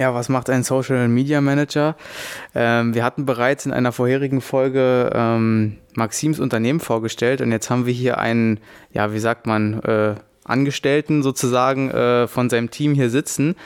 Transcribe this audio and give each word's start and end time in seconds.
Ja, 0.00 0.14
was 0.14 0.30
macht 0.30 0.48
ein 0.48 0.62
Social 0.62 1.08
Media 1.08 1.42
Manager? 1.42 1.94
Ähm, 2.54 2.94
wir 2.94 3.04
hatten 3.04 3.26
bereits 3.26 3.66
in 3.66 3.72
einer 3.74 3.92
vorherigen 3.92 4.40
Folge 4.40 5.10
ähm, 5.12 5.76
Maxims 5.94 6.40
Unternehmen 6.40 6.80
vorgestellt 6.80 7.42
und 7.42 7.52
jetzt 7.52 7.68
haben 7.68 7.84
wir 7.84 7.92
hier 7.92 8.16
einen, 8.16 8.60
ja, 8.94 9.12
wie 9.12 9.18
sagt 9.18 9.46
man, 9.46 9.78
äh, 9.82 10.14
Angestellten 10.50 11.22
sozusagen 11.22 11.90
äh, 11.90 12.26
von 12.28 12.50
seinem 12.50 12.70
Team 12.70 12.94
hier 12.94 13.10
sitzen. 13.10 13.56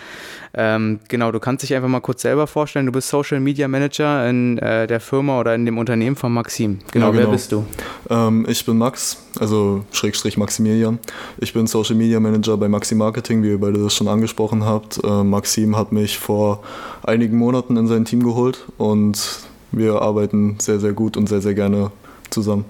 Ähm, 0.56 1.00
genau, 1.08 1.32
du 1.32 1.40
kannst 1.40 1.64
dich 1.64 1.74
einfach 1.74 1.88
mal 1.88 2.00
kurz 2.00 2.22
selber 2.22 2.46
vorstellen. 2.46 2.86
Du 2.86 2.92
bist 2.92 3.08
Social 3.08 3.40
Media 3.40 3.66
Manager 3.66 4.28
in 4.28 4.58
äh, 4.58 4.86
der 4.86 5.00
Firma 5.00 5.40
oder 5.40 5.54
in 5.54 5.64
dem 5.64 5.78
Unternehmen 5.78 6.14
von 6.14 6.32
Maxim. 6.32 6.78
Genau, 6.92 7.06
ja, 7.06 7.12
genau. 7.12 7.24
wer 7.24 7.32
bist 7.32 7.50
du? 7.50 7.64
Ähm, 8.08 8.46
ich 8.48 8.64
bin 8.64 8.78
Max, 8.78 9.24
also 9.40 9.84
Schrägstrich 9.90 10.36
Maximilian. 10.36 11.00
Ich 11.38 11.52
bin 11.52 11.66
Social 11.66 11.96
Media 11.96 12.20
Manager 12.20 12.56
bei 12.56 12.68
Maxim 12.68 12.98
Marketing, 12.98 13.42
wie 13.42 13.48
ihr 13.48 13.60
beide 13.60 13.82
das 13.82 13.94
schon 13.94 14.06
angesprochen 14.06 14.64
habt. 14.64 15.02
Äh, 15.02 15.24
Maxim 15.24 15.76
hat 15.76 15.90
mich 15.90 16.18
vor 16.18 16.62
einigen 17.02 17.36
Monaten 17.36 17.76
in 17.76 17.88
sein 17.88 18.04
Team 18.04 18.22
geholt 18.22 18.64
und 18.78 19.40
wir 19.72 20.02
arbeiten 20.02 20.56
sehr, 20.60 20.78
sehr 20.78 20.92
gut 20.92 21.16
und 21.16 21.28
sehr, 21.28 21.40
sehr 21.40 21.54
gerne 21.54 21.90
zusammen. 22.30 22.64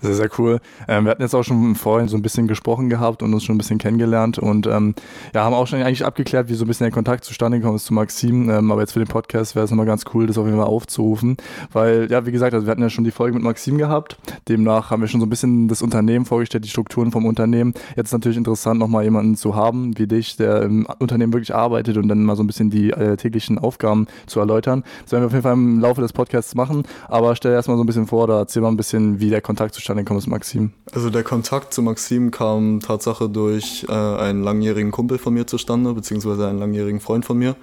Sehr, 0.00 0.14
sehr 0.14 0.30
cool. 0.38 0.60
Ähm, 0.86 1.04
wir 1.04 1.10
hatten 1.10 1.22
jetzt 1.22 1.34
auch 1.34 1.42
schon 1.42 1.74
vorhin 1.74 2.06
so 2.06 2.16
ein 2.16 2.22
bisschen 2.22 2.46
gesprochen 2.46 2.88
gehabt 2.88 3.22
und 3.22 3.34
uns 3.34 3.42
schon 3.42 3.56
ein 3.56 3.58
bisschen 3.58 3.78
kennengelernt 3.78 4.38
und 4.38 4.68
ähm, 4.68 4.94
ja, 5.34 5.42
haben 5.42 5.54
auch 5.54 5.66
schon 5.66 5.82
eigentlich 5.82 6.04
abgeklärt, 6.04 6.48
wie 6.48 6.54
so 6.54 6.64
ein 6.64 6.68
bisschen 6.68 6.84
der 6.84 6.92
Kontakt 6.92 7.24
zustande 7.24 7.58
gekommen 7.58 7.76
ist 7.76 7.86
zu 7.86 7.94
Maxim. 7.94 8.48
Ähm, 8.48 8.70
aber 8.70 8.82
jetzt 8.82 8.92
für 8.92 9.00
den 9.00 9.08
Podcast 9.08 9.56
wäre 9.56 9.64
es 9.64 9.72
nochmal 9.72 9.86
ganz 9.86 10.04
cool, 10.14 10.28
das 10.28 10.38
auf 10.38 10.46
jeden 10.46 10.56
Fall 10.56 10.68
aufzurufen, 10.68 11.36
weil, 11.72 12.08
ja, 12.10 12.24
wie 12.26 12.30
gesagt, 12.30 12.54
also 12.54 12.66
wir 12.66 12.70
hatten 12.70 12.82
ja 12.82 12.90
schon 12.90 13.02
die 13.02 13.10
Folge 13.10 13.34
mit 13.34 13.42
Maxim 13.42 13.76
gehabt. 13.76 14.18
Demnach 14.48 14.90
haben 14.90 15.00
wir 15.00 15.08
schon 15.08 15.20
so 15.20 15.26
ein 15.26 15.30
bisschen 15.30 15.66
das 15.66 15.82
Unternehmen 15.82 16.24
vorgestellt, 16.24 16.64
die 16.64 16.70
Strukturen 16.70 17.10
vom 17.10 17.26
Unternehmen. 17.26 17.74
Jetzt 17.96 18.06
ist 18.08 18.12
natürlich 18.12 18.38
interessant, 18.38 18.78
nochmal 18.78 19.02
jemanden 19.02 19.36
zu 19.36 19.56
haben 19.56 19.98
wie 19.98 20.06
dich, 20.06 20.36
der 20.36 20.62
im 20.62 20.86
Unternehmen 21.00 21.32
wirklich 21.32 21.54
arbeitet 21.54 21.96
und 21.96 22.06
dann 22.06 22.22
mal 22.22 22.36
so 22.36 22.44
ein 22.44 22.46
bisschen 22.46 22.70
die 22.70 22.90
äh, 22.90 23.16
täglichen 23.16 23.58
Aufgaben 23.58 24.06
zu 24.26 24.38
erläutern. 24.38 24.84
Das 25.02 25.12
werden 25.12 25.22
wir 25.22 25.26
auf 25.26 25.32
jeden 25.32 25.42
Fall 25.42 25.54
im 25.54 25.80
Laufe 25.80 26.00
des 26.00 26.12
Podcasts 26.12 26.54
machen. 26.54 26.84
Aber 27.08 27.34
stell 27.34 27.50
dir 27.50 27.56
erstmal 27.56 27.76
so 27.76 27.82
ein 27.82 27.86
bisschen 27.86 28.06
vor 28.06 28.24
oder 28.24 28.38
erzähl 28.38 28.62
mal 28.62 28.68
ein 28.68 28.76
bisschen, 28.76 29.18
wie 29.18 29.30
der 29.30 29.40
Kontakt 29.40 29.74
zustande 29.74 29.87
zustande 29.88 30.04
gekommen 30.04 30.18
ist, 30.18 30.26
Maxim? 30.26 30.72
Also 30.92 31.08
der 31.08 31.24
Kontakt 31.24 31.72
zu 31.72 31.80
Maxim 31.80 32.30
kam 32.30 32.80
Tatsache 32.80 33.30
durch 33.30 33.86
äh, 33.88 33.92
einen 33.92 34.42
langjährigen 34.42 34.90
Kumpel 34.90 35.16
von 35.16 35.32
mir 35.32 35.46
zustande, 35.46 35.94
beziehungsweise 35.94 36.46
einen 36.46 36.58
langjährigen 36.58 37.00
Freund 37.00 37.24
von 37.24 37.38
mir. 37.38 37.56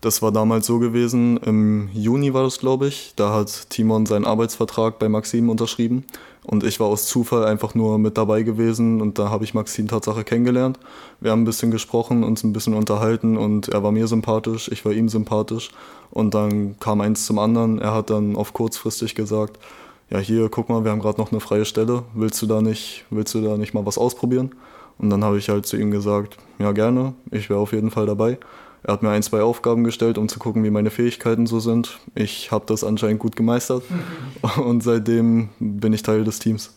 Das 0.00 0.22
war 0.22 0.30
damals 0.30 0.66
so 0.66 0.78
gewesen, 0.78 1.38
im 1.38 1.88
Juni 1.92 2.32
war 2.32 2.44
das, 2.44 2.58
glaube 2.58 2.86
ich. 2.86 3.14
Da 3.16 3.32
hat 3.32 3.70
Timon 3.70 4.06
seinen 4.06 4.24
Arbeitsvertrag 4.24 5.00
bei 5.00 5.08
Maxim 5.08 5.48
unterschrieben. 5.48 6.04
Und 6.44 6.62
ich 6.62 6.78
war 6.78 6.86
aus 6.86 7.06
Zufall 7.06 7.44
einfach 7.44 7.74
nur 7.74 7.98
mit 7.98 8.18
dabei 8.18 8.42
gewesen 8.42 9.00
und 9.00 9.18
da 9.18 9.30
habe 9.30 9.44
ich 9.44 9.54
Maxim 9.54 9.88
Tatsache 9.88 10.22
kennengelernt. 10.22 10.78
Wir 11.20 11.30
haben 11.30 11.40
ein 11.42 11.46
bisschen 11.46 11.70
gesprochen, 11.70 12.22
uns 12.22 12.44
ein 12.44 12.52
bisschen 12.52 12.74
unterhalten 12.74 13.36
und 13.38 13.68
er 13.70 13.82
war 13.82 13.92
mir 13.92 14.06
sympathisch, 14.06 14.68
ich 14.70 14.84
war 14.84 14.92
ihm 14.92 15.08
sympathisch. 15.08 15.70
Und 16.10 16.34
dann 16.34 16.78
kam 16.78 17.00
eins 17.00 17.26
zum 17.26 17.38
anderen. 17.38 17.80
Er 17.80 17.94
hat 17.94 18.10
dann 18.10 18.36
auf 18.36 18.52
kurzfristig 18.52 19.14
gesagt, 19.14 19.58
ja 20.10 20.18
hier, 20.18 20.48
guck 20.48 20.68
mal, 20.68 20.84
wir 20.84 20.90
haben 20.90 21.00
gerade 21.00 21.20
noch 21.20 21.32
eine 21.32 21.40
freie 21.40 21.64
Stelle, 21.64 22.04
willst 22.14 22.40
du 22.42 22.46
da 22.46 22.60
nicht, 22.60 23.04
willst 23.10 23.34
du 23.34 23.40
da 23.40 23.56
nicht 23.56 23.74
mal 23.74 23.86
was 23.86 23.98
ausprobieren? 23.98 24.54
Und 24.98 25.10
dann 25.10 25.24
habe 25.24 25.38
ich 25.38 25.48
halt 25.48 25.66
zu 25.66 25.76
ihm 25.76 25.90
gesagt, 25.90 26.36
ja 26.58 26.72
gerne, 26.72 27.14
ich 27.30 27.50
wäre 27.50 27.58
auf 27.58 27.72
jeden 27.72 27.90
Fall 27.90 28.06
dabei. 28.06 28.38
Er 28.84 28.92
hat 28.92 29.02
mir 29.02 29.10
ein, 29.10 29.22
zwei 29.22 29.42
Aufgaben 29.42 29.82
gestellt, 29.82 30.18
um 30.18 30.28
zu 30.28 30.38
gucken, 30.38 30.62
wie 30.62 30.70
meine 30.70 30.90
Fähigkeiten 30.90 31.46
so 31.46 31.58
sind. 31.58 31.98
Ich 32.14 32.52
habe 32.52 32.66
das 32.66 32.84
anscheinend 32.84 33.18
gut 33.18 33.34
gemeistert 33.34 33.82
und 34.62 34.82
seitdem 34.82 35.48
bin 35.58 35.92
ich 35.92 36.02
Teil 36.02 36.22
des 36.22 36.38
Teams. 36.38 36.74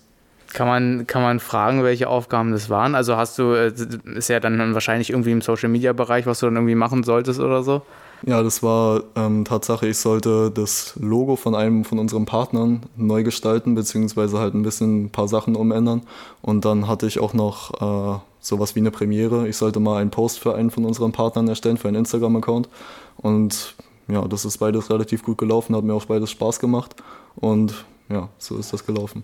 Kann 0.54 0.68
man, 0.68 1.06
kann 1.06 1.22
man 1.22 1.42
fragen, 1.42 1.84
welche 1.84 2.08
Aufgaben 2.08 2.52
das 2.52 2.70
waren? 2.70 2.96
Also 2.96 3.18
hast 3.18 3.38
du, 3.38 3.52
äh, 3.52 3.74
ist 4.16 4.30
ja 4.30 4.40
dann 4.40 4.74
wahrscheinlich 4.74 5.10
irgendwie 5.10 5.32
im 5.32 5.42
Social 5.42 5.68
Media 5.68 5.92
Bereich, 5.92 6.26
was 6.26 6.40
du 6.40 6.46
dann 6.46 6.56
irgendwie 6.56 6.76
machen 6.76 7.04
solltest 7.04 7.42
oder 7.42 7.64
so? 7.64 7.82
Ja, 8.26 8.42
das 8.42 8.64
war 8.64 9.04
ähm, 9.16 9.46
Tatsache, 9.46 9.88
ich 9.88 9.98
sollte 9.98 10.50
das 10.52 10.96
Logo 11.00 11.36
von 11.36 11.54
einem 11.54 11.86
von 11.86 12.00
unseren 12.00 12.26
Partnern 12.26 12.82
neu 12.96 13.24
gestalten, 13.24 13.76
beziehungsweise 13.76 14.40
halt 14.40 14.56
ein 14.56 14.64
bisschen 14.64 15.06
ein 15.06 15.10
paar 15.10 15.28
Sachen 15.28 15.56
umändern. 15.56 16.02
Und 16.42 16.66
dann 16.66 16.88
hatte 16.88 17.06
ich 17.06 17.20
auch 17.20 17.34
noch 17.34 18.16
äh, 18.16 18.20
sowas 18.40 18.76
wie 18.76 18.80
eine 18.80 18.92
Premiere. 18.92 19.48
Ich 19.48 19.58
sollte 19.58 19.80
mal 19.80 20.02
einen 20.02 20.10
Post 20.10 20.40
für 20.40 20.56
einen 20.56 20.72
von 20.72 20.86
unseren 20.86 21.12
Partnern 21.12 21.48
erstellen, 21.48 21.78
für 21.78 21.88
einen 21.88 21.98
Instagram-Account. 21.98 22.70
Und 23.18 23.76
ja, 24.08 24.28
das 24.28 24.46
ist 24.46 24.58
beides 24.58 24.90
relativ 24.90 25.24
gut 25.24 25.38
gelaufen, 25.38 25.76
hat 25.76 25.84
mir 25.84 25.94
auch 25.94 26.06
beides 26.06 26.32
Spaß 26.32 26.60
gemacht. 26.60 26.96
Und 27.36 27.86
ja, 28.10 28.30
so 28.40 28.58
ist 28.58 28.74
das 28.74 28.86
gelaufen. 28.86 29.24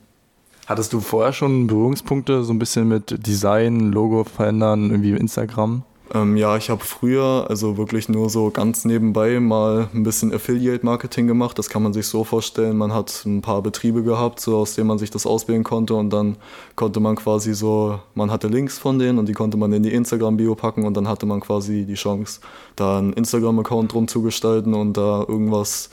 Hattest 0.65 0.93
du 0.93 0.99
vorher 0.99 1.33
schon 1.33 1.67
Berührungspunkte 1.67 2.43
so 2.43 2.53
ein 2.53 2.59
bisschen 2.59 2.87
mit 2.87 3.25
Design, 3.25 3.91
Logo 3.91 4.23
verändern, 4.23 4.91
irgendwie 4.91 5.11
Instagram? 5.11 5.83
Ähm, 6.13 6.35
ja, 6.35 6.57
ich 6.57 6.69
habe 6.69 6.83
früher, 6.83 7.45
also 7.49 7.77
wirklich 7.77 8.09
nur 8.09 8.29
so 8.29 8.49
ganz 8.51 8.83
nebenbei 8.83 9.39
mal 9.39 9.87
ein 9.93 10.03
bisschen 10.03 10.33
Affiliate-Marketing 10.33 11.27
gemacht. 11.27 11.57
Das 11.57 11.69
kann 11.69 11.81
man 11.81 11.93
sich 11.93 12.07
so 12.07 12.23
vorstellen. 12.23 12.77
Man 12.77 12.93
hat 12.93 13.23
ein 13.25 13.41
paar 13.41 13.61
Betriebe 13.61 14.03
gehabt, 14.03 14.39
so 14.39 14.57
aus 14.57 14.75
denen 14.75 14.87
man 14.87 14.99
sich 14.99 15.11
das 15.11 15.25
auswählen 15.25 15.63
konnte 15.63 15.95
und 15.95 16.11
dann 16.11 16.35
konnte 16.75 16.99
man 16.99 17.15
quasi 17.15 17.53
so, 17.53 17.99
man 18.15 18.31
hatte 18.31 18.47
Links 18.47 18.77
von 18.77 18.99
denen 18.99 19.17
und 19.17 19.27
die 19.27 19.33
konnte 19.33 19.57
man 19.57 19.71
in 19.71 19.83
die 19.83 19.93
Instagram-Bio 19.93 20.55
packen 20.55 20.85
und 20.85 20.95
dann 20.95 21.07
hatte 21.07 21.25
man 21.25 21.39
quasi 21.39 21.85
die 21.85 21.93
Chance, 21.95 22.41
da 22.75 22.97
einen 22.97 23.13
Instagram-Account 23.13 23.93
drum 23.93 24.07
zu 24.07 24.21
gestalten 24.21 24.73
und 24.73 24.97
da 24.97 25.25
irgendwas 25.27 25.89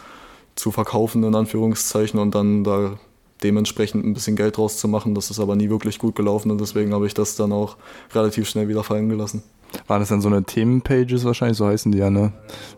zu 0.56 0.72
verkaufen, 0.72 1.22
in 1.22 1.34
Anführungszeichen, 1.34 2.18
und 2.20 2.34
dann 2.34 2.64
da 2.64 2.98
dementsprechend 3.42 4.04
ein 4.04 4.12
bisschen 4.12 4.36
Geld 4.36 4.56
draus 4.56 4.76
zu 4.76 4.88
machen. 4.88 5.14
Das 5.14 5.30
ist 5.30 5.40
aber 5.40 5.56
nie 5.56 5.70
wirklich 5.70 5.98
gut 5.98 6.14
gelaufen 6.16 6.50
und 6.50 6.60
deswegen 6.60 6.92
habe 6.92 7.06
ich 7.06 7.14
das 7.14 7.36
dann 7.36 7.52
auch 7.52 7.76
relativ 8.12 8.48
schnell 8.48 8.68
wieder 8.68 8.84
fallen 8.84 9.08
gelassen. 9.08 9.42
Waren 9.86 10.00
das 10.00 10.08
dann 10.08 10.20
so 10.20 10.28
eine 10.28 10.42
Themenpages 10.42 11.24
wahrscheinlich, 11.24 11.58
so 11.58 11.66
heißen 11.66 11.92
die 11.92 11.98
ja, 11.98 12.10
ne? 12.10 12.32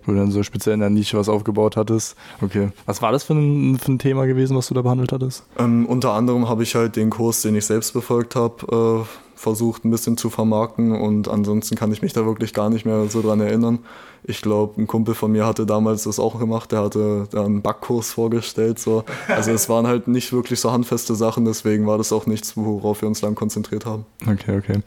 Wo 0.04 0.12
du 0.12 0.18
dann 0.18 0.30
so 0.30 0.42
speziell 0.42 0.74
in 0.74 0.80
der 0.80 0.90
Nische 0.90 1.18
was 1.18 1.28
aufgebaut 1.28 1.76
hattest. 1.76 2.16
Okay. 2.40 2.70
Was 2.86 3.02
war 3.02 3.12
das 3.12 3.24
für 3.24 3.34
ein, 3.34 3.78
für 3.78 3.92
ein 3.92 3.98
Thema 3.98 4.26
gewesen, 4.26 4.56
was 4.56 4.68
du 4.68 4.74
da 4.74 4.82
behandelt 4.82 5.12
hattest? 5.12 5.44
Ähm, 5.58 5.86
unter 5.86 6.12
anderem 6.12 6.48
habe 6.48 6.62
ich 6.62 6.74
halt 6.74 6.96
den 6.96 7.10
Kurs, 7.10 7.42
den 7.42 7.54
ich 7.54 7.66
selbst 7.66 7.92
befolgt 7.92 8.36
habe, 8.36 9.04
äh, 9.04 9.31
versucht 9.42 9.84
ein 9.84 9.90
bisschen 9.90 10.16
zu 10.16 10.30
vermarkten 10.30 10.92
und 10.92 11.28
ansonsten 11.28 11.74
kann 11.74 11.90
ich 11.90 12.00
mich 12.00 12.12
da 12.12 12.24
wirklich 12.24 12.54
gar 12.54 12.70
nicht 12.70 12.86
mehr 12.86 13.08
so 13.08 13.22
dran 13.22 13.40
erinnern. 13.40 13.80
Ich 14.24 14.40
glaube, 14.40 14.80
ein 14.80 14.86
Kumpel 14.86 15.16
von 15.16 15.32
mir 15.32 15.44
hatte 15.44 15.66
damals 15.66 16.04
das 16.04 16.20
auch 16.20 16.38
gemacht, 16.38 16.70
der 16.70 16.82
hatte 16.84 17.26
da 17.32 17.44
einen 17.44 17.60
Backkurs 17.60 18.12
vorgestellt. 18.12 18.78
So. 18.78 19.02
Also 19.26 19.50
es 19.50 19.68
waren 19.68 19.88
halt 19.88 20.06
nicht 20.06 20.32
wirklich 20.32 20.60
so 20.60 20.70
handfeste 20.70 21.16
Sachen, 21.16 21.44
deswegen 21.44 21.88
war 21.88 21.98
das 21.98 22.12
auch 22.12 22.26
nichts, 22.26 22.56
worauf 22.56 23.02
wir 23.02 23.08
uns 23.08 23.20
lang 23.20 23.34
konzentriert 23.34 23.84
haben. 23.84 24.06
Okay, 24.22 24.58
okay. 24.58 24.80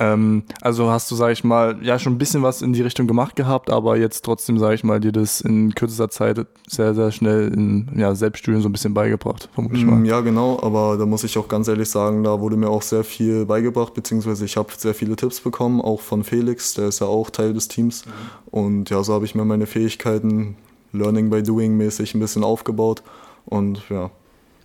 Ähm, 0.00 0.42
also 0.60 0.90
hast 0.90 1.08
du, 1.08 1.14
sag 1.14 1.30
ich 1.30 1.44
mal, 1.44 1.78
ja 1.82 2.00
schon 2.00 2.14
ein 2.14 2.18
bisschen 2.18 2.42
was 2.42 2.62
in 2.62 2.72
die 2.72 2.82
Richtung 2.82 3.06
gemacht 3.06 3.36
gehabt, 3.36 3.70
aber 3.70 3.96
jetzt 3.96 4.24
trotzdem, 4.24 4.58
sag 4.58 4.74
ich 4.74 4.82
mal, 4.82 4.98
dir 4.98 5.12
das 5.12 5.40
in 5.40 5.72
kürzester 5.72 6.10
Zeit 6.10 6.44
sehr, 6.66 6.94
sehr 6.94 7.12
schnell 7.12 7.52
in 7.54 7.92
ja, 7.96 8.16
Selbststudien 8.16 8.60
so 8.60 8.68
ein 8.68 8.72
bisschen 8.72 8.92
beigebracht, 8.92 9.48
vermutlich 9.52 9.84
mal. 9.84 9.96
Mm, 9.96 10.04
ja, 10.04 10.20
genau, 10.20 10.58
aber 10.60 10.96
da 10.96 11.06
muss 11.06 11.22
ich 11.22 11.38
auch 11.38 11.46
ganz 11.46 11.68
ehrlich 11.68 11.88
sagen, 11.88 12.24
da 12.24 12.40
wurde 12.40 12.56
mir 12.56 12.68
auch 12.68 12.82
sehr 12.82 13.04
viel 13.04 13.46
beigebracht, 13.46 13.94
beziehungsweise 14.00 14.44
ich 14.46 14.56
habe 14.56 14.72
sehr 14.76 14.94
viele 14.94 15.14
Tipps 15.14 15.40
bekommen, 15.40 15.80
auch 15.80 16.00
von 16.00 16.24
Felix, 16.24 16.74
der 16.74 16.88
ist 16.88 17.00
ja 17.00 17.06
auch 17.06 17.28
Teil 17.30 17.52
des 17.52 17.68
Teams. 17.68 18.06
Mhm. 18.06 18.10
Und 18.50 18.90
ja, 18.90 19.02
so 19.02 19.12
habe 19.12 19.26
ich 19.26 19.34
mir 19.34 19.44
meine 19.44 19.66
Fähigkeiten 19.66 20.56
Learning 20.92 21.30
by 21.30 21.42
Doing 21.42 21.76
mäßig 21.76 22.14
ein 22.14 22.20
bisschen 22.20 22.42
aufgebaut. 22.42 23.02
Und 23.44 23.82
ja. 23.90 24.10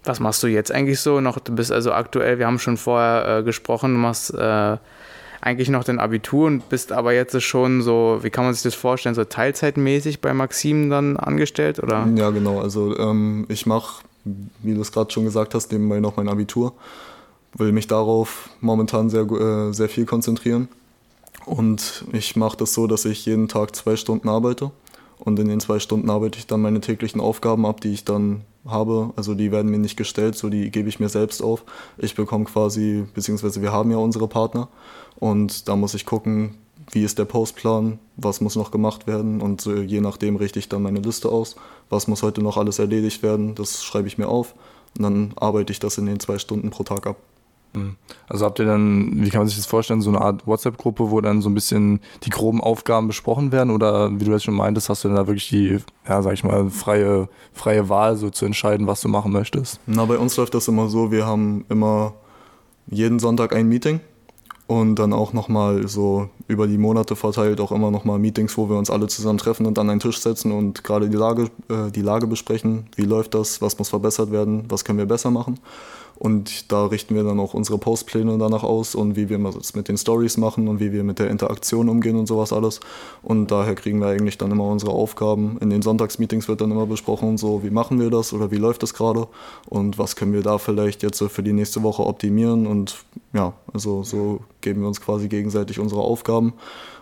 Was 0.06 0.19
machst 0.19 0.41
du 0.44 0.47
jetzt 0.47 0.72
eigentlich 0.72 1.00
so 1.00 1.19
noch? 1.19 1.40
Du 1.40 1.53
bist 1.53 1.72
also 1.72 1.91
aktuell, 1.91 2.40
wir 2.40 2.47
haben 2.47 2.59
schon 2.59 2.78
vorher 2.78 3.40
äh, 3.40 3.44
gesprochen, 3.44 3.93
du 3.93 3.99
machst 3.99 4.34
äh, 4.34 4.78
eigentlich 5.41 5.70
noch 5.70 5.84
dein 5.84 5.99
Abitur 5.99 6.47
und 6.47 6.70
bist 6.70 6.91
aber 6.91 7.14
jetzt 7.14 7.40
schon 7.41 7.82
so, 7.82 8.20
wie 8.22 8.29
kann 8.29 8.46
man 8.46 8.53
sich 8.53 8.64
das 8.64 8.76
vorstellen, 8.76 9.16
so 9.16 9.26
teilzeitmäßig 9.26 10.22
bei 10.22 10.34
Maxim 10.34 10.90
dann 10.90 11.17
angestellt, 11.17 11.79
oder? 11.79 12.08
Ja, 12.16 12.29
genau. 12.29 12.61
Also 12.61 12.97
ähm, 12.97 13.46
ich 13.49 13.66
mache, 13.66 14.03
wie 14.23 14.73
du 14.73 14.82
es 14.82 14.91
gerade 14.91 15.11
schon 15.11 15.26
gesagt 15.26 15.53
hast, 15.53 15.72
nebenbei 15.72 15.99
noch 15.99 16.17
mein 16.17 16.29
Abitur 16.29 16.73
will 17.57 17.72
mich 17.72 17.87
darauf 17.87 18.49
momentan 18.61 19.09
sehr, 19.09 19.23
äh, 19.23 19.73
sehr 19.73 19.90
viel 19.90 20.05
konzentrieren. 20.05 20.67
Und 21.46 22.05
ich 22.11 22.35
mache 22.35 22.57
das 22.57 22.73
so, 22.73 22.87
dass 22.87 23.05
ich 23.05 23.25
jeden 23.25 23.47
Tag 23.47 23.75
zwei 23.75 23.96
Stunden 23.96 24.29
arbeite. 24.29 24.72
Und 25.19 25.40
in 25.40 25.47
den 25.47 25.59
zwei 25.59 25.79
Stunden 25.79 26.09
arbeite 26.09 26.37
ich 26.40 26.47
dann 26.47 26.61
meine 26.61 26.81
täglichen 26.81 27.22
Aufgaben 27.22 27.66
ab, 27.66 27.79
die 27.81 27.93
ich 27.93 28.03
dann 28.03 28.41
habe. 28.67 29.11
Also 29.16 29.34
die 29.34 29.52
werden 29.52 29.72
mir 29.72 29.78
nicht 29.78 29.96
gestellt, 29.96 30.35
so 30.35 30.49
die 30.49 30.72
gebe 30.72 30.90
ich 30.90 30.99
mir 30.99 31.09
selbst 31.09 31.41
auf. 31.41 31.63
Ich 31.97 32.16
bekomme 32.16 32.46
quasi, 32.46 33.05
beziehungsweise 33.13 33.61
wir 33.61 33.72
haben 33.72 33.91
ja 33.91 33.97
unsere 33.97 34.28
Partner. 34.28 34.67
Und 35.17 35.69
da 35.69 35.75
muss 35.75 35.93
ich 35.93 36.05
gucken, 36.05 36.55
wie 36.91 37.03
ist 37.03 37.17
der 37.17 37.25
Postplan, 37.25 37.99
was 38.17 38.41
muss 38.41 38.55
noch 38.55 38.72
gemacht 38.72 39.08
werden. 39.08 39.40
Und 39.41 39.66
je 39.66 40.01
nachdem 40.01 40.35
richte 40.35 40.59
ich 40.59 40.67
dann 40.67 40.81
meine 40.81 40.99
Liste 40.99 41.29
aus. 41.29 41.55
Was 41.90 42.08
muss 42.08 42.23
heute 42.23 42.41
noch 42.41 42.58
alles 42.58 42.79
erledigt 42.79 43.23
werden, 43.23 43.55
das 43.55 43.84
schreibe 43.84 44.08
ich 44.08 44.17
mir 44.17 44.28
auf. 44.28 44.55
Und 44.97 45.03
dann 45.03 45.34
arbeite 45.35 45.72
ich 45.72 45.79
das 45.79 45.97
in 45.97 46.08
den 46.08 46.19
zwei 46.19 46.40
Stunden 46.40 46.72
pro 46.72 46.84
Tag 46.84 47.08
ab. 47.08 47.17
Also 48.27 48.45
habt 48.45 48.59
ihr 48.59 48.66
dann, 48.66 49.23
wie 49.23 49.29
kann 49.29 49.41
man 49.41 49.47
sich 49.47 49.57
das 49.57 49.66
vorstellen, 49.66 50.01
so 50.01 50.09
eine 50.09 50.22
Art 50.22 50.45
WhatsApp-Gruppe, 50.47 51.11
wo 51.11 51.22
dann 51.22 51.41
so 51.41 51.49
ein 51.49 51.53
bisschen 51.53 51.99
die 52.23 52.29
groben 52.29 52.61
Aufgaben 52.61 53.07
besprochen 53.07 53.51
werden? 53.51 53.69
Oder 53.69 54.11
wie 54.19 54.23
du 54.23 54.31
jetzt 54.31 54.43
schon 54.43 54.55
meintest, 54.55 54.89
hast 54.89 55.03
du 55.03 55.07
dann 55.09 55.17
da 55.17 55.27
wirklich 55.27 55.49
die, 55.49 55.79
ja, 56.07 56.22
sag 56.22 56.33
ich 56.33 56.43
mal, 56.43 56.69
freie, 56.69 57.29
freie 57.53 57.89
Wahl, 57.89 58.16
so 58.16 58.29
zu 58.29 58.45
entscheiden, 58.45 58.87
was 58.87 59.01
du 59.01 59.07
machen 59.07 59.31
möchtest? 59.31 59.79
Na, 59.85 60.05
bei 60.05 60.17
uns 60.17 60.37
läuft 60.37 60.53
das 60.53 60.67
immer 60.67 60.89
so, 60.89 61.11
wir 61.11 61.25
haben 61.25 61.66
immer 61.69 62.13
jeden 62.87 63.19
Sonntag 63.19 63.55
ein 63.55 63.67
Meeting 63.67 63.99
und 64.67 64.95
dann 64.95 65.13
auch 65.13 65.33
nochmal 65.33 65.87
so 65.87 66.29
über 66.47 66.67
die 66.67 66.77
Monate 66.77 67.16
verteilt 67.16 67.59
auch 67.61 67.72
immer 67.72 67.91
nochmal 67.91 68.19
Meetings, 68.19 68.57
wo 68.57 68.69
wir 68.69 68.77
uns 68.77 68.89
alle 68.89 69.07
zusammen 69.07 69.37
treffen 69.37 69.66
und 69.66 69.77
an 69.77 69.89
einen 69.89 69.99
Tisch 69.99 70.19
setzen 70.19 70.51
und 70.51 70.83
gerade 70.83 71.09
die 71.09 71.17
Lage, 71.17 71.49
äh, 71.69 71.91
die 71.91 72.01
Lage 72.01 72.27
besprechen. 72.27 72.87
Wie 72.95 73.03
läuft 73.03 73.33
das? 73.35 73.61
Was 73.61 73.77
muss 73.77 73.89
verbessert 73.89 74.31
werden? 74.31 74.66
Was 74.69 74.83
können 74.83 74.97
wir 74.97 75.05
besser 75.05 75.29
machen? 75.31 75.59
Und 76.17 76.72
da 76.72 76.85
richten 76.85 77.14
wir 77.16 77.23
dann 77.23 77.40
auch 77.40 77.53
unsere 77.53 77.78
Postpläne 77.78 78.38
danach 78.38 78.64
aus 78.64 78.96
und 78.96 79.16
wie 79.16 79.29
wir 79.29 79.44
es 79.59 79.76
mit 79.76 79.90
den 79.90 79.97
Stories 79.97 80.38
machen 80.38 80.67
und 80.67 80.79
wie 80.79 80.94
wir 80.94 81.03
mit 81.03 81.20
der 81.20 81.29
Interaktion 81.29 81.90
umgehen 81.90 82.16
und 82.16 82.26
sowas 82.28 82.53
alles. 82.53 82.79
Und 83.22 83.52
daher 83.52 83.76
kriegen 83.76 84.00
wir 84.00 84.08
eigentlich 84.08 84.38
dann 84.38 84.52
immer 84.52 84.64
unsere 84.66 84.91
Aufgaben. 84.91 85.58
In 85.59 85.70
den 85.70 85.82
Sonntagsmeetings 85.82 86.47
wird 86.47 86.62
dann 86.62 86.72
immer 86.72 86.85
besprochen, 86.85 87.38
so 87.38 87.64
wie 87.64 87.70
machen 87.70 88.00
wir 88.00 88.09
das 88.09 88.32
oder 88.32 88.50
wie 88.52 88.58
läuft 88.58 88.84
das 88.84 88.94
gerade 88.94 89.28
und 89.67 89.97
was 89.97 90.16
können 90.16 90.34
wir 90.34 90.41
da 90.41 90.58
vielleicht 90.58 91.03
jetzt 91.03 91.22
für 91.22 91.44
die 91.44 91.53
nächste 91.53 91.84
Woche 91.84 92.06
optimieren. 92.06 92.66
Und 92.66 93.03
ja, 93.34 93.53
also 93.73 94.03
so 94.03 94.40
geben 94.61 94.82
wir 94.82 94.88
uns 94.88 95.02
quasi 95.02 95.28
gegenseitig 95.28 95.79
unsere 95.79 96.02
Aufgaben. 96.02 96.53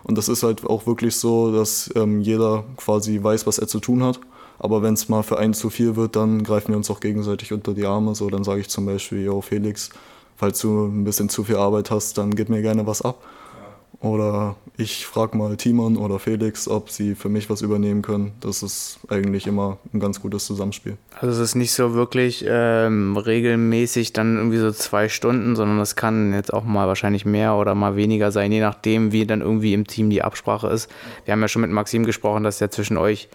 Und 0.02 0.18
das 0.18 0.28
ist 0.28 0.42
halt 0.42 0.66
auch 0.66 0.86
wirklich 0.86 1.16
so, 1.16 1.52
dass 1.52 1.90
ähm, 1.94 2.20
jeder 2.20 2.64
quasi 2.76 3.22
weiß, 3.22 3.46
was 3.46 3.58
er 3.58 3.68
zu 3.68 3.78
tun 3.78 4.02
hat. 4.02 4.18
Aber 4.58 4.82
wenn 4.82 4.94
es 4.94 5.08
mal 5.08 5.22
für 5.22 5.38
einen 5.38 5.54
zu 5.54 5.70
viel 5.70 5.96
wird, 5.96 6.16
dann 6.16 6.42
greifen 6.42 6.68
wir 6.68 6.76
uns 6.76 6.90
auch 6.90 7.00
gegenseitig 7.00 7.52
unter 7.52 7.74
die 7.74 7.86
Arme. 7.86 8.14
So, 8.14 8.30
dann 8.30 8.44
sage 8.44 8.60
ich 8.60 8.68
zum 8.68 8.86
Beispiel, 8.86 9.22
yo 9.22 9.40
Felix, 9.40 9.90
falls 10.36 10.60
du 10.60 10.86
ein 10.86 11.04
bisschen 11.04 11.28
zu 11.28 11.44
viel 11.44 11.56
Arbeit 11.56 11.90
hast, 11.90 12.18
dann 12.18 12.34
gib 12.34 12.48
mir 12.48 12.62
gerne 12.62 12.86
was 12.86 13.02
ab. 13.02 13.22
Oder 14.04 14.56
ich 14.76 15.06
frage 15.06 15.34
mal 15.34 15.56
Timon 15.56 15.96
oder 15.96 16.18
Felix, 16.18 16.68
ob 16.68 16.90
sie 16.90 17.14
für 17.14 17.30
mich 17.30 17.48
was 17.48 17.62
übernehmen 17.62 18.02
können. 18.02 18.32
Das 18.40 18.62
ist 18.62 18.98
eigentlich 19.08 19.46
immer 19.46 19.78
ein 19.94 20.00
ganz 20.00 20.20
gutes 20.20 20.44
Zusammenspiel. 20.44 20.98
Also 21.18 21.40
es 21.40 21.48
ist 21.50 21.54
nicht 21.54 21.72
so 21.72 21.94
wirklich 21.94 22.44
ähm, 22.46 23.16
regelmäßig 23.16 24.12
dann 24.12 24.36
irgendwie 24.36 24.58
so 24.58 24.72
zwei 24.72 25.08
Stunden, 25.08 25.56
sondern 25.56 25.80
es 25.80 25.96
kann 25.96 26.34
jetzt 26.34 26.52
auch 26.52 26.64
mal 26.64 26.86
wahrscheinlich 26.86 27.24
mehr 27.24 27.54
oder 27.54 27.74
mal 27.74 27.96
weniger 27.96 28.30
sein, 28.30 28.52
je 28.52 28.60
nachdem, 28.60 29.12
wie 29.12 29.24
dann 29.24 29.40
irgendwie 29.40 29.72
im 29.72 29.86
Team 29.86 30.10
die 30.10 30.22
Absprache 30.22 30.68
ist. 30.68 30.90
Wir 31.24 31.32
haben 31.32 31.40
ja 31.40 31.48
schon 31.48 31.62
mit 31.62 31.70
Maxim 31.70 32.04
gesprochen, 32.04 32.44
dass 32.44 32.60
ja 32.60 32.68
zwischen 32.68 32.98
euch 32.98 33.30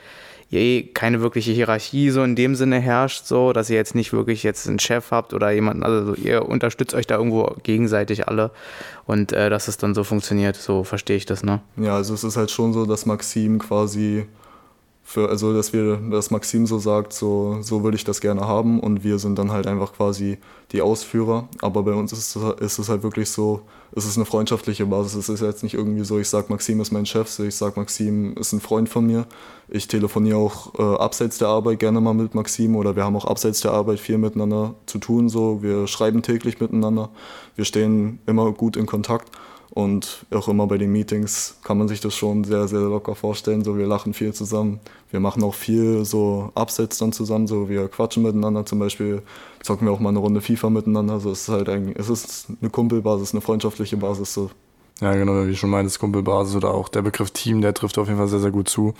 eh 0.51 0.83
keine 0.83 1.21
wirkliche 1.21 1.51
Hierarchie 1.51 2.09
so 2.09 2.23
in 2.23 2.35
dem 2.35 2.55
Sinne 2.55 2.79
herrscht, 2.79 3.25
so, 3.25 3.53
dass 3.53 3.69
ihr 3.69 3.75
jetzt 3.75 3.95
nicht 3.95 4.13
wirklich 4.13 4.43
jetzt 4.43 4.67
einen 4.67 4.79
Chef 4.79 5.11
habt 5.11 5.33
oder 5.33 5.51
jemanden, 5.51 5.83
also 5.83 6.15
ihr 6.15 6.47
unterstützt 6.47 6.93
euch 6.95 7.07
da 7.07 7.17
irgendwo 7.17 7.55
gegenseitig 7.63 8.27
alle 8.27 8.51
und 9.05 9.31
äh, 9.31 9.49
dass 9.49 9.67
es 9.67 9.77
dann 9.77 9.93
so 9.93 10.03
funktioniert, 10.03 10.55
so 10.55 10.83
verstehe 10.83 11.17
ich 11.17 11.25
das, 11.25 11.43
ne? 11.43 11.61
Ja, 11.77 11.95
also 11.95 12.13
es 12.13 12.23
ist 12.23 12.37
halt 12.37 12.51
schon 12.51 12.73
so, 12.73 12.85
dass 12.85 13.05
Maxim 13.05 13.59
quasi 13.59 14.25
für, 15.09 15.27
also 15.27 15.55
dass 15.55 15.73
wir, 15.73 15.97
dass 15.97 16.29
Maxim 16.29 16.67
so 16.67 16.77
sagt, 16.77 17.13
so, 17.13 17.57
so 17.61 17.83
würde 17.83 17.97
ich 17.97 18.03
das 18.03 18.21
gerne 18.21 18.41
haben 18.41 18.79
und 18.79 19.03
wir 19.03 19.17
sind 19.17 19.39
dann 19.39 19.51
halt 19.51 19.65
einfach 19.65 19.93
quasi 19.93 20.37
die 20.71 20.83
Ausführer. 20.83 21.49
Aber 21.63 21.81
bei 21.81 21.93
uns 21.93 22.13
ist, 22.13 22.37
ist 22.59 22.77
es 22.77 22.89
halt 22.89 23.01
wirklich 23.01 23.31
so, 23.31 23.61
es 23.95 24.05
ist 24.05 24.17
eine 24.17 24.25
freundschaftliche 24.25 24.85
Basis. 24.85 25.15
Es 25.15 25.29
ist 25.29 25.41
jetzt 25.41 25.63
nicht 25.63 25.73
irgendwie 25.73 26.03
so, 26.03 26.19
ich 26.19 26.29
sag 26.29 26.51
Maxim 26.51 26.79
ist 26.79 26.91
mein 26.91 27.07
Chef, 27.07 27.27
so 27.27 27.43
ich 27.43 27.55
sag 27.55 27.75
Maxim 27.75 28.35
ist 28.35 28.53
ein 28.53 28.59
Freund 28.59 28.87
von 28.87 29.07
mir. 29.07 29.25
Ich 29.67 29.87
telefoniere 29.87 30.37
auch 30.37 30.77
äh, 30.77 30.97
abseits 30.99 31.39
der 31.39 31.47
Arbeit 31.47 31.79
gerne 31.79 32.01
mal 32.01 32.13
mit 32.13 32.35
Maxim 32.35 32.75
oder 32.75 32.95
wir 32.95 33.03
haben 33.03 33.15
auch 33.15 33.25
abseits 33.25 33.61
der 33.61 33.71
Arbeit 33.71 33.99
viel 33.99 34.19
miteinander 34.19 34.75
zu 34.85 34.99
tun. 34.99 35.27
So, 35.27 35.63
wir 35.63 35.87
schreiben 35.87 36.21
täglich 36.21 36.59
miteinander, 36.59 37.09
wir 37.55 37.65
stehen 37.65 38.19
immer 38.27 38.51
gut 38.51 38.77
in 38.77 38.85
Kontakt. 38.85 39.31
Und 39.71 40.25
auch 40.31 40.47
immer 40.47 40.65
bei 40.65 40.77
den 40.77 40.91
Meetings 40.91 41.57
kann 41.63 41.77
man 41.77 41.87
sich 41.87 42.01
das 42.01 42.15
schon 42.15 42.43
sehr, 42.43 42.67
sehr 42.67 42.79
locker 42.79 43.15
vorstellen. 43.15 43.63
So, 43.63 43.77
wir 43.77 43.85
lachen 43.85 44.13
viel 44.13 44.33
zusammen. 44.33 44.79
Wir 45.11 45.19
machen 45.19 45.43
auch 45.43 45.53
viel 45.53 46.05
so 46.05 46.51
Absets 46.55 46.97
dann 46.97 47.11
zusammen. 47.11 47.47
So, 47.47 47.69
wir 47.69 47.87
quatschen 47.87 48.23
miteinander. 48.23 48.65
Zum 48.65 48.79
Beispiel 48.79 49.21
zocken 49.61 49.87
wir 49.87 49.91
auch 49.91 49.99
mal 49.99 50.09
eine 50.09 50.19
Runde 50.19 50.41
FIFA 50.41 50.71
miteinander. 50.71 51.13
Also, 51.13 51.31
es 51.31 51.41
ist 51.41 51.49
halt 51.49 51.69
eigentlich, 51.69 51.97
es 51.99 52.09
ist 52.09 52.47
eine 52.61 52.69
Kumpelbasis, 52.71 53.33
eine 53.33 53.41
freundschaftliche 53.41 53.97
Basis. 53.97 54.33
So. 54.33 54.49
Ja, 55.01 55.13
genau, 55.13 55.47
wie 55.47 55.55
schon 55.55 55.69
meintest, 55.69 55.99
Kumpelbasis 55.99 56.55
oder 56.55 56.73
auch 56.73 56.89
der 56.89 57.01
Begriff 57.01 57.31
Team, 57.31 57.61
der 57.61 57.73
trifft 57.73 57.97
auf 57.97 58.07
jeden 58.07 58.19
Fall 58.19 58.27
sehr, 58.27 58.39
sehr 58.39 58.51
gut 58.51 58.67
zu. 58.67 58.93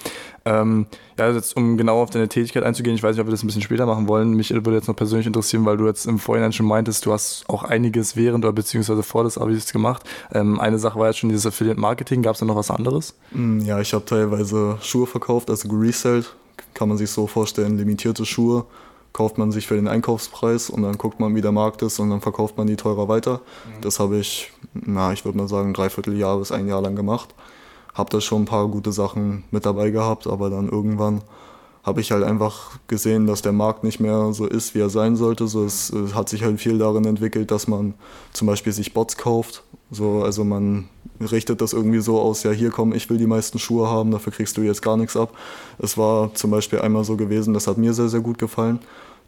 Ähm, 0.45 0.85
ja, 1.17 1.29
jetzt 1.29 1.57
um 1.57 1.75
genau 1.75 2.01
auf 2.01 2.09
deine 2.09 2.29
Tätigkeit 2.29 2.63
einzugehen, 2.63 2.95
ich 2.95 3.03
weiß 3.03 3.15
nicht, 3.15 3.21
ob 3.21 3.27
wir 3.27 3.31
das 3.31 3.43
ein 3.43 3.47
bisschen 3.47 3.61
später 3.61 3.85
machen 3.85 4.07
wollen. 4.07 4.33
Mich 4.33 4.51
würde 4.51 4.75
jetzt 4.75 4.87
noch 4.87 4.95
persönlich 4.95 5.27
interessieren, 5.27 5.65
weil 5.65 5.75
du 5.75 5.85
jetzt 5.85 6.05
im 6.05 6.17
Vorhinein 6.17 6.53
schon 6.53 6.67
meintest, 6.67 7.05
du 7.05 7.11
hast 7.11 7.43
auch 7.49 7.63
einiges 7.63 8.15
während 8.15 8.45
oder 8.45 8.53
beziehungsweise 8.53 9.03
vor 9.03 9.25
des 9.25 9.37
Abis 9.37 9.73
gemacht. 9.73 10.03
Ähm, 10.31 10.59
eine 10.59 10.79
Sache 10.79 10.97
war 10.97 11.07
jetzt 11.07 11.19
schon 11.19 11.29
dieses 11.29 11.45
Affiliate 11.45 11.79
Marketing. 11.79 12.21
Gab 12.21 12.35
es 12.35 12.39
da 12.39 12.45
noch 12.45 12.55
was 12.55 12.71
anderes? 12.71 13.15
Mm, 13.31 13.59
ja, 13.59 13.81
ich 13.81 13.93
habe 13.93 14.05
teilweise 14.05 14.77
Schuhe 14.81 15.05
verkauft, 15.05 15.49
also 15.49 15.67
geresellt. 15.67 16.33
Kann 16.73 16.87
man 16.87 16.97
sich 16.97 17.09
so 17.09 17.27
vorstellen, 17.27 17.77
limitierte 17.77 18.25
Schuhe 18.25 18.65
kauft 19.13 19.37
man 19.37 19.51
sich 19.51 19.67
für 19.67 19.75
den 19.75 19.87
Einkaufspreis 19.87 20.69
und 20.69 20.83
dann 20.83 20.97
guckt 20.97 21.19
man, 21.19 21.35
wie 21.35 21.41
der 21.41 21.51
Markt 21.51 21.81
ist 21.81 21.99
und 21.99 22.09
dann 22.09 22.21
verkauft 22.21 22.57
man 22.57 22.67
die 22.67 22.75
teurer 22.75 23.07
weiter. 23.07 23.41
Mhm. 23.65 23.81
Das 23.81 23.99
habe 23.99 24.17
ich, 24.17 24.51
na, 24.73 25.13
ich 25.13 25.25
würde 25.25 25.37
mal 25.37 25.47
sagen, 25.47 25.73
dreiviertel 25.73 26.17
Jahr 26.17 26.37
bis 26.37 26.51
ein 26.51 26.67
Jahr 26.67 26.81
lang 26.81 26.95
gemacht. 26.95 27.33
Habe 27.93 28.09
da 28.11 28.21
schon 28.21 28.43
ein 28.43 28.45
paar 28.45 28.67
gute 28.67 28.91
Sachen 28.91 29.43
mit 29.51 29.65
dabei 29.65 29.89
gehabt, 29.89 30.27
aber 30.27 30.49
dann 30.49 30.69
irgendwann 30.69 31.21
habe 31.83 32.01
ich 32.01 32.11
halt 32.11 32.23
einfach 32.23 32.77
gesehen, 32.87 33.25
dass 33.25 33.41
der 33.41 33.51
Markt 33.51 33.83
nicht 33.83 33.99
mehr 33.99 34.33
so 34.33 34.45
ist, 34.45 34.75
wie 34.75 34.79
er 34.79 34.89
sein 34.89 35.15
sollte. 35.15 35.47
So, 35.47 35.63
es, 35.63 35.89
es 35.89 36.13
hat 36.13 36.29
sich 36.29 36.43
halt 36.43 36.59
viel 36.59 36.77
darin 36.77 37.05
entwickelt, 37.05 37.51
dass 37.51 37.67
man 37.67 37.93
zum 38.31 38.47
Beispiel 38.47 38.73
sich 38.73 38.93
Bots 38.93 39.17
kauft. 39.17 39.63
So, 39.91 40.23
also 40.23 40.43
man 40.43 40.87
richtet 41.19 41.61
das 41.61 41.73
irgendwie 41.73 41.99
so 41.99 42.19
aus, 42.19 42.43
ja 42.43 42.51
hier 42.51 42.69
komm, 42.69 42.93
ich 42.93 43.09
will 43.09 43.17
die 43.17 43.27
meisten 43.27 43.59
Schuhe 43.59 43.89
haben, 43.89 44.11
dafür 44.11 44.31
kriegst 44.31 44.55
du 44.57 44.61
jetzt 44.61 44.81
gar 44.81 44.97
nichts 44.97 45.17
ab. 45.17 45.35
Es 45.79 45.97
war 45.97 46.33
zum 46.35 46.51
Beispiel 46.51 46.79
einmal 46.79 47.03
so 47.03 47.17
gewesen, 47.17 47.53
das 47.53 47.67
hat 47.67 47.77
mir 47.77 47.93
sehr, 47.93 48.09
sehr 48.09 48.21
gut 48.21 48.37
gefallen. 48.37 48.79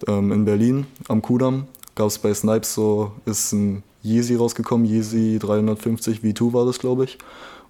Ähm, 0.07 0.31
in 0.31 0.45
Berlin 0.45 0.85
am 1.07 1.21
Kudamm 1.21 1.67
gab 1.95 2.07
es 2.07 2.19
bei 2.19 2.33
Snipes 2.33 2.73
so, 2.73 3.11
ist 3.25 3.53
ein 3.53 3.83
Yeezy 4.03 4.36
rausgekommen, 4.36 4.86
Yeezy 4.86 5.38
350 5.39 6.19
V2 6.19 6.53
war 6.53 6.65
das, 6.65 6.80
glaube 6.80 7.06
ich. 7.06 7.18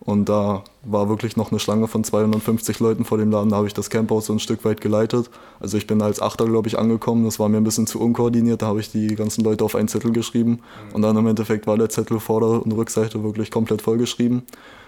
Und 0.03 0.29
da 0.29 0.63
war 0.83 1.09
wirklich 1.09 1.37
noch 1.37 1.51
eine 1.51 1.59
Schlange 1.59 1.87
von 1.87 2.03
250 2.03 2.79
Leuten 2.79 3.05
vor 3.05 3.19
dem 3.19 3.29
Laden. 3.29 3.51
Da 3.51 3.57
habe 3.57 3.67
ich 3.67 3.75
das 3.75 3.91
Camp 3.91 4.11
auch 4.11 4.21
so 4.21 4.33
ein 4.33 4.39
Stück 4.39 4.65
weit 4.65 4.81
geleitet. 4.81 5.29
Also 5.59 5.77
ich 5.77 5.85
bin 5.85 6.01
als 6.01 6.19
Achter, 6.19 6.45
glaube 6.45 6.67
ich, 6.67 6.79
angekommen. 6.79 7.23
Das 7.23 7.37
war 7.37 7.49
mir 7.49 7.57
ein 7.57 7.63
bisschen 7.63 7.85
zu 7.85 8.01
unkoordiniert. 8.01 8.63
Da 8.63 8.65
habe 8.65 8.79
ich 8.79 8.91
die 8.91 9.13
ganzen 9.15 9.43
Leute 9.43 9.63
auf 9.63 9.75
einen 9.75 9.87
Zettel 9.87 10.11
geschrieben. 10.11 10.51
Mhm. 10.89 10.95
Und 10.95 11.01
dann 11.03 11.17
im 11.17 11.27
Endeffekt 11.27 11.67
war 11.67 11.77
der 11.77 11.89
Zettel 11.89 12.19
Vorder- 12.19 12.65
und 12.65 12.71
Rückseite 12.71 13.23
wirklich 13.23 13.51
komplett 13.51 13.83
vollgeschrieben. 13.83 14.41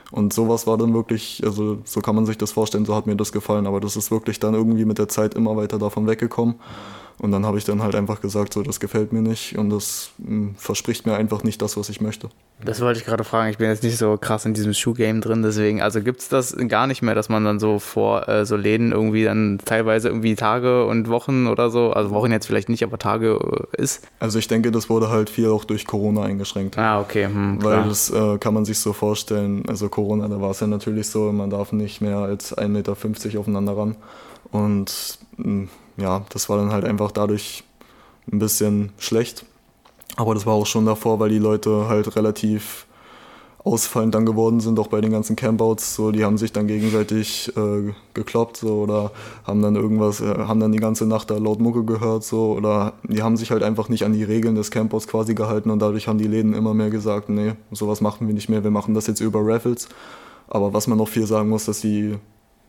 Und 0.10 0.34
sowas 0.34 0.66
war 0.66 0.80
dann 0.80 0.96
wirklich, 0.96 1.44
also 1.46 1.78
so 1.86 2.02
kann 2.02 2.16
man 2.16 2.26
sich 2.26 2.40
das 2.40 2.52
vorstellen, 2.52 2.86
so 2.86 2.96
hat 2.96 3.06
mir 3.06 3.16
das 3.16 3.32
gefallen. 3.32 3.68
Aber 3.68 3.80
das 3.80 3.96
ist 3.96 4.10
wirklich 4.10 4.40
dann 4.40 4.56
irgendwie 4.56 4.86
mit 4.86 4.98
der 4.98 5.10
Zeit 5.10 5.36
immer 5.36 5.56
weiter 5.56 5.78
davon 5.78 6.08
weggekommen. 6.08 6.56
Und 7.20 7.32
dann 7.32 7.46
habe 7.46 7.58
ich 7.58 7.64
dann 7.64 7.82
halt 7.82 7.96
einfach 7.96 8.22
gesagt, 8.22 8.54
so 8.54 8.64
das 8.64 8.80
gefällt 8.80 9.14
mir 9.14 9.22
nicht 9.22 9.58
und 9.58 9.70
das 9.70 10.12
mh, 10.18 10.28
hm, 10.28 10.56
verspricht 10.58 11.06
mir 11.06 11.16
einfach 11.16 11.44
nicht 11.44 11.62
das, 11.62 11.78
was 11.78 11.90
ich 11.90 12.02
möchte. 12.02 12.30
Das 12.64 12.82
wollte 12.82 13.00
ich 13.00 13.06
gerade 13.06 13.24
fragen. 13.24 13.50
Ich 13.50 13.58
bin 13.58 13.70
jetzt 13.70 13.84
nicht 13.84 13.98
so 13.98 14.18
krass 14.18 14.46
in 14.46 14.54
diesem 14.54 14.74
Schuhgame 14.74 15.20
drin, 15.20 15.42
deswegen, 15.42 15.82
also 15.82 16.02
gibt 16.02 16.22
es 16.22 16.30
das 16.30 16.56
gar 16.68 16.88
nicht 16.88 17.02
mehr, 17.02 17.16
dass 17.16 17.30
man 17.30 17.44
dann 17.44 17.60
so 17.60 17.80
vor 17.80 18.28
äh, 18.28 18.46
so 18.46 18.56
Läden 18.56 18.92
irgendwie 18.92 19.24
dann 19.24 19.60
teilweise 19.64 20.10
irgendwie 20.10 20.36
Tage 20.36 20.86
und 20.86 21.10
Wochen 21.10 21.48
oder 21.48 21.70
so, 21.70 21.92
also 21.92 22.10
Wochen 22.12 22.32
jetzt 22.32 22.46
vielleicht 22.46 22.70
nicht, 22.70 22.84
aber 22.84 22.98
Tage 22.98 23.68
äh, 23.76 23.82
ist? 23.82 24.08
Also 24.20 24.40
ich 24.40 24.48
denke, 24.48 24.72
das 24.72 24.90
wurde 24.90 25.10
halt 25.10 25.30
viel 25.30 25.50
auch 25.50 25.66
durch 25.66 25.86
Corona 25.86 26.24
eingeschränkt. 26.24 26.78
Ah, 26.78 27.02
okay. 27.02 27.26
Hm, 27.26 27.64
Weil 27.64 27.84
das 27.84 28.10
äh, 28.10 28.38
kann 28.38 28.54
man 28.54 28.66
sich 28.66 28.80
so 28.80 28.94
vorstellen, 28.94 29.64
also 29.68 29.90
Corona, 29.90 30.28
da 30.28 30.40
war 30.40 30.52
es 30.52 30.60
ja 30.60 30.68
natürlich 30.68 31.08
so, 31.08 31.32
man 31.32 31.50
darf 31.50 31.72
nicht 31.74 32.02
mehr 32.02 32.18
als 32.18 32.58
1,50 32.58 32.68
Meter 32.70 33.40
aufeinander 33.40 33.78
ran. 33.78 33.96
Und 34.52 35.20
mh, 35.38 35.44
hm, 35.46 35.70
ja, 35.98 36.26
das 36.30 36.50
war 36.50 36.58
dann 36.58 36.72
halt 36.72 36.86
einfach 36.86 37.12
dadurch 37.12 37.64
ein 38.32 38.40
bisschen 38.40 38.92
schlecht. 38.98 39.46
Aber 40.16 40.34
das 40.34 40.46
war 40.46 40.54
auch 40.54 40.66
schon 40.66 40.86
davor, 40.86 41.20
weil 41.20 41.30
die 41.30 41.40
Leute 41.40 41.88
halt 41.88 42.16
relativ 42.16 42.86
ausfallend 43.64 44.14
dann 44.14 44.26
geworden 44.26 44.60
sind, 44.60 44.78
auch 44.78 44.88
bei 44.88 45.00
den 45.00 45.12
ganzen 45.12 45.36
Campouts. 45.36 45.96
So, 45.96 46.12
die 46.12 46.26
haben 46.26 46.38
sich 46.38 46.52
dann 46.52 46.68
gegenseitig 46.68 47.52
äh, 47.56 47.94
gekloppt 48.14 48.58
so, 48.58 48.82
oder 48.82 49.12
haben 49.46 49.62
dann 49.62 49.76
irgendwas, 49.76 50.20
äh, 50.20 50.26
haben 50.26 50.60
dann 50.60 50.74
die 50.74 50.80
ganze 50.80 51.06
Nacht 51.06 51.32
da 51.32 51.38
laut 51.38 51.62
Mucke 51.62 51.84
gehört 51.86 52.24
so, 52.24 52.52
oder 52.52 52.94
die 53.04 53.24
haben 53.24 53.38
sich 53.38 53.52
halt 53.52 53.64
einfach 53.64 53.88
nicht 53.88 54.04
an 54.04 54.14
die 54.14 54.24
Regeln 54.24 54.56
des 54.56 54.70
Campouts 54.70 55.08
quasi 55.08 55.34
gehalten 55.34 55.70
und 55.72 55.80
dadurch 55.80 56.08
haben 56.08 56.18
die 56.18 56.28
Läden 56.28 56.54
immer 56.54 56.74
mehr 56.74 56.90
gesagt, 56.90 57.30
nee, 57.30 57.54
sowas 57.72 58.02
machen 58.02 58.28
wir 58.28 58.34
nicht 58.34 58.50
mehr, 58.50 58.64
wir 58.64 58.72
machen 58.72 58.94
das 58.94 59.08
jetzt 59.08 59.22
über 59.22 59.40
Raffles. 59.42 59.88
Aber 60.48 60.74
was 60.74 60.88
man 60.88 60.98
noch 60.98 61.08
viel 61.08 61.26
sagen 61.26 61.50
muss, 61.50 61.66
dass 61.66 61.80
die 61.80 62.16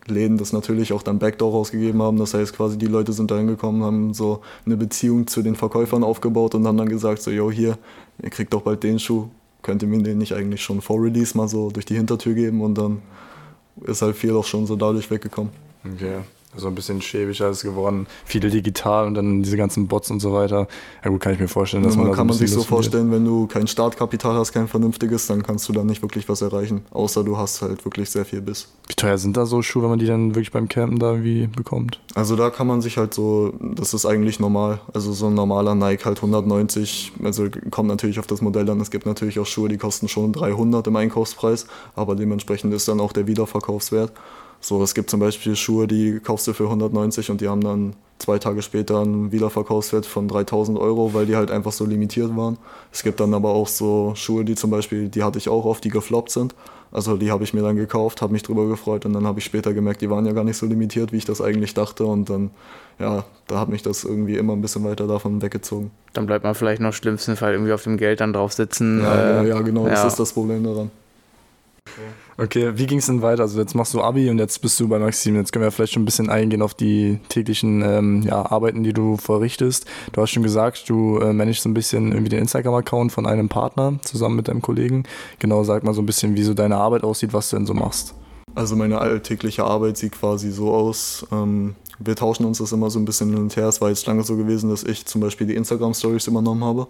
Läden 0.06 0.38
das 0.38 0.52
natürlich 0.52 0.92
auch 0.92 1.02
dann 1.02 1.18
Backdoor 1.18 1.52
rausgegeben 1.52 2.02
haben. 2.02 2.18
Das 2.18 2.34
heißt 2.34 2.54
quasi, 2.54 2.78
die 2.78 2.86
Leute 2.86 3.12
sind 3.12 3.30
da 3.30 3.36
hingekommen, 3.36 3.82
haben 3.82 4.14
so 4.14 4.40
eine 4.66 4.76
Beziehung 4.76 5.26
zu 5.26 5.42
den 5.42 5.56
Verkäufern 5.56 6.04
aufgebaut 6.04 6.54
und 6.54 6.66
haben 6.66 6.76
dann 6.76 6.88
gesagt, 6.88 7.22
so, 7.22 7.30
yo, 7.30 7.50
hier, 7.50 7.78
ihr 8.22 8.30
kriegt 8.30 8.52
doch 8.52 8.62
bald 8.62 8.82
den 8.82 8.98
Schuh, 8.98 9.28
könnt 9.62 9.82
ihr 9.82 9.88
mir 9.88 10.02
den 10.02 10.18
nicht 10.18 10.34
eigentlich 10.34 10.62
schon 10.62 10.80
vor 10.80 11.02
Release 11.02 11.36
mal 11.36 11.48
so 11.48 11.70
durch 11.70 11.86
die 11.86 11.96
Hintertür 11.96 12.34
geben 12.34 12.60
und 12.60 12.76
dann 12.76 13.02
ist 13.82 14.02
halt 14.02 14.16
viel 14.16 14.32
auch 14.34 14.44
schon 14.44 14.66
so 14.66 14.76
dadurch 14.76 15.10
weggekommen. 15.10 15.52
Okay. 15.84 16.18
So 16.56 16.68
ein 16.68 16.74
bisschen 16.74 17.00
schäbig 17.00 17.42
alles 17.42 17.62
geworden. 17.62 18.06
Viele 18.24 18.50
digital 18.50 19.06
und 19.06 19.14
dann 19.14 19.42
diese 19.42 19.56
ganzen 19.56 19.88
Bots 19.88 20.10
und 20.10 20.20
so 20.20 20.32
weiter. 20.32 20.68
Ja 21.04 21.10
gut, 21.10 21.20
kann 21.20 21.32
ich 21.34 21.40
mir 21.40 21.48
vorstellen, 21.48 21.82
dass 21.82 21.94
ja, 21.94 21.98
man, 21.98 22.08
man 22.08 22.16
kann 22.16 22.26
man 22.26 22.36
sich 22.36 22.50
so 22.50 22.62
vorstellen, 22.62 23.10
wenn 23.10 23.24
du 23.24 23.46
kein 23.46 23.66
Startkapital 23.66 24.34
hast, 24.34 24.52
kein 24.52 24.68
vernünftiges, 24.68 25.26
dann 25.26 25.42
kannst 25.42 25.68
du 25.68 25.72
da 25.72 25.84
nicht 25.84 26.02
wirklich 26.02 26.28
was 26.28 26.42
erreichen. 26.42 26.82
Außer 26.90 27.24
du 27.24 27.36
hast 27.36 27.62
halt 27.62 27.84
wirklich 27.84 28.10
sehr 28.10 28.24
viel 28.24 28.40
Biss. 28.40 28.68
Wie 28.86 28.94
teuer 28.94 29.18
sind 29.18 29.36
da 29.36 29.46
so 29.46 29.62
Schuhe, 29.62 29.84
wenn 29.84 29.90
man 29.90 29.98
die 29.98 30.06
dann 30.06 30.34
wirklich 30.34 30.52
beim 30.52 30.68
Campen 30.68 30.98
da 30.98 31.12
irgendwie 31.12 31.46
bekommt? 31.46 32.00
Also 32.14 32.36
da 32.36 32.50
kann 32.50 32.66
man 32.66 32.80
sich 32.80 32.98
halt 32.98 33.14
so, 33.14 33.52
das 33.60 33.94
ist 33.94 34.06
eigentlich 34.06 34.40
normal. 34.40 34.80
Also 34.92 35.12
so 35.12 35.26
ein 35.26 35.34
normaler 35.34 35.74
Nike 35.74 36.04
halt 36.04 36.18
190, 36.18 37.12
also 37.22 37.48
kommt 37.70 37.88
natürlich 37.88 38.18
auf 38.18 38.26
das 38.26 38.42
Modell 38.42 38.68
an. 38.70 38.80
Es 38.80 38.90
gibt 38.90 39.06
natürlich 39.06 39.38
auch 39.38 39.46
Schuhe, 39.46 39.68
die 39.68 39.78
kosten 39.78 40.08
schon 40.08 40.32
300 40.32 40.86
im 40.86 40.96
Einkaufspreis, 40.96 41.66
aber 41.96 42.14
dementsprechend 42.14 42.72
ist 42.74 42.88
dann 42.88 43.00
auch 43.00 43.12
der 43.12 43.26
Wiederverkaufswert. 43.26 44.12
So, 44.64 44.82
es 44.82 44.94
gibt 44.94 45.10
zum 45.10 45.20
Beispiel 45.20 45.56
Schuhe, 45.56 45.86
die 45.86 46.20
kaufst 46.20 46.46
du 46.46 46.54
für 46.54 46.64
190 46.64 47.30
und 47.30 47.42
die 47.42 47.48
haben 47.48 47.60
dann 47.60 47.92
zwei 48.18 48.38
Tage 48.38 48.62
später 48.62 49.00
einen 49.00 49.30
Wiederverkaufswert 49.30 50.06
von 50.06 50.26
3000 50.26 50.78
Euro, 50.78 51.12
weil 51.12 51.26
die 51.26 51.36
halt 51.36 51.50
einfach 51.50 51.72
so 51.72 51.84
limitiert 51.84 52.34
waren. 52.34 52.56
Es 52.90 53.02
gibt 53.02 53.20
dann 53.20 53.34
aber 53.34 53.50
auch 53.50 53.68
so 53.68 54.14
Schuhe, 54.16 54.42
die 54.42 54.54
zum 54.54 54.70
Beispiel, 54.70 55.10
die 55.10 55.22
hatte 55.22 55.36
ich 55.36 55.50
auch 55.50 55.66
oft, 55.66 55.84
die 55.84 55.90
gefloppt 55.90 56.30
sind. 56.30 56.54
Also 56.92 57.18
die 57.18 57.30
habe 57.30 57.44
ich 57.44 57.52
mir 57.52 57.60
dann 57.60 57.76
gekauft, 57.76 58.22
habe 58.22 58.32
mich 58.32 58.42
drüber 58.42 58.66
gefreut 58.66 59.04
und 59.04 59.12
dann 59.12 59.26
habe 59.26 59.38
ich 59.38 59.44
später 59.44 59.74
gemerkt, 59.74 60.00
die 60.00 60.08
waren 60.08 60.24
ja 60.24 60.32
gar 60.32 60.44
nicht 60.44 60.56
so 60.56 60.64
limitiert, 60.64 61.12
wie 61.12 61.18
ich 61.18 61.26
das 61.26 61.42
eigentlich 61.42 61.74
dachte 61.74 62.06
und 62.06 62.30
dann, 62.30 62.50
ja, 62.98 63.26
da 63.48 63.60
hat 63.60 63.68
mich 63.68 63.82
das 63.82 64.04
irgendwie 64.04 64.38
immer 64.38 64.54
ein 64.54 64.62
bisschen 64.62 64.82
weiter 64.84 65.06
davon 65.06 65.42
weggezogen. 65.42 65.90
Dann 66.14 66.24
bleibt 66.24 66.42
man 66.42 66.54
vielleicht 66.54 66.80
noch 66.80 66.94
schlimmsten 66.94 67.36
Fall 67.36 67.52
irgendwie 67.52 67.74
auf 67.74 67.82
dem 67.82 67.98
Geld 67.98 68.20
dann 68.20 68.32
drauf 68.32 68.54
sitzen. 68.54 69.02
Ja, 69.02 69.14
äh, 69.14 69.34
ja, 69.34 69.56
ja, 69.56 69.60
genau, 69.60 69.86
das 69.86 70.00
ja. 70.00 70.06
ist 70.06 70.18
das 70.18 70.32
Problem 70.32 70.64
daran. 70.64 70.90
Okay, 71.86 72.08
wie 72.36 72.86
ging 72.86 72.98
es 72.98 73.06
denn 73.06 73.22
weiter? 73.22 73.42
Also 73.42 73.60
jetzt 73.60 73.74
machst 73.74 73.94
du 73.94 74.02
Abi 74.02 74.28
und 74.30 74.38
jetzt 74.38 74.60
bist 74.60 74.78
du 74.80 74.88
bei 74.88 74.98
Maxim. 74.98 75.36
Jetzt 75.36 75.52
können 75.52 75.64
wir 75.64 75.70
vielleicht 75.70 75.92
schon 75.92 76.02
ein 76.02 76.06
bisschen 76.06 76.30
eingehen 76.30 76.62
auf 76.62 76.74
die 76.74 77.20
täglichen 77.28 77.82
ähm, 77.82 78.22
ja, 78.22 78.50
Arbeiten, 78.50 78.82
die 78.82 78.92
du 78.92 79.16
verrichtest. 79.16 79.86
Du 80.12 80.20
hast 80.20 80.30
schon 80.30 80.42
gesagt, 80.42 80.88
du 80.88 81.18
äh, 81.18 81.32
managst 81.32 81.64
ein 81.66 81.74
bisschen 81.74 82.12
irgendwie 82.12 82.30
den 82.30 82.40
Instagram-Account 82.40 83.12
von 83.12 83.26
einem 83.26 83.48
Partner 83.48 83.94
zusammen 84.02 84.36
mit 84.36 84.48
deinem 84.48 84.62
Kollegen. 84.62 85.04
Genau, 85.38 85.64
sag 85.64 85.84
mal 85.84 85.94
so 85.94 86.02
ein 86.02 86.06
bisschen, 86.06 86.36
wie 86.36 86.42
so 86.42 86.54
deine 86.54 86.76
Arbeit 86.76 87.04
aussieht, 87.04 87.32
was 87.32 87.50
du 87.50 87.56
denn 87.56 87.66
so 87.66 87.74
machst. 87.74 88.14
Also 88.54 88.76
meine 88.76 88.98
alltägliche 88.98 89.64
Arbeit 89.64 89.96
sieht 89.96 90.12
quasi 90.12 90.50
so 90.50 90.72
aus. 90.72 91.26
Ähm, 91.32 91.74
wir 91.98 92.16
tauschen 92.16 92.44
uns 92.44 92.58
das 92.58 92.72
immer 92.72 92.90
so 92.90 92.98
ein 92.98 93.04
bisschen 93.04 93.30
hin 93.30 93.38
und 93.38 93.56
her. 93.56 93.68
Es 93.68 93.80
war 93.80 93.88
jetzt 93.88 94.06
lange 94.06 94.22
so 94.24 94.36
gewesen, 94.36 94.70
dass 94.70 94.84
ich 94.84 95.06
zum 95.06 95.20
Beispiel 95.20 95.46
die 95.46 95.54
Instagram-Stories 95.54 96.26
übernommen 96.26 96.64
habe. 96.64 96.86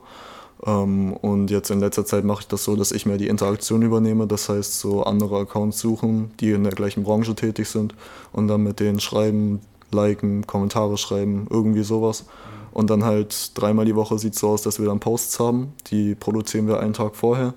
Ähm, 0.67 1.13
und 1.13 1.51
jetzt 1.51 1.71
in 1.71 1.81
letzter 1.81 2.05
Zeit 2.05 2.25
mache 2.25 2.43
ich 2.43 2.49
das 2.49 2.65
so, 2.65 2.77
dass 2.77 2.93
ich 2.93 3.07
mehr 3.07 3.19
die 3.19 3.29
Interaktion 3.29 3.83
übernehme. 3.83 4.27
Das 4.27 4.49
heißt, 4.49 4.79
so 4.79 5.03
andere 5.03 5.41
Accounts 5.41 5.79
suchen, 5.79 6.33
die 6.41 6.53
in 6.53 6.65
der 6.65 6.73
gleichen 6.73 7.05
Branche 7.05 7.35
tätig 7.35 7.69
sind 7.69 7.95
und 8.33 8.49
dann 8.49 8.63
mit 8.63 8.81
denen 8.81 9.01
schreiben, 9.01 9.61
liken, 9.93 10.47
Kommentare 10.47 10.97
schreiben, 10.97 11.47
irgendwie 11.51 11.85
sowas. 11.85 12.25
Und 12.73 12.91
dann 12.91 13.05
halt 13.05 13.53
dreimal 13.55 13.85
die 13.85 13.95
Woche 13.95 14.19
sieht 14.19 14.35
es 14.35 14.41
so 14.41 14.49
aus, 14.49 14.63
dass 14.63 14.81
wir 14.81 14.87
dann 14.87 14.99
Posts 14.99 15.39
haben. 15.39 15.73
Die 15.91 16.17
produzieren 16.17 16.67
wir 16.67 16.81
einen 16.81 16.93
Tag 16.93 17.15
vorher. 17.15 17.55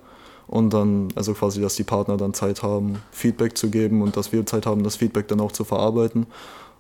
Und 0.48 0.74
dann, 0.74 1.10
also 1.16 1.34
quasi, 1.34 1.60
dass 1.60 1.76
die 1.76 1.84
Partner 1.84 2.16
dann 2.16 2.34
Zeit 2.34 2.64
haben, 2.64 3.00
Feedback 3.12 3.58
zu 3.58 3.70
geben 3.70 4.02
und 4.02 4.16
dass 4.16 4.32
wir 4.32 4.46
Zeit 4.46 4.66
haben, 4.66 4.84
das 4.84 4.96
Feedback 4.96 5.28
dann 5.28 5.42
auch 5.42 5.52
zu 5.52 5.66
verarbeiten. 5.66 6.28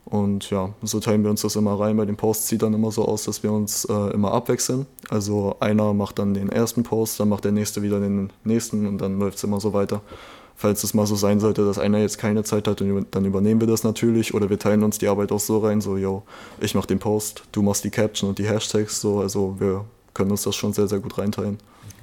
Und 0.09 0.49
ja, 0.51 0.73
so 0.83 1.01
teilen 1.01 1.23
wir 1.23 1.29
uns 1.29 1.41
das 1.41 1.57
immer 1.57 1.77
rein. 1.77 1.97
Bei 1.97 2.05
den 2.05 2.15
Posts 2.15 2.47
sieht 2.47 2.61
dann 2.61 2.73
immer 2.73 2.91
so 2.91 3.03
aus, 3.03 3.25
dass 3.25 3.43
wir 3.43 3.51
uns 3.51 3.83
äh, 3.85 4.13
immer 4.13 4.31
abwechseln. 4.31 4.85
Also 5.09 5.57
einer 5.59 5.93
macht 5.93 6.17
dann 6.19 6.33
den 6.33 6.47
ersten 6.47 6.83
Post, 6.83 7.19
dann 7.19 7.27
macht 7.27 7.43
der 7.43 7.51
nächste 7.51 7.81
wieder 7.81 7.99
den 7.99 8.31
nächsten 8.45 8.87
und 8.87 8.99
dann 8.99 9.19
läuft 9.19 9.37
es 9.37 9.43
immer 9.43 9.59
so 9.59 9.73
weiter. 9.73 10.01
Falls 10.55 10.83
es 10.85 10.93
mal 10.93 11.05
so 11.05 11.15
sein 11.15 11.41
sollte, 11.41 11.65
dass 11.65 11.77
einer 11.77 11.99
jetzt 11.99 12.17
keine 12.19 12.43
Zeit 12.45 12.69
hat, 12.69 12.79
dann 12.79 13.25
übernehmen 13.25 13.59
wir 13.59 13.67
das 13.67 13.83
natürlich. 13.83 14.33
Oder 14.33 14.49
wir 14.49 14.57
teilen 14.57 14.81
uns 14.83 14.97
die 14.97 15.09
Arbeit 15.09 15.33
auch 15.33 15.41
so 15.41 15.59
rein, 15.59 15.81
so, 15.81 15.97
yo, 15.97 16.23
ich 16.61 16.73
mach 16.73 16.85
den 16.85 16.99
Post, 16.99 17.43
du 17.51 17.61
machst 17.61 17.83
die 17.83 17.91
Caption 17.91 18.29
und 18.29 18.39
die 18.39 18.47
Hashtags, 18.47 19.01
so. 19.01 19.19
Also 19.19 19.57
wir 19.59 19.83
können 20.13 20.31
uns 20.31 20.43
das 20.43 20.55
schon 20.55 20.71
sehr, 20.71 20.87
sehr 20.87 20.99
gut 20.99 21.17
reinteilen. 21.17 21.59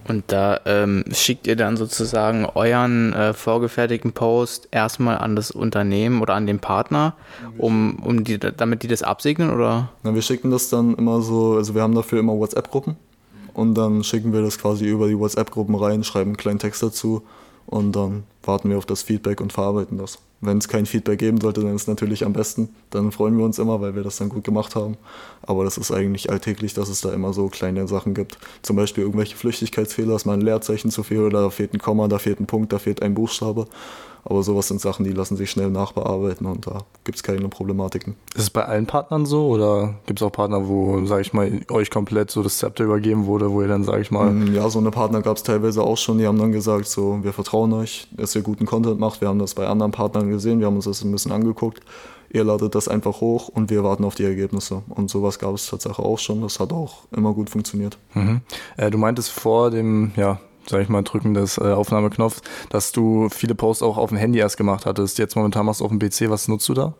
Und 0.07 0.25
da 0.29 0.61
ähm, 0.67 1.05
schickt 1.13 1.47
ihr 1.47 1.57
dann 1.57 1.77
sozusagen 1.77 2.47
euren 2.55 3.13
äh, 3.15 3.33
vorgefertigten 3.33 4.13
Post 4.13 4.69
erstmal 4.71 5.19
an 5.19 5.35
das 5.35 5.51
Unternehmen 5.51 6.21
oder 6.21 6.35
an 6.35 6.47
den 6.47 6.59
Partner, 6.59 7.15
um, 7.57 7.97
um 8.01 8.23
die, 8.25 8.39
damit 8.39 8.83
die 8.83 8.89
das 8.89 9.03
absegnen 9.03 9.51
oder? 9.51 9.91
Na, 10.03 10.15
wir 10.15 10.23
schicken 10.23 10.51
das 10.51 10.69
dann 10.69 10.95
immer 10.95 11.23
so, 11.23 11.55
also 11.55 11.75
wir 11.75 11.83
haben 11.83 11.95
dafür 11.95 12.21
immer 12.21 12.35
WhatsApp-Gruppen 12.35 12.97
und 13.55 13.75
dann 13.75 14.05
schicken 14.05 14.33
wir 14.33 14.43
das 14.43 14.59
quasi 14.59 14.85
über 14.85 15.09
die 15.09 15.19
WhatsApp-Gruppen 15.19 15.75
rein, 15.75 16.05
schreiben 16.05 16.31
einen 16.31 16.37
kleinen 16.37 16.59
Text 16.59 16.83
dazu 16.83 17.23
und 17.67 17.93
dann 17.93 18.25
warten 18.43 18.71
wir 18.71 18.79
auf 18.79 18.87
das 18.87 19.03
Feedback 19.03 19.41
und 19.41 19.53
verarbeiten 19.53 19.99
das. 19.99 20.19
Wenn 20.41 20.59
es 20.59 20.69
kein 20.69 20.85
Feedback 20.85 21.19
geben 21.19 21.41
sollte, 21.41 21.63
dann 21.63 21.75
ist 21.75 21.89
natürlich 21.89 22.25
am 22.25 22.35
besten. 22.35 22.69
Dann 22.91 23.13
freuen 23.13 23.39
wir 23.39 23.47
uns 23.47 23.59
immer, 23.59 23.81
weil 23.81 23.95
wir 23.95 24.03
das 24.03 24.19
dann 24.19 24.29
gut 24.29 24.45
gemacht 24.45 24.77
haben. 24.77 24.99
Aber 25.43 25.65
das 25.65 25.79
ist 25.79 25.91
eigentlich 25.91 26.31
alltäglich, 26.31 26.75
dass 26.75 26.91
es 26.91 27.01
da 27.01 27.15
immer 27.15 27.33
so 27.33 27.49
kleine 27.49 27.89
Sachen 27.89 28.13
gibt. 28.13 28.39
Zum 28.61 28.77
Beispiel 28.77 29.05
irgendwelche 29.05 29.37
Flüchtigkeitsfehler, 29.37 30.15
ist 30.15 30.27
mal 30.27 30.35
ein 30.35 30.43
Leerzeichen 30.43 30.91
zu 30.91 31.03
viel 31.03 31.21
oder 31.21 31.41
da 31.41 31.51
fehlt 31.51 31.73
ein 31.73 31.79
Komma, 31.79 32.09
da 32.09 32.19
fehlt 32.19 32.41
ein 32.41 32.47
Punkt, 32.47 32.73
da 32.75 32.79
fehlt 32.79 33.01
ein 33.01 33.15
Buchstabe. 33.15 33.67
Aber 34.25 34.43
sowas 34.43 34.69
sind 34.69 34.81
Sachen, 34.81 35.05
die 35.05 35.13
lassen 35.13 35.37
sich 35.37 35.51
schnell 35.51 35.71
nachbearbeiten 35.71 36.47
und 36.47 36.67
da 36.67 36.81
gibt 37.05 37.17
es 37.17 37.23
keine 37.23 37.49
Problematiken. 37.49 38.17
Ist 38.35 38.43
es 38.43 38.51
bei 38.51 38.65
allen 38.65 38.87
Partnern 38.87 39.27
so 39.27 39.49
oder 39.49 39.95
gibt 40.07 40.21
es 40.21 40.27
auch 40.27 40.33
Partner, 40.33 40.67
wo, 40.67 41.05
sage 41.05 41.23
ich 41.23 41.33
mal, 41.33 41.61
euch 41.71 41.91
komplett 41.91 42.31
so 42.31 42.43
das 42.43 42.59
Zepter 42.59 42.85
übergeben 42.85 43.27
wurde, 43.27 43.51
wo 43.51 43.61
ihr 43.61 43.69
dann, 43.69 43.85
sage 43.85 44.01
ich 44.03 44.11
mal. 44.11 44.33
Ja, 44.53 44.69
so 44.71 44.79
eine 44.79 44.91
Partner 44.91 45.21
gab 45.21 45.37
es 45.37 45.43
teilweise 45.43 45.83
auch 45.83 45.99
schon, 45.99 46.19
die 46.19 46.27
haben 46.27 46.39
dann 46.39 46.53
gesagt, 46.53 46.87
so, 46.87 47.23
wir 47.23 47.33
vertrauen 47.33 47.73
euch, 47.75 48.09
dass 48.13 48.35
ihr 48.35 48.43
guten 48.43 48.67
Content 48.67 48.99
macht. 48.99 49.21
Wir 49.21 49.29
haben 49.29 49.39
das 49.39 49.55
bei 49.55 49.67
anderen 49.67 49.93
Partnern 49.93 50.31
gesehen, 50.31 50.61
wir 50.61 50.67
haben 50.67 50.77
uns 50.77 50.87
das 50.87 51.03
ein 51.03 51.13
bisschen 51.13 51.33
angeguckt. 51.33 51.83
Ihr 52.31 52.43
ladet 52.43 52.75
das 52.75 52.89
einfach 52.89 53.21
hoch 53.21 53.49
und 53.49 53.71
wir 53.71 53.85
warten 53.85 54.05
auf 54.05 54.17
die 54.17 54.25
Ergebnisse. 54.25 54.83
Und 54.89 55.09
sowas 55.09 55.39
gab 55.39 55.55
es 55.55 55.69
tatsächlich 55.69 56.05
auch 56.05 56.19
schon. 56.19 56.43
Das 56.43 56.59
hat 56.59 56.73
auch 56.73 57.05
immer 57.13 57.33
gut 57.33 57.49
funktioniert. 57.49 57.97
Mhm. 58.15 58.41
Äh, 58.77 58.91
du 58.91 58.99
meintest 58.99 59.31
vor 59.31 59.71
dem, 59.71 60.11
ja, 60.17 60.41
sag 60.69 60.83
ich 60.83 60.89
mal, 60.89 61.03
Drücken 61.03 61.35
des 61.35 61.59
äh, 61.59 61.73
Aufnahmeknopfs, 61.73 62.43
dass 62.71 62.93
du 62.93 63.29
viele 63.29 63.55
Posts 63.55 63.83
auch 63.83 63.97
auf 63.97 64.11
dem 64.11 64.19
Handy 64.19 64.39
erst 64.39 64.57
gemacht 64.57 64.87
hattest. 64.87 65.19
Jetzt 65.19 65.37
momentan 65.37 65.67
machst 65.67 65.81
du 65.81 65.85
auf 65.85 65.91
dem 65.91 65.99
PC. 65.99 66.31
Was 66.31 66.49
nutzt 66.49 66.69
du 66.69 66.75
da? 66.75 66.95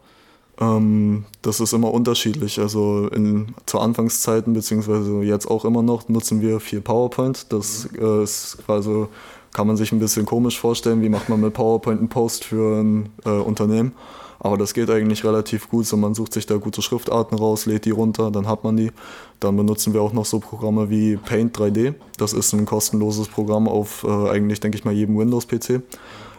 Ähm, 0.61 1.25
das 1.43 1.61
ist 1.61 1.73
immer 1.73 1.93
unterschiedlich. 1.93 2.61
Also 2.61 3.09
in, 3.09 3.55
zu 3.67 3.81
Anfangszeiten, 3.81 4.53
beziehungsweise 4.53 5.23
jetzt 5.23 5.47
auch 5.47 5.65
immer 5.65 5.83
noch, 5.83 6.09
nutzen 6.09 6.41
wir 6.41 6.61
viel 6.61 6.81
PowerPoint. 6.81 7.53
Das 7.53 7.89
äh, 7.99 8.23
ist 8.23 8.59
quasi, 8.65 9.07
kann 9.55 9.67
man 9.67 9.79
sich 9.79 9.93
ein 9.93 10.01
bisschen 10.01 10.27
komisch 10.27 10.61
vorstellen, 10.61 11.01
wie 11.01 11.09
macht 11.09 11.31
man 11.31 11.41
mit 11.41 11.55
PowerPoint 11.55 12.01
einen 12.01 12.09
Post 12.11 12.45
für 12.45 12.83
ein 12.83 13.09
äh, 13.25 13.31
Unternehmen. 13.31 13.93
Aber 14.41 14.59
das 14.59 14.75
geht 14.75 14.91
eigentlich 14.91 15.25
relativ 15.25 15.71
gut. 15.71 15.87
So, 15.87 15.97
man 15.97 16.13
sucht 16.13 16.35
sich 16.35 16.45
da 16.45 16.57
gute 16.57 16.83
Schriftarten 16.83 17.39
raus, 17.39 17.65
lädt 17.65 17.87
die 17.87 17.93
runter, 17.93 18.31
dann 18.31 18.47
hat 18.47 18.65
man 18.65 18.77
die. 18.77 18.91
Dann 19.41 19.57
benutzen 19.57 19.95
wir 19.95 20.03
auch 20.03 20.13
noch 20.13 20.27
so 20.27 20.41
Programme 20.41 20.91
wie 20.91 21.17
Paint 21.17 21.57
3D. 21.57 21.95
Das 22.19 22.35
ist 22.35 22.53
ein 22.53 22.67
kostenloses 22.67 23.29
Programm 23.29 23.69
auf 23.69 24.05
äh, 24.05 24.29
eigentlich, 24.29 24.61
denke 24.61 24.77
ich 24.77 24.85
mal, 24.85 24.93
jedem 24.93 25.17
Windows-PC. 25.17 25.81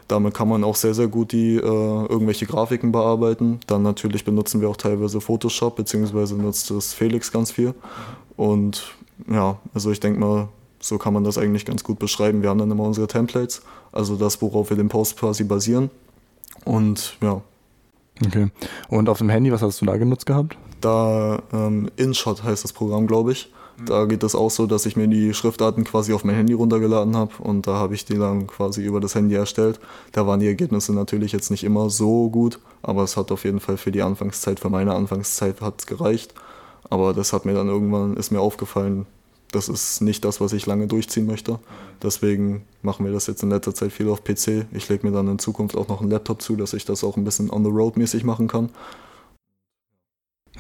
Damit 0.08 0.36
kann 0.36 0.50
man 0.50 0.64
auch 0.64 0.76
sehr, 0.76 0.94
sehr 0.94 1.08
gut 1.08 1.32
die 1.32 1.56
äh, 1.56 1.60
irgendwelche 1.60 2.46
Grafiken 2.46 2.92
bearbeiten. 2.92 3.60
Dann 3.66 3.82
natürlich 3.82 4.24
benutzen 4.24 4.62
wir 4.62 4.70
auch 4.70 4.78
teilweise 4.78 5.20
Photoshop, 5.22 5.78
beziehungsweise 5.78 6.36
nutzt 6.36 6.70
das 6.70 6.94
Felix 6.94 7.32
ganz 7.32 7.52
viel. 7.52 7.74
Und 8.36 8.94
ja, 9.32 9.58
also 9.74 9.90
ich 9.90 10.00
denke 10.00 10.20
mal, 10.20 10.50
so 10.86 10.98
kann 10.98 11.14
man 11.14 11.24
das 11.24 11.38
eigentlich 11.38 11.66
ganz 11.66 11.84
gut 11.84 12.00
beschreiben. 12.00 12.42
Wir 12.42 12.50
haben 12.50 12.60
dann 12.60 12.72
immer 12.72 12.84
unsere 12.84 13.08
Templates, 13.08 13.62
also 13.92 14.16
das, 14.16 14.42
worauf 14.42 14.70
wir 14.70 14.78
den 14.78 14.90
Post 14.90 15.18
quasi 15.18 15.44
basieren. 15.44 15.90
Und 16.64 17.18
ja. 17.22 17.42
Okay. 18.26 18.48
Und 18.88 19.10
auf 19.10 19.18
dem 19.18 19.30
Handy, 19.30 19.52
was 19.52 19.62
hast 19.62 19.82
du 19.82 19.86
da 19.86 19.98
genutzt 19.98 20.26
gehabt? 20.26 20.58
Da 20.80 21.42
ähm, 21.52 21.90
InShot 21.98 22.44
heißt 22.44 22.64
das 22.64 22.72
Programm, 22.72 23.08
glaube 23.08 23.32
ich. 23.34 23.52
Da 23.86 24.06
geht 24.06 24.24
es 24.24 24.36
auch 24.36 24.52
so, 24.52 24.68
dass 24.68 24.86
ich 24.86 24.96
mir 24.96 25.08
die 25.08 25.34
Schriftarten 25.34 25.84
quasi 25.84 26.14
auf 26.14 26.24
mein 26.24 26.36
Handy 26.36 26.54
runtergeladen 26.54 27.18
habe 27.18 27.34
und 27.40 27.68
da 27.68 27.74
habe 27.74 27.94
ich 27.94 28.06
die 28.06 28.18
dann 28.18 28.48
quasi 28.48 28.82
über 28.82 29.02
das 29.02 29.16
Handy 29.16 29.36
erstellt. 29.36 29.82
Da 30.14 30.26
waren 30.26 30.40
die 30.40 30.48
Ergebnisse 30.48 30.94
natürlich 30.94 31.34
jetzt 31.34 31.52
nicht 31.52 31.66
immer 31.66 31.90
so 31.90 32.30
gut, 32.30 32.60
aber 32.82 33.04
es 33.04 33.18
hat 33.18 33.34
auf 33.34 33.44
jeden 33.44 33.60
Fall 33.60 33.76
für 33.76 33.92
die 33.92 34.02
Anfangszeit, 34.02 34.62
für 34.62 34.70
meine 34.70 34.94
Anfangszeit 34.94 35.60
hat 35.60 35.88
gereicht. 35.88 36.34
Aber 36.90 37.14
das 37.14 37.34
hat 37.34 37.46
mir 37.46 37.54
dann 37.54 37.68
irgendwann, 37.68 38.16
ist 38.16 38.32
mir 38.32 38.40
aufgefallen, 38.40 39.06
das 39.56 39.70
ist 39.70 40.02
nicht 40.02 40.26
das, 40.26 40.42
was 40.42 40.54
ich 40.54 40.66
lange 40.66 40.88
durchziehen 40.88 41.26
möchte. 41.26 41.60
Deswegen 42.04 42.64
machen 42.82 43.06
wir 43.06 43.14
das 43.14 43.28
jetzt 43.28 43.42
in 43.42 43.50
letzter 43.50 43.74
Zeit 43.74 43.92
viel 43.92 44.10
auf 44.10 44.24
PC. 44.24 44.66
Ich 44.74 44.90
lege 44.90 45.08
mir 45.08 45.14
dann 45.14 45.28
in 45.28 45.40
Zukunft 45.40 45.76
auch 45.76 45.88
noch 45.88 46.02
einen 46.02 46.12
Laptop 46.12 46.42
zu, 46.42 46.56
dass 46.56 46.74
ich 46.74 46.86
das 46.86 47.04
auch 47.04 47.18
ein 47.18 47.24
bisschen 47.24 47.50
on 47.50 47.64
the 47.64 47.72
road 47.72 47.98
mäßig 47.98 48.24
machen 48.24 48.48
kann. 48.48 48.70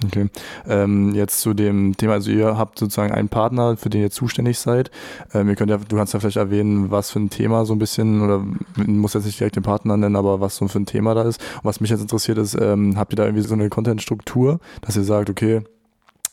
Okay. 0.04 0.28
Ähm, 0.68 1.16
jetzt 1.16 1.40
zu 1.40 1.54
dem 1.54 1.96
Thema, 1.96 2.14
also 2.14 2.30
ihr 2.30 2.58
habt 2.58 2.80
sozusagen 2.80 3.14
einen 3.14 3.30
Partner, 3.30 3.78
für 3.78 3.90
den 3.90 4.02
ihr 4.02 4.12
zuständig 4.12 4.60
seid. 4.60 4.92
Ähm, 5.34 5.48
ihr 5.48 5.56
könnt 5.56 5.70
ja, 5.70 5.78
du 5.78 5.96
kannst 5.96 6.14
ja 6.14 6.20
vielleicht 6.20 6.38
erwähnen, 6.38 6.92
was 6.92 7.12
für 7.12 7.20
ein 7.20 7.30
Thema 7.30 7.66
so 7.66 7.74
ein 7.74 7.80
bisschen, 7.80 8.22
oder 8.22 8.46
muss 8.76 9.14
jetzt 9.14 9.26
nicht 9.26 9.40
direkt 9.40 9.56
den 9.56 9.64
Partner 9.64 9.96
nennen, 9.96 10.18
aber 10.18 10.42
was 10.42 10.58
so 10.58 10.68
für 10.68 10.80
ein 10.80 10.86
Thema 10.86 11.14
da 11.16 11.24
ist. 11.24 11.42
Und 11.56 11.64
was 11.64 11.80
mich 11.80 11.90
jetzt 11.90 12.02
interessiert 12.02 12.38
ist, 12.38 12.58
ähm, 12.60 12.98
habt 12.98 13.14
ihr 13.14 13.18
da 13.18 13.24
irgendwie 13.24 13.44
so 13.44 13.54
eine 13.54 13.70
Content-Struktur, 13.70 14.60
dass 14.82 14.98
ihr 14.98 15.04
sagt, 15.04 15.30
okay, 15.30 15.62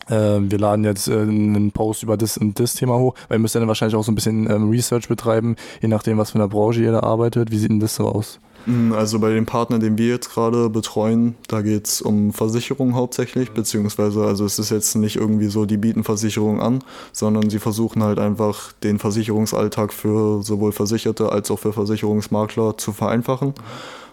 wir 0.08 0.58
laden 0.58 0.84
jetzt 0.84 1.08
äh, 1.08 1.20
einen 1.20 1.72
Post 1.72 2.02
über 2.02 2.16
das 2.16 2.36
und 2.36 2.58
das 2.58 2.74
Thema 2.74 2.98
hoch, 2.98 3.14
weil 3.28 3.38
ihr 3.38 3.40
müsst 3.40 3.54
dann 3.54 3.68
wahrscheinlich 3.68 3.96
auch 3.96 4.04
so 4.04 4.12
ein 4.12 4.14
bisschen 4.14 4.50
ähm, 4.50 4.70
Research 4.70 5.08
betreiben, 5.08 5.56
je 5.80 5.88
nachdem, 5.88 6.18
was 6.18 6.32
für 6.32 6.38
eine 6.38 6.48
Branche 6.48 6.82
ihr 6.82 6.92
da 6.92 7.00
arbeitet. 7.00 7.50
Wie 7.50 7.58
sieht 7.58 7.70
denn 7.70 7.80
das 7.80 7.96
so 7.96 8.08
aus? 8.08 8.38
Mm, 8.66 8.92
also 8.92 9.18
bei 9.18 9.30
dem 9.30 9.46
Partner, 9.46 9.78
den 9.78 9.98
wir 9.98 10.08
jetzt 10.08 10.30
gerade 10.30 10.68
betreuen, 10.70 11.34
da 11.48 11.62
geht 11.62 11.86
es 11.86 12.02
um 12.02 12.32
Versicherungen 12.32 12.94
hauptsächlich, 12.94 13.50
beziehungsweise 13.50 14.24
also 14.24 14.44
es 14.44 14.58
ist 14.58 14.70
jetzt 14.70 14.94
nicht 14.94 15.16
irgendwie 15.16 15.48
so, 15.48 15.66
die 15.66 15.76
bieten 15.76 16.04
Versicherungen 16.04 16.60
an, 16.60 16.84
sondern 17.12 17.50
sie 17.50 17.58
versuchen 17.58 18.02
halt 18.02 18.18
einfach 18.18 18.72
den 18.82 18.98
Versicherungsalltag 18.98 19.92
für 19.92 20.42
sowohl 20.42 20.72
Versicherte 20.72 21.32
als 21.32 21.50
auch 21.50 21.58
für 21.58 21.72
Versicherungsmakler 21.72 22.78
zu 22.78 22.92
vereinfachen. 22.92 23.54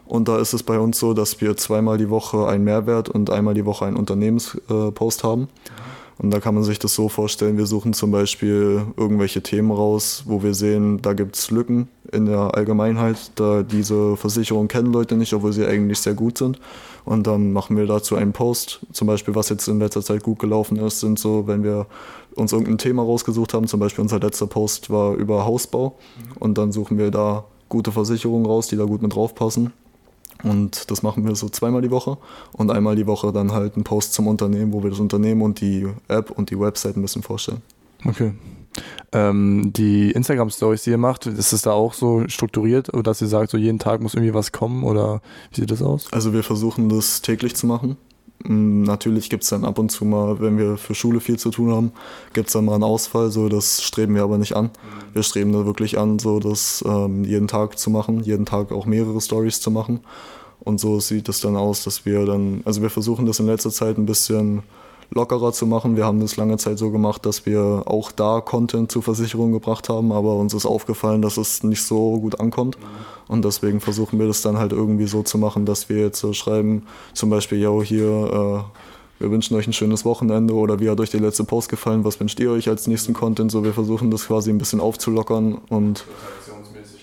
Und 0.10 0.28
da 0.28 0.40
ist 0.40 0.54
es 0.54 0.64
bei 0.64 0.80
uns 0.80 0.98
so, 0.98 1.14
dass 1.14 1.40
wir 1.40 1.56
zweimal 1.56 2.00
die 2.00 2.10
Woche 2.10 2.48
einen 2.48 2.64
Mehrwert 2.64 3.10
und 3.10 3.30
einmal 3.30 3.54
die 3.54 3.68
Woche 3.68 3.86
einen 3.86 3.96
Unternehmenspost 3.96 5.24
haben. 5.24 5.50
Und 6.18 6.32
da 6.32 6.40
kann 6.40 6.56
man 6.56 6.64
sich 6.64 6.80
das 6.80 6.96
so 6.96 7.10
vorstellen, 7.10 7.60
wir 7.60 7.68
suchen 7.68 7.94
zum 7.94 8.10
Beispiel 8.10 8.88
irgendwelche 8.98 9.44
Themen 9.44 9.70
raus, 9.70 10.24
wo 10.26 10.42
wir 10.42 10.56
sehen, 10.56 11.00
da 11.04 11.14
gibt 11.14 11.36
es 11.36 11.52
Lücken 11.52 11.90
in 12.12 12.26
der 12.26 12.56
Allgemeinheit, 12.56 13.32
da 13.36 13.62
diese 13.62 14.18
Versicherung 14.18 14.68
kennen 14.68 14.92
Leute 14.92 15.16
nicht, 15.16 15.32
obwohl 15.34 15.54
sie 15.54 15.68
eigentlich 15.68 16.00
sehr 16.00 16.16
gut 16.16 16.40
sind. 16.40 16.60
Und 17.06 17.28
dann 17.28 17.54
machen 17.54 17.78
wir 17.78 17.86
dazu 17.86 18.16
einen 18.16 18.34
Post. 18.34 18.80
Zum 18.92 19.06
Beispiel, 19.06 19.36
was 19.36 19.50
jetzt 19.50 19.68
in 19.68 19.78
letzter 19.78 20.02
Zeit 20.02 20.24
gut 20.24 20.40
gelaufen 20.40 20.78
ist, 20.78 21.02
sind 21.02 21.20
so, 21.20 21.46
wenn 21.46 21.64
wir 21.64 21.86
uns 22.34 22.52
irgendein 22.52 22.80
Thema 22.80 23.04
rausgesucht 23.04 23.54
haben, 23.54 23.68
zum 23.68 23.80
Beispiel 23.80 24.02
unser 24.02 24.20
letzter 24.20 24.48
Post 24.48 24.90
war 24.90 25.14
über 25.14 25.46
Hausbau. 25.46 26.00
Und 26.40 26.58
dann 26.58 26.72
suchen 26.72 26.98
wir 26.98 27.12
da 27.12 27.46
gute 27.70 27.92
Versicherungen 27.92 28.48
raus, 28.48 28.66
die 28.66 28.76
da 28.76 28.86
gut 28.86 29.04
mit 29.04 29.14
draufpassen. 29.14 29.72
Und 30.44 30.90
das 30.90 31.04
machen 31.04 31.26
wir 31.28 31.36
so 31.36 31.50
zweimal 31.50 31.82
die 31.82 31.92
Woche 31.92 32.18
und 32.54 32.72
einmal 32.72 32.96
die 32.96 33.08
Woche 33.08 33.34
dann 33.34 33.52
halt 33.52 33.76
einen 33.76 33.84
Post 33.84 34.14
zum 34.14 34.28
Unternehmen, 34.28 34.72
wo 34.72 34.84
wir 34.84 34.90
das 34.90 35.00
Unternehmen 35.00 35.42
und 35.42 35.60
die 35.60 35.88
App 36.08 36.32
und 36.32 36.50
die 36.50 36.60
Website 36.60 36.96
ein 36.96 37.02
bisschen 37.02 37.24
vorstellen. 37.24 37.62
Okay. 38.06 38.34
Ähm, 39.12 39.74
die 39.74 40.12
Instagram-Stories, 40.12 40.84
die 40.84 40.92
ihr 40.92 40.98
macht, 40.98 41.26
ist 41.26 41.52
es 41.52 41.64
da 41.64 41.72
auch 41.72 41.94
so 41.94 42.28
strukturiert, 42.28 42.90
dass 43.04 43.22
ihr 43.22 43.28
sagt, 43.28 43.52
so 43.52 43.58
jeden 43.58 43.80
Tag 43.80 44.02
muss 44.02 44.14
irgendwie 44.14 44.34
was 44.34 44.52
kommen 44.52 44.84
oder 44.84 45.22
wie 45.52 45.62
sieht 45.62 45.72
das 45.72 45.82
aus? 45.82 46.08
Also 46.14 46.32
wir 46.32 46.44
versuchen 46.44 46.88
das 46.88 47.22
täglich 47.22 47.56
zu 47.56 47.68
machen. 47.68 47.98
Mm, 48.44 48.84
natürlich 48.84 49.30
gibt 49.30 49.44
es 49.44 49.50
dann 49.50 49.66
ab 49.66 49.80
und 49.80 49.90
zu 49.90 50.06
mal, 50.06 50.40
wenn 50.40 50.58
wir 50.58 50.78
für 50.78 50.96
Schule 50.96 51.20
viel 51.20 51.38
zu 51.38 51.52
tun 51.52 51.72
haben, 51.72 51.92
gibt 52.34 52.48
es 52.48 52.54
dann 52.54 52.66
mal 52.66 52.76
einen 52.76 52.84
Ausfall, 52.84 53.32
so 53.32 53.50
das 53.50 53.82
streben 53.84 54.16
wir 54.16 54.24
aber 54.24 54.38
nicht 54.38 54.56
an. 54.56 54.70
Wir 55.14 55.24
streben 55.24 55.52
da 55.54 55.66
wirklich 55.66 55.98
an, 55.98 56.20
so 56.20 56.40
das 56.40 56.84
ähm, 56.88 57.24
jeden 57.24 57.48
Tag 57.48 57.78
zu 57.78 57.90
machen, 57.90 58.22
jeden 58.22 58.46
Tag 58.46 58.72
auch 58.72 58.86
mehrere 58.86 59.20
Stories 59.22 59.60
zu 59.60 59.72
machen. 59.72 60.02
Und 60.60 60.80
so 60.80 61.00
sieht 61.00 61.30
es 61.30 61.42
dann 61.42 61.56
aus, 61.56 61.84
dass 61.84 62.06
wir 62.06 62.26
dann, 62.26 62.62
also 62.66 62.82
wir 62.82 62.90
versuchen 62.90 63.26
das 63.26 63.40
in 63.40 63.48
letzter 63.48 63.72
Zeit 63.72 63.98
ein 63.98 64.06
bisschen 64.06 64.64
lockerer 65.12 65.52
zu 65.54 65.66
machen. 65.66 65.96
Wir 65.96 66.06
haben 66.06 66.20
das 66.20 66.38
lange 66.38 66.58
Zeit 66.58 66.78
so 66.78 66.92
gemacht, 66.92 67.26
dass 67.26 67.46
wir 67.46 67.84
auch 67.86 68.12
da 68.12 68.42
Content 68.42 68.92
zur 68.92 69.04
Versicherung 69.04 69.52
gebracht 69.52 69.90
haben, 69.90 70.12
aber 70.12 70.36
uns 70.36 70.54
ist 70.54 70.66
aufgefallen, 70.66 71.22
dass 71.22 71.38
es 71.38 71.64
nicht 71.64 71.84
so 71.84 72.20
gut 72.20 72.40
ankommt. 72.40 72.78
Und 73.28 73.46
deswegen 73.46 73.80
versuchen 73.80 74.20
wir 74.20 74.28
das 74.28 74.42
dann 74.42 74.58
halt 74.58 74.72
irgendwie 74.72 75.08
so 75.08 75.24
zu 75.24 75.38
machen, 75.38 75.66
dass 75.66 75.90
wir 75.90 75.98
jetzt 75.98 76.20
so 76.20 76.34
schreiben, 76.34 76.84
zum 77.14 77.30
Beispiel, 77.30 77.60
ja, 77.60 77.82
hier, 77.82 78.06
äh, 78.06 79.22
wir 79.22 79.32
wünschen 79.32 79.56
euch 79.56 79.68
ein 79.68 79.74
schönes 79.74 80.06
Wochenende 80.06 80.54
oder 80.54 80.80
wie 80.80 80.90
hat 80.90 81.00
euch 81.00 81.10
der 81.10 81.20
letzte 81.20 81.44
Post 81.44 81.70
gefallen, 81.70 82.06
was 82.06 82.20
wünscht 82.20 82.40
ihr 82.40 82.52
euch 82.52 82.70
als 82.70 82.88
nächsten 82.88 83.14
Content? 83.14 83.52
So, 83.52 83.64
wir 83.64 83.74
versuchen 83.74 84.12
das 84.12 84.28
quasi 84.28 84.50
ein 84.50 84.58
bisschen 84.58 84.80
aufzulockern 84.80 85.60
und 85.70 86.06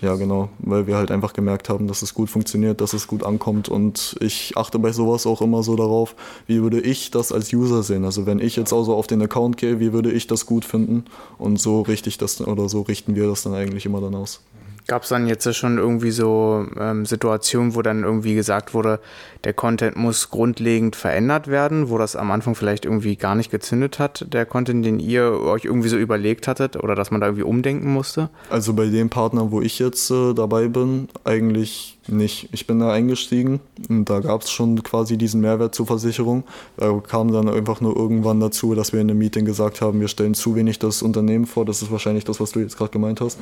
ja, 0.07 0.15
genau, 0.15 0.51
weil 0.61 0.87
wir 0.87 0.97
halt 0.97 1.11
einfach 1.11 1.33
gemerkt 1.33 1.69
haben, 1.69 1.89
dass 1.89 2.01
es 2.01 2.15
gut 2.15 2.31
funktioniert, 2.31 2.81
dass 2.81 2.93
es 2.93 3.09
gut 3.09 3.25
ankommt 3.25 3.69
und 3.69 4.17
ich 4.21 4.57
achte 4.57 4.79
bei 4.79 4.93
sowas 4.93 5.27
auch 5.27 5.43
immer 5.43 5.65
so 5.65 5.75
darauf, 5.75 6.15
wie 6.47 6.63
würde 6.63 6.81
ich 6.81 7.11
das 7.11 7.33
als 7.33 7.53
User 7.53 7.83
sehen. 7.83 8.05
Also 8.05 8.25
wenn 8.25 8.39
ich 8.39 8.55
jetzt 8.55 8.73
auch 8.73 8.85
so 8.85 8.95
auf 8.95 9.09
den 9.09 9.21
Account 9.21 9.57
gehe, 9.57 9.81
wie 9.81 9.93
würde 9.93 10.13
ich 10.13 10.29
das 10.29 10.47
gut 10.47 10.65
finden 10.65 11.07
und 11.39 11.61
so 11.61 11.81
richte 11.81 12.09
ich 12.09 12.19
das 12.19 12.41
oder 12.41 12.69
so 12.69 12.83
richten 12.83 13.17
wir 13.17 13.27
das 13.27 13.43
dann 13.43 13.55
eigentlich 13.55 13.85
immer 13.85 14.01
dann 14.01 14.15
aus. 14.15 14.43
Gab 14.87 15.03
es 15.03 15.09
dann 15.09 15.27
jetzt 15.27 15.53
schon 15.55 15.79
irgendwie 15.79 16.11
so 16.11 16.67
ähm, 16.79 17.07
Situationen, 17.07 17.75
wo 17.75 17.83
dann 17.83 18.05
irgendwie 18.05 18.35
gesagt 18.35 18.73
wurde, 18.73 19.01
der 19.45 19.53
Content 19.53 19.97
muss 19.97 20.31
grundlegend 20.31 20.97
verändert 20.97 21.49
werden, 21.49 21.91
wo 21.91 21.99
das 21.99 22.17
am 22.17 22.31
Anfang 22.31 22.55
vielleicht 22.55 22.85
irgendwie 22.85 23.17
gar 23.17 23.35
nicht 23.35 23.51
gezündet 23.51 23.99
hat, 23.99 24.27
der 24.33 24.47
Content, 24.47 24.85
den 24.85 25.01
ihr 25.01 25.41
euch 25.41 25.65
irgendwie 25.65 25.89
so 25.89 25.97
überlegt 25.97 26.47
hattet 26.49 26.77
oder 26.77 26.95
dass 26.95 27.11
man 27.11 27.21
da 27.21 27.27
irgendwie 27.27 27.45
umdenken 27.45 27.93
musste? 27.93 28.31
Also 28.51 28.75
bei 28.75 28.87
dem 28.87 29.11
Partner, 29.11 29.51
wo 29.51 29.61
ich 29.61 29.79
jetzt 29.79 30.11
äh, 30.11 30.35
dabei 30.35 30.69
bin, 30.69 31.09
eigentlich 31.25 31.96
nicht. 32.09 32.49
Ich 32.53 32.67
bin 32.67 32.81
da 32.81 32.93
eingestiegen 32.93 33.61
und 33.89 34.09
da 34.11 34.21
gab 34.21 34.43
es 34.43 34.51
schon 34.51 34.83
quasi 34.83 35.17
diesen 35.17 35.41
Mehrwert 35.41 35.75
zur 35.75 35.87
Versicherung. 35.87 36.45
Da 36.77 36.93
kam 37.01 37.33
dann 37.33 37.49
einfach 37.49 37.81
nur 37.81 37.97
irgendwann 37.97 38.41
dazu, 38.41 38.75
dass 38.75 38.93
wir 38.93 39.01
in 39.01 39.11
einem 39.11 39.19
Meeting 39.19 39.45
gesagt 39.45 39.81
haben, 39.81 40.01
wir 40.01 40.09
stellen 40.09 40.35
zu 40.35 40.55
wenig 40.55 40.79
das 40.79 41.03
Unternehmen 41.03 41.47
vor. 41.47 41.65
Das 41.65 41.83
ist 41.83 41.91
wahrscheinlich 41.91 42.25
das, 42.25 42.41
was 42.41 42.53
du 42.53 42.61
jetzt 42.61 42.77
gerade 42.77 42.91
gemeint 42.91 43.21
hast. 43.21 43.39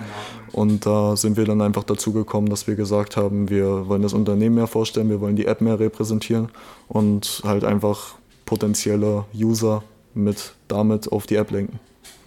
Und 0.53 0.87
da 0.87 1.17
sind 1.17 1.37
wir 1.37 1.45
dann 1.45 1.61
einfach 1.61 1.85
dazu 1.85 2.13
gekommen, 2.13 2.49
dass 2.49 2.67
wir 2.67 2.75
gesagt 2.75 3.17
haben, 3.17 3.51
wir 3.51 3.89
wollen 3.89 4.03
das 4.03 4.13
Unternehmen 4.13 4.57
mehr 4.57 4.67
vorstellen, 4.67 5.09
wir 5.09 5.21
wollen 5.21 5.37
die 5.37 5.47
App 5.47 5.61
mehr 5.61 5.79
repräsentieren 5.79 6.49
und 6.89 7.43
halt 7.45 7.65
einfach 7.65 8.15
potenzielle 8.47 9.25
User 9.35 9.83
mit 10.15 10.55
damit 10.69 11.11
auf 11.11 11.27
die 11.27 11.37
App 11.37 11.51
lenken. 11.51 11.81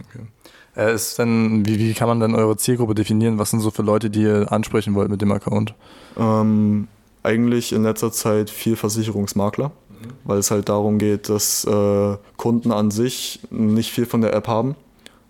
Okay. 0.10 0.26
Ist 0.78 1.18
denn, 1.18 1.66
wie, 1.66 1.80
wie 1.80 1.94
kann 1.94 2.08
man 2.08 2.20
dann 2.20 2.36
eure 2.36 2.56
Zielgruppe 2.56 2.94
definieren? 2.94 3.40
Was 3.40 3.50
sind 3.50 3.62
so 3.62 3.72
für 3.72 3.82
Leute, 3.82 4.12
die 4.12 4.22
ihr 4.22 4.52
ansprechen 4.52 4.94
wollt 4.94 5.10
mit 5.10 5.22
dem 5.22 5.32
Account? 5.32 5.74
Ähm, 6.18 6.88
eigentlich 7.24 7.74
in 7.74 7.84
letzter 7.84 8.12
Zeit 8.12 8.52
viel 8.52 8.76
Versicherungsmakler, 8.76 9.70
mhm. 9.70 10.08
weil 10.24 10.38
es 10.38 10.52
halt 10.52 10.70
darum 10.70 11.00
geht, 11.00 11.30
dass 11.30 11.66
äh, 11.66 12.18
Kunden 12.38 12.72
an 12.72 12.92
sich 12.92 13.40
nicht 13.50 13.92
viel 13.92 14.06
von 14.06 14.22
der 14.22 14.34
App 14.34 14.48
haben 14.48 14.76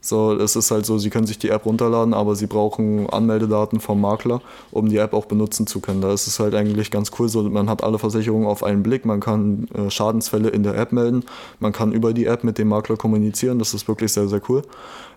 so, 0.08 0.34
es 0.34 0.56
ist 0.56 0.72
halt 0.72 0.86
so, 0.86 0.98
Sie 0.98 1.10
können 1.10 1.28
sich 1.28 1.38
die 1.38 1.50
App 1.50 1.66
runterladen, 1.66 2.14
aber 2.14 2.36
Sie 2.36 2.48
brauchen 2.48 3.10
Anmeldedaten 3.10 3.80
vom 3.80 4.02
Makler, 4.02 4.42
um 4.72 4.90
die 4.90 4.98
App 4.98 5.14
auch 5.14 5.26
benutzen 5.26 5.68
zu 5.68 5.80
können. 5.80 6.02
Da 6.02 6.14
ist 6.14 6.28
es 6.28 6.40
halt 6.40 6.56
eigentlich 6.56 6.92
ganz 6.92 7.12
cool, 7.20 7.30
so 7.30 7.44
man 7.44 7.70
hat 7.70 7.84
alle 7.84 8.00
Versicherungen 8.00 8.48
auf 8.48 8.64
einen 8.64 8.84
Blick, 8.84 9.06
man 9.06 9.20
kann 9.20 9.68
äh, 9.74 9.90
Schadensfälle 9.90 10.50
in 10.50 10.64
der 10.64 10.76
App 10.76 10.92
melden, 10.92 11.24
man 11.60 11.74
kann 11.74 11.92
über 11.92 12.14
die 12.14 12.26
App 12.26 12.44
mit 12.44 12.58
dem 12.58 12.70
Makler 12.70 12.98
kommunizieren, 12.98 13.60
das 13.60 13.74
ist 13.74 13.88
wirklich 13.88 14.14
sehr, 14.14 14.28
sehr 14.28 14.42
cool. 14.50 14.64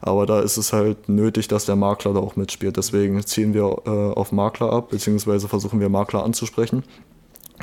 Aber 0.00 0.26
da 0.26 0.40
ist 0.40 0.56
es 0.56 0.72
halt 0.72 1.08
nötig, 1.08 1.48
dass 1.48 1.66
der 1.66 1.76
Makler 1.76 2.14
da 2.14 2.20
auch 2.20 2.36
mitspielt. 2.36 2.76
Deswegen 2.76 3.22
ziehen 3.26 3.52
wir 3.52 3.82
äh, 3.86 3.90
auf 3.90 4.32
Makler 4.32 4.72
ab, 4.72 4.90
beziehungsweise 4.90 5.46
versuchen 5.48 5.80
wir 5.80 5.88
Makler 5.88 6.24
anzusprechen 6.24 6.84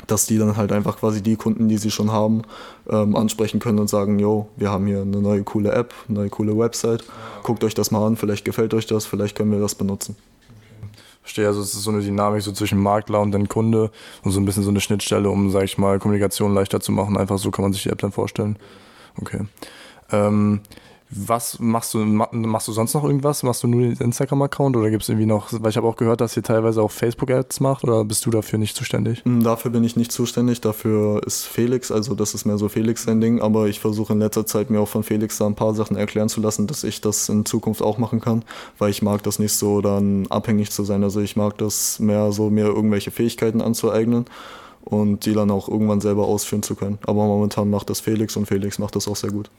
dass 0.06 0.26
die 0.26 0.38
dann 0.38 0.56
halt 0.56 0.72
einfach 0.72 0.98
quasi 0.98 1.22
die 1.22 1.36
Kunden, 1.36 1.68
die 1.68 1.78
sie 1.78 1.90
schon 1.90 2.12
haben, 2.12 2.42
ähm, 2.88 3.16
ansprechen 3.16 3.60
können 3.60 3.78
und 3.78 3.88
sagen, 3.88 4.18
jo, 4.18 4.48
wir 4.56 4.70
haben 4.70 4.86
hier 4.86 5.02
eine 5.02 5.20
neue 5.20 5.42
coole 5.42 5.72
App, 5.72 5.94
eine 6.08 6.20
neue 6.20 6.30
coole 6.30 6.56
Website, 6.56 7.04
guckt 7.42 7.64
euch 7.64 7.74
das 7.74 7.90
mal 7.90 8.06
an, 8.06 8.16
vielleicht 8.16 8.44
gefällt 8.44 8.74
euch 8.74 8.86
das, 8.86 9.06
vielleicht 9.06 9.36
können 9.36 9.52
wir 9.52 9.60
das 9.60 9.74
benutzen. 9.74 10.16
Verstehe, 11.22 11.46
also 11.46 11.60
es 11.60 11.74
ist 11.74 11.82
so 11.82 11.90
eine 11.90 12.00
Dynamik 12.00 12.40
so 12.40 12.52
zwischen 12.52 12.78
Makler 12.78 13.20
und 13.20 13.32
dann 13.32 13.48
Kunde 13.48 13.90
und 14.22 14.30
so 14.30 14.40
ein 14.40 14.46
bisschen 14.46 14.62
so 14.62 14.70
eine 14.70 14.80
Schnittstelle, 14.80 15.28
um, 15.28 15.50
sag 15.50 15.64
ich 15.64 15.76
mal, 15.76 15.98
Kommunikation 15.98 16.54
leichter 16.54 16.80
zu 16.80 16.90
machen. 16.90 17.18
Einfach 17.18 17.36
so 17.36 17.50
kann 17.50 17.64
man 17.64 17.74
sich 17.74 17.82
die 17.82 17.90
App 17.90 17.98
dann 17.98 18.12
vorstellen. 18.12 18.56
Okay. 19.20 19.40
Ähm, 20.10 20.60
was 21.10 21.58
machst 21.58 21.94
du, 21.94 21.98
machst 22.00 22.68
du 22.68 22.72
sonst 22.72 22.92
noch 22.94 23.04
irgendwas? 23.04 23.42
Machst 23.42 23.62
du 23.62 23.66
nur 23.66 23.80
den 23.80 23.96
Instagram-Account 23.96 24.76
oder 24.76 24.90
gibt 24.90 25.04
es 25.04 25.08
irgendwie 25.08 25.26
noch, 25.26 25.48
weil 25.52 25.70
ich 25.70 25.76
habe 25.76 25.86
auch 25.86 25.96
gehört, 25.96 26.20
dass 26.20 26.36
ihr 26.36 26.42
teilweise 26.42 26.82
auch 26.82 26.90
Facebook-Ads 26.90 27.60
macht 27.60 27.84
oder 27.84 28.04
bist 28.04 28.26
du 28.26 28.30
dafür 28.30 28.58
nicht 28.58 28.76
zuständig? 28.76 29.24
Hm, 29.24 29.42
dafür 29.42 29.70
bin 29.70 29.84
ich 29.84 29.96
nicht 29.96 30.12
zuständig, 30.12 30.60
dafür 30.60 31.22
ist 31.26 31.46
Felix, 31.46 31.90
also 31.90 32.14
das 32.14 32.34
ist 32.34 32.44
mehr 32.44 32.58
so 32.58 32.68
Felix 32.68 33.04
sein 33.04 33.20
Ding, 33.20 33.40
aber 33.40 33.68
ich 33.68 33.80
versuche 33.80 34.12
in 34.12 34.18
letzter 34.18 34.44
Zeit 34.44 34.68
mir 34.68 34.80
auch 34.80 34.88
von 34.88 35.02
Felix 35.02 35.38
da 35.38 35.46
ein 35.46 35.54
paar 35.54 35.74
Sachen 35.74 35.96
erklären 35.96 36.28
zu 36.28 36.42
lassen, 36.42 36.66
dass 36.66 36.84
ich 36.84 37.00
das 37.00 37.28
in 37.30 37.46
Zukunft 37.46 37.80
auch 37.80 37.96
machen 37.96 38.20
kann, 38.20 38.44
weil 38.76 38.90
ich 38.90 39.00
mag 39.00 39.22
das 39.22 39.38
nicht 39.38 39.54
so 39.54 39.80
dann 39.80 40.26
abhängig 40.28 40.70
zu 40.70 40.84
sein, 40.84 41.02
also 41.02 41.20
ich 41.20 41.36
mag 41.36 41.56
das 41.56 42.00
mehr 42.00 42.32
so, 42.32 42.50
mir 42.50 42.66
irgendwelche 42.66 43.10
Fähigkeiten 43.10 43.62
anzueignen 43.62 44.26
und 44.84 45.24
die 45.24 45.32
dann 45.32 45.50
auch 45.50 45.68
irgendwann 45.68 46.00
selber 46.00 46.26
ausführen 46.26 46.62
zu 46.62 46.74
können. 46.74 46.98
Aber 47.06 47.24
momentan 47.24 47.70
macht 47.70 47.88
das 47.88 48.00
Felix 48.00 48.36
und 48.36 48.46
Felix 48.46 48.78
macht 48.78 48.96
das 48.96 49.08
auch 49.08 49.16
sehr 49.16 49.30
gut. 49.30 49.50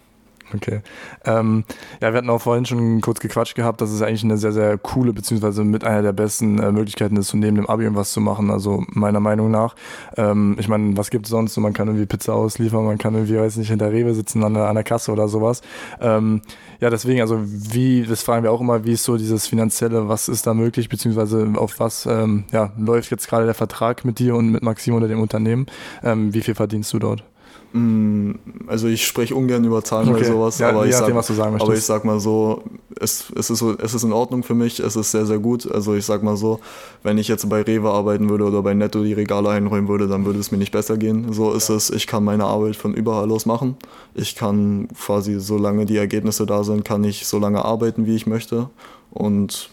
Okay. 0.55 0.81
Ähm, 1.25 1.63
ja, 2.01 2.11
wir 2.11 2.17
hatten 2.17 2.29
auch 2.29 2.41
vorhin 2.41 2.65
schon 2.65 3.01
kurz 3.01 3.19
gequatscht 3.19 3.55
gehabt, 3.55 3.81
dass 3.81 3.91
es 3.91 4.01
eigentlich 4.01 4.23
eine 4.23 4.37
sehr, 4.37 4.51
sehr 4.51 4.77
coole, 4.77 5.13
beziehungsweise 5.13 5.63
mit 5.63 5.83
einer 5.83 6.01
der 6.01 6.13
besten 6.13 6.59
äh, 6.59 6.71
Möglichkeiten 6.71 7.17
ist, 7.17 7.29
so 7.29 7.37
neben 7.37 7.55
dem 7.55 7.67
Abi 7.67 7.87
was 7.95 8.11
zu 8.11 8.21
machen. 8.21 8.49
Also 8.49 8.83
meiner 8.89 9.19
Meinung 9.19 9.51
nach. 9.51 9.75
Ähm, 10.17 10.55
ich 10.59 10.67
meine, 10.67 10.97
was 10.97 11.09
gibt 11.09 11.25
es 11.25 11.29
sonst? 11.29 11.57
Man 11.57 11.73
kann 11.73 11.87
irgendwie 11.87 12.05
Pizza 12.05 12.33
ausliefern, 12.33 12.85
man 12.85 12.97
kann 12.97 13.13
irgendwie, 13.13 13.37
weiß 13.37 13.57
nicht, 13.57 13.69
hinter 13.69 13.91
Rewe 13.91 14.13
sitzen 14.13 14.43
an 14.43 14.53
der, 14.55 14.67
an 14.67 14.75
der 14.75 14.83
Kasse 14.83 15.11
oder 15.11 15.27
sowas. 15.27 15.61
Ähm, 16.01 16.41
ja, 16.79 16.89
deswegen, 16.89 17.21
also 17.21 17.39
wie, 17.43 18.03
das 18.03 18.23
fragen 18.23 18.43
wir 18.43 18.51
auch 18.51 18.61
immer, 18.61 18.85
wie 18.85 18.93
ist 18.93 19.03
so 19.03 19.17
dieses 19.17 19.47
Finanzielle, 19.47 20.07
was 20.07 20.29
ist 20.29 20.47
da 20.47 20.53
möglich, 20.53 20.89
beziehungsweise 20.89 21.51
auf 21.55 21.79
was 21.79 22.05
ähm, 22.05 22.45
ja, 22.51 22.71
läuft 22.77 23.11
jetzt 23.11 23.27
gerade 23.27 23.45
der 23.45 23.53
Vertrag 23.53 24.05
mit 24.05 24.19
dir 24.19 24.35
und 24.35 24.49
mit 24.49 24.63
Maxim 24.63 24.95
oder 24.95 25.07
dem 25.07 25.21
Unternehmen? 25.21 25.67
Ähm, 26.03 26.33
wie 26.33 26.41
viel 26.41 26.55
verdienst 26.55 26.93
du 26.93 26.99
dort? 26.99 27.23
Mm, 27.71 28.31
also 28.67 28.87
ich 28.87 29.05
spreche 29.05 29.35
ungern 29.35 29.63
über 29.63 29.83
Zahlen 29.83 30.09
okay. 30.09 30.17
oder 30.17 30.25
sowas, 30.25 30.57
ja, 30.57 30.69
aber, 30.69 30.87
ich 30.87 30.95
sag, 30.95 31.13
nachdem, 31.13 31.37
aber 31.37 31.73
ich 31.73 31.83
sag 31.83 32.03
mal 32.03 32.19
so, 32.19 32.63
es, 32.99 33.31
es, 33.35 33.49
ist, 33.51 33.61
es 33.61 33.93
ist 33.93 34.03
in 34.03 34.11
Ordnung 34.11 34.41
für 34.41 34.55
mich, 34.55 34.79
es 34.79 34.95
ist 34.95 35.11
sehr, 35.11 35.25
sehr 35.27 35.37
gut. 35.37 35.71
Also 35.71 35.93
ich 35.93 36.05
sag 36.05 36.23
mal 36.23 36.35
so, 36.35 36.59
wenn 37.03 37.17
ich 37.19 37.27
jetzt 37.27 37.47
bei 37.47 37.61
Rewe 37.61 37.89
arbeiten 37.89 38.29
würde 38.29 38.45
oder 38.45 38.63
bei 38.63 38.73
Netto 38.73 39.03
die 39.03 39.13
Regale 39.13 39.49
einräumen 39.49 39.87
würde, 39.87 40.07
dann 40.07 40.25
würde 40.25 40.39
es 40.39 40.51
mir 40.51 40.57
nicht 40.57 40.71
besser 40.71 40.97
gehen. 40.97 41.31
So 41.31 41.53
ist 41.53 41.69
es, 41.69 41.91
ich 41.91 42.07
kann 42.07 42.23
meine 42.23 42.45
Arbeit 42.45 42.75
von 42.75 42.93
überall 42.93 43.31
aus 43.31 43.45
machen. 43.45 43.77
Ich 44.15 44.35
kann 44.35 44.87
quasi, 44.95 45.39
solange 45.39 45.85
die 45.85 45.97
Ergebnisse 45.97 46.45
da 46.47 46.63
sind, 46.63 46.83
kann 46.85 47.03
ich 47.03 47.27
so 47.27 47.37
lange 47.37 47.63
arbeiten, 47.63 48.07
wie 48.07 48.15
ich 48.15 48.25
möchte. 48.25 48.69
Und 49.11 49.69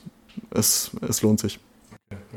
es, 0.50 0.90
es 1.08 1.22
lohnt 1.22 1.40
sich. 1.40 1.58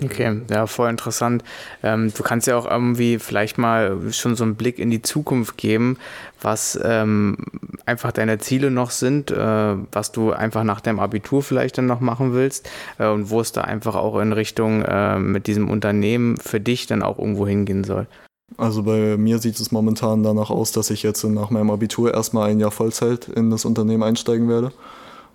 Okay, 0.04 0.42
ja, 0.50 0.68
voll 0.68 0.90
interessant. 0.90 1.44
Ähm, 1.84 2.12
du 2.16 2.24
kannst 2.24 2.48
ja 2.48 2.58
auch 2.58 2.70
irgendwie 2.70 3.20
vielleicht 3.20 3.58
mal 3.58 3.98
schon 4.12 4.36
so 4.36 4.44
einen 4.44 4.56
Blick 4.56 4.80
in 4.80 4.90
die 4.92 5.02
Zukunft 5.02 5.58
geben, 5.58 5.98
was 6.42 6.80
ähm, 6.84 7.38
einfach 7.86 8.12
deine 8.12 8.38
Ziele 8.38 8.72
noch 8.72 8.92
sind, 8.92 9.32
äh, 9.32 9.76
was 9.92 10.12
du 10.12 10.32
einfach 10.32 10.64
nach 10.64 10.82
deinem 10.82 11.00
Abitur 11.00 11.44
vielleicht 11.44 11.78
dann 11.78 11.86
noch 11.86 12.00
machen 12.00 12.34
willst 12.34 12.70
äh, 12.98 13.08
und 13.08 13.30
wo 13.30 13.42
es 13.42 13.52
da 13.52 13.62
einfach 13.62 13.96
auch 13.96 14.20
in 14.20 14.34
Richtung 14.34 14.84
äh, 14.84 15.20
mit 15.20 15.48
diesem 15.48 15.70
Unternehmen 15.70 16.38
für 16.38 16.60
dich 16.60 16.88
dann 16.88 17.04
auch 17.04 17.20
irgendwo 17.20 17.48
hingehen 17.48 17.84
soll. 17.84 18.08
Also 18.58 18.84
bei 18.84 19.16
mir 19.18 19.40
sieht 19.40 19.60
es 19.60 19.72
momentan 19.72 20.24
danach 20.24 20.50
aus, 20.50 20.72
dass 20.72 20.90
ich 20.90 21.04
jetzt 21.04 21.24
nach 21.24 21.50
meinem 21.50 21.70
Abitur 21.70 22.14
erstmal 22.14 22.50
ein 22.50 22.60
Jahr 22.60 22.72
Vollzeit 22.72 23.28
in 23.28 23.52
das 23.52 23.66
Unternehmen 23.66 24.04
einsteigen 24.04 24.50
werde 24.50 24.72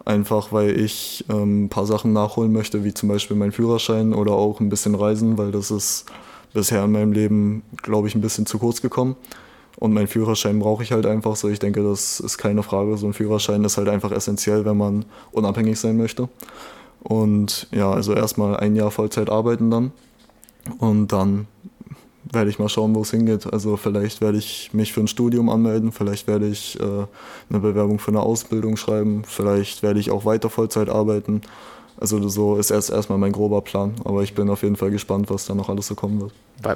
einfach 0.04 0.52
weil 0.52 0.78
ich 0.78 1.24
ähm, 1.28 1.64
ein 1.64 1.68
paar 1.68 1.86
Sachen 1.86 2.12
nachholen 2.12 2.52
möchte, 2.52 2.84
wie 2.84 2.94
zum 2.94 3.08
Beispiel 3.08 3.36
meinen 3.36 3.52
Führerschein 3.52 4.12
oder 4.12 4.32
auch 4.32 4.60
ein 4.60 4.68
bisschen 4.68 4.94
Reisen, 4.94 5.38
weil 5.38 5.50
das 5.50 5.70
ist 5.70 6.06
bisher 6.52 6.84
in 6.84 6.92
meinem 6.92 7.12
Leben, 7.12 7.62
glaube 7.82 8.08
ich, 8.08 8.14
ein 8.14 8.20
bisschen 8.20 8.46
zu 8.46 8.58
kurz 8.58 8.80
gekommen. 8.80 9.16
Und 9.76 9.92
meinen 9.92 10.06
Führerschein 10.06 10.60
brauche 10.60 10.84
ich 10.84 10.92
halt 10.92 11.04
einfach 11.04 11.34
so. 11.34 11.48
Ich 11.48 11.58
denke, 11.58 11.82
das 11.82 12.20
ist 12.20 12.38
keine 12.38 12.62
Frage. 12.62 12.96
So 12.96 13.06
ein 13.06 13.12
Führerschein 13.12 13.64
ist 13.64 13.76
halt 13.76 13.88
einfach 13.88 14.12
essentiell, 14.12 14.64
wenn 14.64 14.76
man 14.76 15.04
unabhängig 15.32 15.80
sein 15.80 15.96
möchte. 15.96 16.28
Und 17.02 17.66
ja, 17.72 17.90
also 17.90 18.14
erstmal 18.14 18.56
ein 18.56 18.76
Jahr 18.76 18.92
Vollzeit 18.92 19.28
arbeiten 19.28 19.70
dann. 19.70 19.92
Und 20.78 21.08
dann 21.08 21.48
werde 22.32 22.50
ich 22.50 22.58
mal 22.58 22.68
schauen, 22.68 22.94
wo 22.94 23.02
es 23.02 23.10
hingeht. 23.10 23.52
Also 23.52 23.76
vielleicht 23.76 24.20
werde 24.20 24.38
ich 24.38 24.70
mich 24.72 24.92
für 24.92 25.00
ein 25.00 25.08
Studium 25.08 25.48
anmelden, 25.48 25.92
vielleicht 25.92 26.26
werde 26.26 26.48
ich 26.48 26.78
äh, 26.80 26.84
eine 26.84 27.60
Bewerbung 27.60 27.98
für 27.98 28.10
eine 28.10 28.20
Ausbildung 28.20 28.76
schreiben, 28.76 29.22
vielleicht 29.26 29.82
werde 29.82 30.00
ich 30.00 30.10
auch 30.10 30.24
weiter 30.24 30.50
Vollzeit 30.50 30.88
arbeiten. 30.88 31.42
Also 32.00 32.28
so 32.28 32.56
ist 32.56 32.70
erst 32.70 32.90
erstmal 32.90 33.18
mein 33.18 33.30
grober 33.30 33.62
Plan, 33.62 33.94
aber 34.04 34.22
ich 34.22 34.34
bin 34.34 34.50
auf 34.50 34.62
jeden 34.62 34.76
Fall 34.76 34.90
gespannt, 34.90 35.30
was 35.30 35.46
da 35.46 35.54
noch 35.54 35.68
alles 35.68 35.86
so 35.86 35.94
kommen 35.94 36.20
wird. 36.20 36.32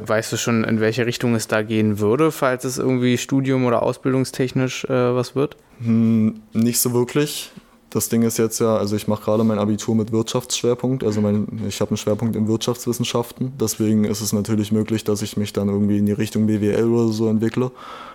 Weißt 0.09 0.33
du 0.33 0.37
schon, 0.37 0.65
in 0.65 0.81
welche 0.81 1.07
Richtung 1.07 1.35
es 1.35 1.49
da 1.49 1.63
gehen 1.63 1.99
würde, 1.99 2.31
falls 2.31 2.65
es 2.65 2.79
irgendwie 2.79 3.19
Studium 3.19 3.65
oder 3.65 3.83
ausbildungstechnisch 3.83 4.85
äh, 4.85 5.15
was 5.15 5.35
wird? 5.35 5.57
Hm, 5.81 6.41
nicht 6.53 6.79
so 6.79 6.93
wirklich 6.93 7.51
das 7.90 8.11
Ding 8.11 8.22
ist 8.22 8.37
jetzt 8.37 8.59
ja, 8.59 8.77
also 8.77 8.96
ich 8.96 9.09
mache 9.09 9.24
gerade 9.24 9.44
mein 9.44 9.59
Abitur 9.59 9.94
mit 9.94 10.12
Wirtschaftsschwerpunkt, 10.12 11.05
also 11.05 11.20
mein, 11.20 11.62
ich 11.66 11.81
habe 11.81 11.90
einen 11.90 11.96
Schwerpunkt 11.96 12.37
in 12.37 12.46
Wirtschaftswissenschaften, 12.46 13.53
deswegen 13.59 14.05
ist 14.05 14.20
es 14.20 14.33
natürlich 14.33 14.72
möglich, 14.72 15.05
dass 15.05 15.22
ich 15.22 15.37
mich 15.37 15.53
dann 15.55 15.68
irgendwie 15.68 15.98
in 15.98 16.07
die 16.07 16.12
Richtung 16.12 16.46
BWL 16.46 16.85
oder 16.85 17.12
so 17.12 17.29
entwickle. 17.29 17.70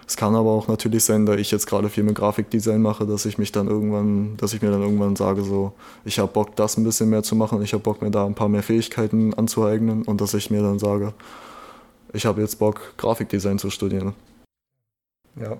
Es 0.07 0.15
kann 0.15 0.35
aber 0.35 0.51
auch 0.51 0.67
natürlich 0.67 1.03
sein, 1.03 1.25
da 1.25 1.33
ich 1.35 1.49
jetzt 1.49 1.65
gerade 1.65 1.89
viel 1.89 2.03
mit 2.03 2.15
Grafikdesign 2.15 2.81
mache, 2.81 3.07
dass 3.07 3.25
ich 3.25 3.37
mich 3.37 3.51
dann 3.51 3.67
irgendwann, 3.67 4.37
dass 4.37 4.53
ich 4.53 4.61
mir 4.61 4.69
dann 4.69 4.81
irgendwann 4.81 5.15
sage, 5.15 5.43
so, 5.43 5.73
ich 6.05 6.19
habe 6.19 6.31
Bock, 6.31 6.55
das 6.55 6.77
ein 6.77 6.83
bisschen 6.83 7.09
mehr 7.09 7.23
zu 7.23 7.35
machen, 7.35 7.61
ich 7.63 7.73
habe 7.73 7.83
Bock, 7.83 8.01
mir 8.01 8.11
da 8.11 8.25
ein 8.25 8.35
paar 8.35 8.49
mehr 8.49 8.63
Fähigkeiten 8.63 9.33
anzueignen 9.33 10.03
und 10.03 10.21
dass 10.21 10.33
ich 10.35 10.51
mir 10.51 10.61
dann 10.61 10.77
sage, 10.77 11.13
ich 12.11 12.25
habe 12.27 12.41
jetzt 12.41 12.59
Bock, 12.59 12.93
Grafikdesign 12.97 13.57
zu 13.57 13.71
studieren. 13.71 14.13
Ja. 15.39 15.57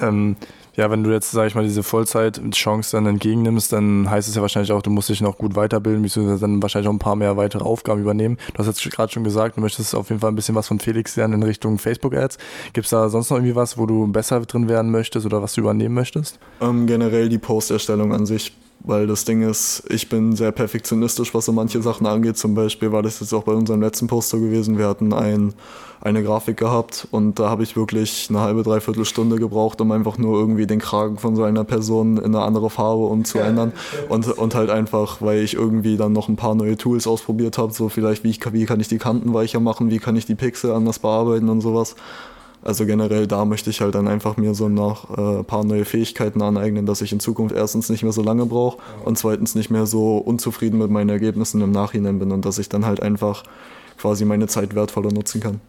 Ähm, 0.00 0.36
ja, 0.76 0.90
wenn 0.90 1.04
du 1.04 1.10
jetzt, 1.10 1.30
sag 1.30 1.46
ich 1.46 1.54
mal, 1.54 1.64
diese 1.64 1.82
Vollzeit-Chance 1.82 2.96
dann 2.96 3.06
entgegennimmst, 3.06 3.72
dann 3.72 4.10
heißt 4.10 4.28
es 4.28 4.34
ja 4.34 4.42
wahrscheinlich 4.42 4.72
auch, 4.72 4.82
du 4.82 4.90
musst 4.90 5.08
dich 5.08 5.20
noch 5.20 5.38
gut 5.38 5.54
weiterbilden, 5.54 6.02
beziehungsweise 6.02 6.40
dann 6.40 6.62
wahrscheinlich 6.62 6.88
auch 6.88 6.92
ein 6.92 6.98
paar 6.98 7.16
mehr 7.16 7.36
weitere 7.36 7.64
Aufgaben 7.64 8.00
übernehmen. 8.00 8.38
Du 8.52 8.58
hast 8.58 8.66
jetzt 8.66 8.82
gerade 8.90 9.12
schon 9.12 9.24
gesagt, 9.24 9.56
du 9.56 9.60
möchtest 9.60 9.94
auf 9.94 10.08
jeden 10.08 10.20
Fall 10.20 10.32
ein 10.32 10.36
bisschen 10.36 10.54
was 10.54 10.68
von 10.68 10.80
Felix 10.80 11.16
lernen 11.16 11.34
in 11.34 11.42
Richtung 11.42 11.78
Facebook-Ads. 11.78 12.38
Gibt 12.72 12.86
es 12.86 12.90
da 12.90 13.08
sonst 13.08 13.30
noch 13.30 13.36
irgendwie 13.36 13.56
was, 13.56 13.78
wo 13.78 13.86
du 13.86 14.06
besser 14.08 14.40
drin 14.40 14.68
werden 14.68 14.90
möchtest 14.90 15.26
oder 15.26 15.42
was 15.42 15.54
du 15.54 15.60
übernehmen 15.60 15.94
möchtest? 15.94 16.38
Ähm, 16.60 16.86
generell 16.86 17.28
die 17.28 17.38
Posterstellung 17.38 18.12
an 18.12 18.26
sich 18.26 18.52
weil 18.80 19.06
das 19.06 19.24
Ding 19.24 19.42
ist, 19.48 19.82
ich 19.88 20.08
bin 20.08 20.36
sehr 20.36 20.52
perfektionistisch, 20.52 21.32
was 21.34 21.46
so 21.46 21.52
manche 21.52 21.80
Sachen 21.80 22.06
angeht. 22.06 22.36
Zum 22.36 22.54
Beispiel 22.54 22.92
war 22.92 23.02
das 23.02 23.20
jetzt 23.20 23.32
auch 23.32 23.44
bei 23.44 23.52
unserem 23.52 23.80
letzten 23.80 24.06
Poster 24.06 24.38
gewesen. 24.38 24.76
Wir 24.76 24.88
hatten 24.88 25.14
ein, 25.14 25.54
eine 26.02 26.22
Grafik 26.22 26.58
gehabt 26.58 27.08
und 27.10 27.38
da 27.38 27.48
habe 27.48 27.62
ich 27.62 27.76
wirklich 27.76 28.26
eine 28.28 28.40
halbe, 28.40 28.62
dreiviertel 28.62 29.06
Stunde 29.06 29.36
gebraucht, 29.36 29.80
um 29.80 29.90
einfach 29.90 30.18
nur 30.18 30.38
irgendwie 30.38 30.66
den 30.66 30.80
Kragen 30.80 31.16
von 31.16 31.34
so 31.34 31.44
einer 31.44 31.64
Person 31.64 32.18
in 32.18 32.34
eine 32.34 32.42
andere 32.42 32.68
Farbe 32.68 33.06
umzuändern. 33.06 33.72
Und, 34.10 34.28
und 34.28 34.54
halt 34.54 34.68
einfach, 34.68 35.22
weil 35.22 35.38
ich 35.38 35.54
irgendwie 35.54 35.96
dann 35.96 36.12
noch 36.12 36.28
ein 36.28 36.36
paar 36.36 36.54
neue 36.54 36.76
Tools 36.76 37.06
ausprobiert 37.06 37.56
habe, 37.56 37.72
so 37.72 37.88
vielleicht, 37.88 38.22
wie, 38.22 38.30
ich, 38.30 38.52
wie 38.52 38.66
kann 38.66 38.80
ich 38.80 38.88
die 38.88 38.98
Kanten 38.98 39.32
weicher 39.32 39.60
machen, 39.60 39.90
wie 39.90 39.98
kann 39.98 40.14
ich 40.16 40.26
die 40.26 40.34
Pixel 40.34 40.72
anders 40.72 40.98
bearbeiten 40.98 41.48
und 41.48 41.62
sowas. 41.62 41.96
Also 42.64 42.86
generell 42.86 43.26
da 43.26 43.44
möchte 43.44 43.68
ich 43.68 43.82
halt 43.82 43.94
dann 43.94 44.08
einfach 44.08 44.38
mir 44.38 44.54
so 44.54 44.70
noch 44.70 45.10
ein 45.10 45.40
äh, 45.40 45.44
paar 45.44 45.64
neue 45.64 45.84
Fähigkeiten 45.84 46.40
aneignen, 46.40 46.86
dass 46.86 47.02
ich 47.02 47.12
in 47.12 47.20
Zukunft 47.20 47.54
erstens 47.54 47.90
nicht 47.90 48.02
mehr 48.02 48.12
so 48.12 48.22
lange 48.22 48.46
brauche 48.46 48.78
und 49.04 49.18
zweitens 49.18 49.54
nicht 49.54 49.70
mehr 49.70 49.84
so 49.84 50.16
unzufrieden 50.16 50.78
mit 50.78 50.90
meinen 50.90 51.10
Ergebnissen 51.10 51.60
im 51.60 51.72
Nachhinein 51.72 52.18
bin 52.18 52.32
und 52.32 52.46
dass 52.46 52.58
ich 52.58 52.70
dann 52.70 52.86
halt 52.86 53.02
einfach 53.02 53.44
quasi 53.98 54.24
meine 54.24 54.46
Zeit 54.46 54.74
wertvoller 54.74 55.12
nutzen 55.12 55.42
kann. 55.42 55.60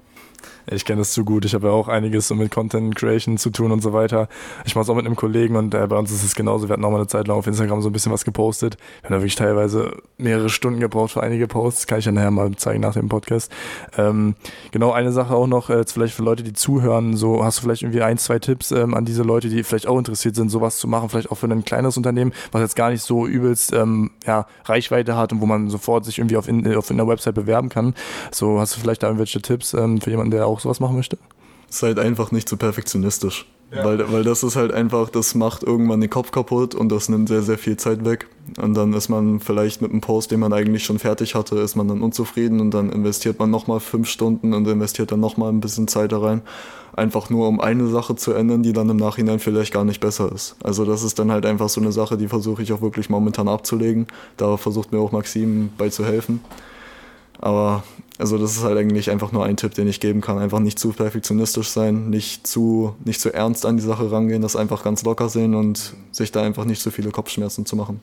Ich 0.68 0.86
kenne 0.86 1.00
das 1.00 1.14
zu 1.14 1.26
gut. 1.26 1.46
Ich 1.46 1.54
habe 1.54 1.68
ja 1.68 1.74
auch 1.74 1.88
einiges 1.88 2.28
so 2.28 2.36
mit 2.36 2.52
Content 2.52 2.96
Creation 2.96 3.38
zu 3.38 3.50
tun 3.50 3.72
und 3.72 3.82
so 3.82 3.94
weiter. 3.94 4.28
Ich 4.66 4.76
mache 4.76 4.84
es 4.84 4.90
auch 4.90 4.96
mit 4.96 5.06
einem 5.06 5.16
Kollegen 5.16 5.56
und 5.56 5.74
äh, 5.74 5.86
bei 5.88 5.98
uns 5.98 6.12
ist 6.12 6.24
es 6.24 6.36
genauso. 6.36 6.68
Wir 6.68 6.74
hatten 6.74 6.86
auch 6.86 6.92
mal 6.92 6.98
eine 6.98 7.08
Zeit 7.08 7.28
lang 7.28 7.38
auf 7.38 7.48
Instagram 7.48 7.82
so 7.82 7.90
ein 7.90 7.94
bisschen 7.94 8.12
was 8.12 8.26
gepostet. 8.26 8.78
Wir 9.02 9.10
haben 9.10 9.16
da 9.16 9.20
wirklich 9.20 9.36
teilweise 9.36 9.98
mehrere 10.18 10.50
Stunden 10.50 10.80
gebraucht 10.80 11.12
für 11.12 11.24
einige 11.24 11.48
Posts. 11.48 11.88
Kann 11.88 12.00
ich 12.00 12.06
ja 12.06 12.12
nachher 12.12 12.32
mal 12.32 12.56
zeigen 12.56 12.82
nach 12.82 12.94
dem 12.94 13.10
Podcast. 13.10 13.52
Ähm, 13.98 14.36
genau, 14.72 14.92
eine 14.92 15.12
Sache 15.12 15.36
auch 15.36 15.48
noch, 15.48 15.70
äh, 15.70 15.78
jetzt 15.78 15.92
vielleicht 15.92 16.16
für 16.16 16.24
Leute, 16.24 16.44
die 16.44 16.54
zuhören, 16.54 17.16
so 17.16 17.44
hast 17.44 17.58
du 17.58 17.62
vielleicht 17.64 17.84
irgendwie 17.84 18.02
ein, 18.02 18.18
zwei 18.18 18.40
Tipps 18.40 18.72
ähm, 18.72 18.94
an 18.94 19.06
diese 19.06 19.24
Leute, 19.24 19.50
die 19.50 19.64
vielleicht 19.64 19.88
auch 19.88 19.98
interessiert 19.98 20.36
sind, 20.36 20.50
sowas 20.50 20.78
zu 20.78 20.88
machen, 20.88 21.10
vielleicht 21.10 21.32
auch 21.32 21.38
für 21.38 21.48
ein 21.48 21.66
kleines 21.66 21.98
Unternehmen, 21.98 22.34
was 22.52 22.62
jetzt 22.62 22.76
gar 22.76 22.90
nicht 22.90 23.02
so 23.02 23.28
übelst 23.28 23.74
ähm, 23.74 24.12
ja, 24.26 24.48
Reichweite 24.66 25.16
hat 25.16 25.32
und 25.32 25.42
wo 25.42 25.46
man 25.46 25.70
sofort 25.70 26.06
sich 26.06 26.18
irgendwie 26.18 26.38
auf, 26.38 26.48
in, 26.48 26.76
auf 26.76 26.90
in 26.90 26.98
der 26.98 27.08
Website 27.08 27.36
bewerben 27.36 27.70
kann. 27.70 27.94
So 28.32 28.60
hast 28.60 28.76
du 28.76 28.80
vielleicht 28.80 29.04
da 29.04 29.08
irgendwelche 29.08 29.42
Tipps 29.42 29.74
ähm, 29.74 30.02
für 30.02 30.10
jemanden, 30.10 30.32
der 30.36 30.48
auch 30.48 30.60
sowas 30.60 30.80
machen 30.80 30.96
möchte? 30.96 31.18
Seid 31.70 32.00
einfach 32.00 32.32
nicht 32.32 32.48
zu 32.48 32.58
perfektionistisch. 32.58 33.46
Ja. 33.72 33.84
Weil, 33.84 34.12
weil 34.12 34.24
das 34.24 34.44
ist 34.44 34.56
halt 34.56 34.72
einfach, 34.72 35.10
das 35.10 35.34
macht 35.34 35.64
irgendwann 35.64 36.00
den 36.00 36.10
Kopf 36.10 36.32
kaputt 36.32 36.76
und 36.76 36.90
das 36.90 37.10
nimmt 37.10 37.28
sehr, 37.28 37.42
sehr 37.42 37.58
viel 37.58 37.78
Zeit 37.78 38.06
weg. 38.06 38.28
Und 38.62 38.76
dann 38.76 38.94
ist 38.94 39.10
man 39.10 39.40
vielleicht 39.40 39.82
mit 39.82 39.92
einem 39.92 40.02
Post, 40.02 40.32
den 40.32 40.40
man 40.40 40.54
eigentlich 40.54 40.84
schon 40.86 41.00
fertig 41.00 41.34
hatte, 41.34 41.58
ist 41.58 41.76
man 41.76 41.88
dann 41.88 42.02
unzufrieden 42.02 42.60
und 42.62 42.72
dann 42.72 42.92
investiert 42.92 43.40
man 43.40 43.50
nochmal 43.50 43.80
fünf 43.80 44.08
Stunden 44.08 44.54
und 44.54 44.68
investiert 44.68 45.12
dann 45.12 45.20
nochmal 45.20 45.52
ein 45.52 45.62
bisschen 45.62 45.88
Zeit 45.88 46.12
da 46.12 46.20
rein. 46.20 46.42
Einfach 46.96 47.30
nur, 47.30 47.48
um 47.48 47.60
eine 47.60 47.88
Sache 47.88 48.16
zu 48.16 48.34
ändern, 48.34 48.64
die 48.64 48.72
dann 48.72 48.90
im 48.90 48.98
Nachhinein 48.98 49.40
vielleicht 49.40 49.74
gar 49.74 49.84
nicht 49.84 50.00
besser 50.00 50.32
ist. 50.32 50.56
Also 50.64 50.86
das 50.86 51.04
ist 51.04 51.20
dann 51.20 51.32
halt 51.32 51.46
einfach 51.46 51.68
so 51.68 51.82
eine 51.82 51.92
Sache, 51.92 52.18
die 52.18 52.28
versuche 52.28 52.62
ich 52.62 52.72
auch 52.72 52.82
wirklich 52.82 53.10
momentan 53.10 53.48
abzulegen. 53.48 54.08
Da 54.38 54.56
versucht 54.58 54.92
mir 54.92 55.00
auch 55.00 55.12
Maxim 55.12 55.72
bei 55.78 55.90
zu 55.90 56.06
helfen. 56.06 56.40
Aber 57.40 57.84
also 58.18 58.38
das 58.38 58.56
ist 58.56 58.64
halt 58.64 58.78
eigentlich 58.78 59.12
einfach 59.12 59.32
nur 59.32 59.46
ein 59.46 59.58
Tipp, 59.58 59.74
den 59.74 59.88
ich 59.88 60.00
geben 60.00 60.22
kann. 60.22 60.38
Einfach 60.38 60.60
nicht 60.60 60.80
zu 60.80 60.94
perfektionistisch 60.94 61.70
sein, 61.70 62.10
nicht 62.10 62.48
zu, 62.48 62.96
nicht 63.04 63.20
zu 63.20 63.34
ernst 63.34 63.66
an 63.66 63.78
die 63.78 63.84
Sache 63.84 64.12
rangehen, 64.12 64.42
das 64.42 64.56
einfach 64.56 64.84
ganz 64.84 65.04
locker 65.04 65.30
sehen 65.30 65.54
und 65.56 65.94
sich 66.12 66.32
da 66.32 66.42
einfach 66.42 66.66
nicht 66.66 66.82
zu 66.82 66.92
viele 66.92 67.12
Kopfschmerzen 67.12 67.66
zu 67.66 67.76
machen 67.76 68.00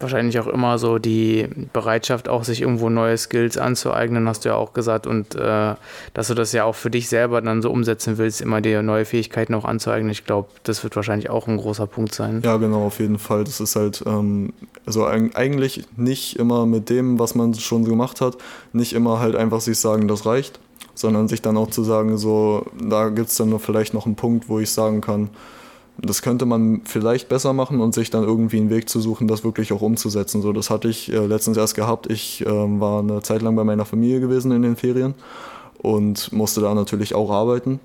wahrscheinlich 0.00 0.38
auch 0.38 0.46
immer 0.46 0.78
so 0.78 0.98
die 0.98 1.48
Bereitschaft, 1.72 2.28
auch 2.28 2.44
sich 2.44 2.62
irgendwo 2.62 2.88
neue 2.88 3.16
Skills 3.16 3.56
anzueignen, 3.58 4.28
hast 4.28 4.44
du 4.44 4.50
ja 4.50 4.56
auch 4.56 4.72
gesagt. 4.72 5.06
Und 5.06 5.34
äh, 5.34 5.74
dass 6.14 6.28
du 6.28 6.34
das 6.34 6.52
ja 6.52 6.64
auch 6.64 6.74
für 6.74 6.90
dich 6.90 7.08
selber 7.08 7.40
dann 7.40 7.62
so 7.62 7.70
umsetzen 7.70 8.18
willst, 8.18 8.40
immer 8.40 8.60
dir 8.60 8.82
neue 8.82 9.04
Fähigkeiten 9.04 9.54
auch 9.54 9.64
anzueignen. 9.64 10.10
Ich 10.10 10.24
glaube, 10.24 10.48
das 10.64 10.82
wird 10.82 10.96
wahrscheinlich 10.96 11.30
auch 11.30 11.46
ein 11.46 11.56
großer 11.56 11.86
Punkt 11.86 12.14
sein. 12.14 12.42
Ja, 12.44 12.56
genau, 12.56 12.86
auf 12.86 12.98
jeden 12.98 13.18
Fall. 13.18 13.44
Das 13.44 13.60
ist 13.60 13.76
halt, 13.76 14.02
ähm, 14.06 14.52
also 14.86 15.06
eigentlich 15.06 15.84
nicht 15.96 16.38
immer 16.38 16.66
mit 16.66 16.90
dem, 16.90 17.18
was 17.18 17.34
man 17.34 17.54
schon 17.54 17.84
gemacht 17.84 18.20
hat, 18.20 18.36
nicht 18.72 18.92
immer 18.92 19.20
halt 19.20 19.36
einfach 19.36 19.60
sich 19.60 19.78
sagen, 19.78 20.08
das 20.08 20.26
reicht, 20.26 20.58
sondern 20.94 21.28
sich 21.28 21.42
dann 21.42 21.56
auch 21.56 21.70
zu 21.70 21.82
sagen, 21.84 22.18
so, 22.18 22.66
da 22.80 23.08
gibt 23.08 23.28
es 23.28 23.36
dann 23.36 23.58
vielleicht 23.58 23.94
noch 23.94 24.06
einen 24.06 24.16
Punkt, 24.16 24.48
wo 24.48 24.58
ich 24.58 24.70
sagen 24.70 25.00
kann, 25.00 25.30
das 25.98 26.22
könnte 26.22 26.46
man 26.46 26.82
vielleicht 26.84 27.28
besser 27.28 27.52
machen 27.52 27.80
und 27.80 27.94
sich 27.94 28.10
dann 28.10 28.24
irgendwie 28.24 28.58
einen 28.58 28.70
Weg 28.70 28.88
zu 28.88 29.00
suchen, 29.00 29.28
das 29.28 29.44
wirklich 29.44 29.72
auch 29.72 29.80
umzusetzen. 29.80 30.42
So, 30.42 30.52
das 30.52 30.70
hatte 30.70 30.88
ich 30.88 31.12
äh, 31.12 31.26
letztens 31.26 31.56
erst 31.56 31.74
gehabt. 31.74 32.10
Ich 32.10 32.44
äh, 32.44 32.46
war 32.46 33.00
eine 33.00 33.22
Zeit 33.22 33.42
lang 33.42 33.56
bei 33.56 33.64
meiner 33.64 33.84
Familie 33.84 34.20
gewesen 34.20 34.52
in 34.52 34.62
den 34.62 34.76
Ferien 34.76 35.14
und 35.78 36.32
musste 36.32 36.60
da 36.60 36.74
natürlich 36.74 37.14
auch 37.14 37.30
arbeiten. 37.30 37.80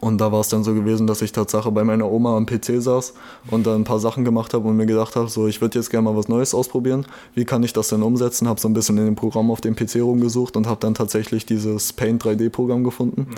Und 0.00 0.18
da 0.18 0.32
war 0.32 0.40
es 0.40 0.48
dann 0.48 0.64
so 0.64 0.74
gewesen, 0.74 1.06
dass 1.06 1.22
ich 1.22 1.32
Tatsache 1.32 1.70
bei 1.70 1.84
meiner 1.84 2.10
Oma 2.10 2.36
am 2.36 2.46
PC 2.46 2.82
saß 2.82 3.14
und 3.50 3.66
dann 3.66 3.82
ein 3.82 3.84
paar 3.84 3.98
Sachen 3.98 4.24
gemacht 4.24 4.54
habe 4.54 4.68
und 4.68 4.76
mir 4.76 4.86
gedacht 4.86 5.16
habe, 5.16 5.28
so 5.28 5.46
ich 5.46 5.60
würde 5.60 5.78
jetzt 5.78 5.90
gerne 5.90 6.10
mal 6.10 6.16
was 6.16 6.28
Neues 6.28 6.54
ausprobieren. 6.54 7.06
Wie 7.34 7.44
kann 7.44 7.62
ich 7.62 7.72
das 7.72 7.88
denn 7.88 8.02
umsetzen? 8.02 8.48
Habe 8.48 8.60
so 8.60 8.68
ein 8.68 8.74
bisschen 8.74 8.98
in 8.98 9.06
dem 9.06 9.14
Programm 9.14 9.50
auf 9.50 9.60
dem 9.60 9.74
PC 9.74 9.96
rumgesucht 9.96 10.56
und 10.56 10.66
habe 10.66 10.80
dann 10.80 10.94
tatsächlich 10.94 11.46
dieses 11.46 11.92
Paint 11.92 12.24
3D-Programm 12.24 12.84
gefunden. 12.84 13.22
Mhm. 13.22 13.34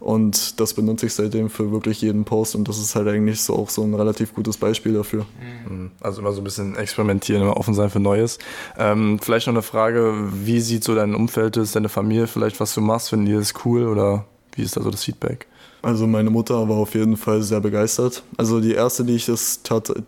Und 0.00 0.58
das 0.58 0.74
benutze 0.74 1.06
ich 1.06 1.14
seitdem 1.14 1.50
für 1.50 1.72
wirklich 1.72 2.00
jeden 2.00 2.24
Post 2.24 2.56
und 2.56 2.66
das 2.68 2.78
ist 2.78 2.96
halt 2.96 3.06
eigentlich 3.06 3.42
so 3.42 3.54
auch 3.54 3.68
so 3.68 3.82
ein 3.82 3.94
relativ 3.94 4.34
gutes 4.34 4.56
Beispiel 4.56 4.94
dafür. 4.94 5.26
Mhm. 5.68 5.90
Also 6.00 6.22
immer 6.22 6.32
so 6.32 6.40
ein 6.40 6.44
bisschen 6.44 6.74
experimentieren, 6.74 7.42
immer 7.42 7.56
offen 7.56 7.74
sein 7.74 7.90
für 7.90 8.00
Neues. 8.00 8.38
Ähm, 8.78 9.18
vielleicht 9.20 9.46
noch 9.46 9.54
eine 9.54 9.62
Frage, 9.62 10.14
wie 10.32 10.60
sieht 10.60 10.84
so 10.84 10.94
dein 10.94 11.14
Umfeld 11.14 11.58
ist, 11.58 11.76
deine 11.76 11.90
Familie 11.90 12.26
vielleicht, 12.26 12.60
was 12.60 12.74
du 12.74 12.80
machst, 12.80 13.10
finden 13.10 13.26
die 13.26 13.34
das 13.34 13.52
cool 13.64 13.86
oder 13.86 14.24
wie 14.54 14.62
ist 14.62 14.76
da 14.76 14.82
so 14.82 14.90
das 14.90 15.04
Feedback? 15.04 15.46
Also 15.82 16.06
meine 16.06 16.28
Mutter 16.28 16.68
war 16.68 16.76
auf 16.76 16.94
jeden 16.94 17.16
Fall 17.16 17.42
sehr 17.42 17.60
begeistert. 17.60 18.22
Also 18.36 18.60
die 18.60 18.72
erste, 18.72 19.04
die 19.04 19.14
ich 19.14 19.24
das 19.26 19.60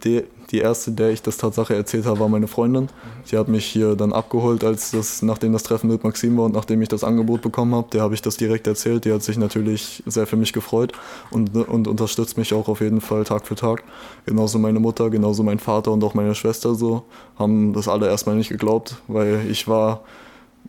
die, 0.05 0.25
die 0.51 0.59
erste, 0.59 0.91
der 0.93 1.11
ich 1.11 1.23
das 1.23 1.39
Tatsache 1.39 1.75
erzählt 1.75 2.05
habe, 2.05 2.21
war 2.21 2.29
meine 2.29 2.47
Freundin. 2.47 2.91
Die 3.31 3.39
hat 3.39 3.49
mich 3.49 3.65
hier 3.65 3.97
dann 3.97 4.13
abgeholt, 4.13 4.65
als 4.65 4.91
das, 4.91 5.23
nachdem 5.23 5.55
das 5.55 5.63
Treffen 5.63 5.89
mit 5.89 6.05
Maxim 6.05 6.37
war 6.37 6.45
und 6.45 6.55
nachdem 6.55 6.83
ich 6.83 6.89
das 6.89 7.05
Angebot 7.05 7.41
bekommen 7.41 7.75
habe. 7.75 7.89
Der 7.93 8.03
habe 8.03 8.13
ich 8.13 8.21
das 8.21 8.37
direkt 8.37 8.67
erzählt. 8.67 9.07
Die 9.07 9.13
hat 9.13 9.23
sich 9.23 9.39
natürlich 9.39 10.03
sehr 10.05 10.27
für 10.27 10.37
mich 10.37 10.53
gefreut 10.53 10.93
und, 11.31 11.57
und 11.57 11.89
unterstützt 11.89 12.37
mich 12.37 12.53
auch 12.53 12.69
auf 12.69 12.83
jeden 12.83 13.01
Fall 13.01 13.25
Tag 13.25 13.47
für 13.47 13.55
Tag. 13.55 13.83
Genauso 14.27 14.59
meine 14.59 14.79
Mutter, 14.79 15.09
genauso 15.09 15.43
mein 15.43 15.59
Vater 15.59 15.91
und 15.91 16.05
auch 16.05 16.13
meine 16.13 16.35
Schwester 16.35 16.75
so 16.75 17.05
haben 17.39 17.73
das 17.73 17.89
alle 17.89 18.09
erstmal 18.09 18.37
nicht 18.37 18.51
geglaubt, 18.51 18.97
weil 19.09 19.47
ich 19.51 19.69
war 19.69 20.03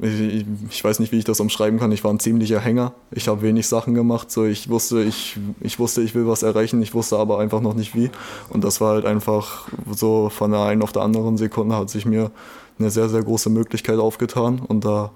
ich, 0.01 0.45
ich, 0.69 0.83
weiß 0.83 0.99
nicht, 0.99 1.11
wie 1.11 1.19
ich 1.19 1.23
das 1.23 1.39
umschreiben 1.39 1.79
kann. 1.79 1.91
Ich 1.91 2.03
war 2.03 2.11
ein 2.11 2.19
ziemlicher 2.19 2.59
Hänger. 2.59 2.93
Ich 3.11 3.27
habe 3.27 3.41
wenig 3.41 3.67
Sachen 3.67 3.93
gemacht. 3.93 4.31
So, 4.31 4.45
ich, 4.45 4.69
wusste, 4.69 5.03
ich, 5.03 5.37
ich 5.61 5.79
wusste, 5.79 6.01
ich 6.01 6.15
will 6.15 6.27
was 6.27 6.43
erreichen. 6.43 6.81
Ich 6.81 6.93
wusste 6.93 7.17
aber 7.17 7.39
einfach 7.39 7.61
noch 7.61 7.75
nicht 7.75 7.95
wie. 7.95 8.09
Und 8.49 8.63
das 8.63 8.81
war 8.81 8.95
halt 8.95 9.05
einfach 9.05 9.67
so 9.91 10.29
von 10.29 10.51
der 10.51 10.61
einen 10.61 10.81
auf 10.81 10.91
der 10.91 11.03
anderen 11.03 11.37
Sekunde 11.37 11.75
hat 11.75 11.89
sich 11.89 12.05
mir 12.05 12.31
eine 12.79 12.89
sehr, 12.89 13.07
sehr 13.07 13.23
große 13.23 13.49
Möglichkeit 13.49 13.99
aufgetan. 13.99 14.59
Und 14.59 14.83
da 14.83 15.11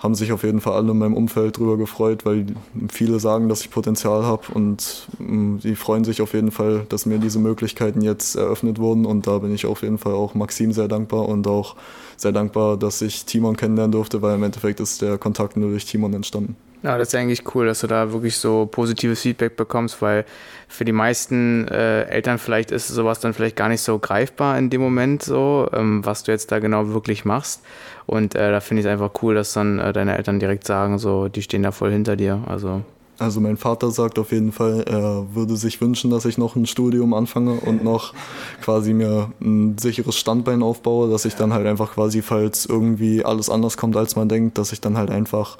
haben 0.00 0.14
sich 0.14 0.32
auf 0.32 0.42
jeden 0.42 0.60
Fall 0.60 0.72
alle 0.72 0.90
in 0.90 0.98
meinem 0.98 1.14
Umfeld 1.14 1.58
drüber 1.58 1.76
gefreut, 1.76 2.24
weil 2.24 2.46
viele 2.90 3.20
sagen, 3.20 3.48
dass 3.48 3.60
ich 3.60 3.70
Potenzial 3.70 4.24
habe 4.24 4.42
und 4.52 5.06
mm, 5.18 5.58
die 5.58 5.76
freuen 5.76 6.04
sich 6.04 6.22
auf 6.22 6.32
jeden 6.32 6.50
Fall, 6.50 6.86
dass 6.88 7.04
mir 7.06 7.18
diese 7.18 7.38
Möglichkeiten 7.38 8.00
jetzt 8.00 8.34
eröffnet 8.34 8.78
wurden 8.78 9.04
und 9.04 9.26
da 9.26 9.38
bin 9.38 9.54
ich 9.54 9.66
auf 9.66 9.82
jeden 9.82 9.98
Fall 9.98 10.14
auch 10.14 10.34
Maxim 10.34 10.72
sehr 10.72 10.88
dankbar 10.88 11.28
und 11.28 11.46
auch 11.46 11.76
sehr 12.16 12.32
dankbar, 12.32 12.78
dass 12.78 13.02
ich 13.02 13.26
Timon 13.26 13.56
kennenlernen 13.56 13.92
durfte, 13.92 14.22
weil 14.22 14.34
im 14.36 14.42
Endeffekt 14.42 14.80
ist 14.80 15.02
der 15.02 15.18
Kontakt 15.18 15.56
nur 15.56 15.70
durch 15.70 15.84
Timon 15.84 16.14
entstanden. 16.14 16.56
Ja, 16.82 16.96
das 16.96 17.08
ist 17.08 17.14
eigentlich 17.14 17.54
cool, 17.54 17.66
dass 17.66 17.80
du 17.80 17.86
da 17.86 18.10
wirklich 18.12 18.36
so 18.36 18.64
positives 18.64 19.20
Feedback 19.20 19.54
bekommst, 19.56 20.00
weil 20.00 20.24
für 20.66 20.86
die 20.86 20.92
meisten 20.92 21.68
äh, 21.68 22.04
Eltern 22.04 22.38
vielleicht 22.38 22.70
ist 22.70 22.88
sowas 22.88 23.20
dann 23.20 23.34
vielleicht 23.34 23.56
gar 23.56 23.68
nicht 23.68 23.82
so 23.82 23.98
greifbar 23.98 24.56
in 24.58 24.70
dem 24.70 24.80
Moment 24.80 25.22
so, 25.22 25.68
ähm, 25.74 26.04
was 26.06 26.22
du 26.22 26.32
jetzt 26.32 26.50
da 26.52 26.58
genau 26.58 26.88
wirklich 26.88 27.26
machst. 27.26 27.60
Und 28.06 28.34
äh, 28.34 28.50
da 28.50 28.60
finde 28.60 28.80
ich 28.80 28.86
es 28.86 28.92
einfach 28.92 29.10
cool, 29.22 29.34
dass 29.34 29.52
dann 29.52 29.78
äh, 29.78 29.92
deine 29.92 30.16
Eltern 30.16 30.40
direkt 30.40 30.66
sagen, 30.66 30.98
so, 30.98 31.28
die 31.28 31.42
stehen 31.42 31.62
da 31.62 31.70
voll 31.70 31.92
hinter 31.92 32.16
dir. 32.16 32.42
Also 32.46 32.82
also 33.20 33.38
mein 33.42 33.58
Vater 33.58 33.90
sagt 33.90 34.18
auf 34.18 34.32
jeden 34.32 34.50
Fall, 34.50 34.82
er 34.88 35.26
würde 35.34 35.54
sich 35.56 35.78
wünschen, 35.82 36.10
dass 36.10 36.24
ich 36.24 36.38
noch 36.38 36.56
ein 36.56 36.64
Studium 36.64 37.12
anfange 37.12 37.52
und 37.52 37.84
noch 37.84 38.14
quasi 38.62 38.94
mir 38.94 39.30
ein 39.42 39.76
sicheres 39.76 40.16
Standbein 40.16 40.62
aufbaue, 40.62 41.10
dass 41.10 41.26
ich 41.26 41.34
dann 41.34 41.52
halt 41.52 41.66
einfach 41.66 41.92
quasi, 41.92 42.22
falls 42.22 42.64
irgendwie 42.64 43.22
alles 43.22 43.50
anders 43.50 43.76
kommt, 43.76 43.94
als 43.94 44.16
man 44.16 44.30
denkt, 44.30 44.56
dass 44.56 44.72
ich 44.72 44.80
dann 44.80 44.96
halt 44.96 45.10
einfach 45.10 45.58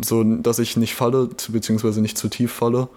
so, 0.00 0.22
dass 0.24 0.58
ich 0.58 0.76
nicht 0.76 0.94
falle, 0.94 1.28
beziehungsweise 1.48 2.00
nicht 2.00 2.18
zu 2.18 2.28
tief 2.28 2.52
falle. 2.52 2.88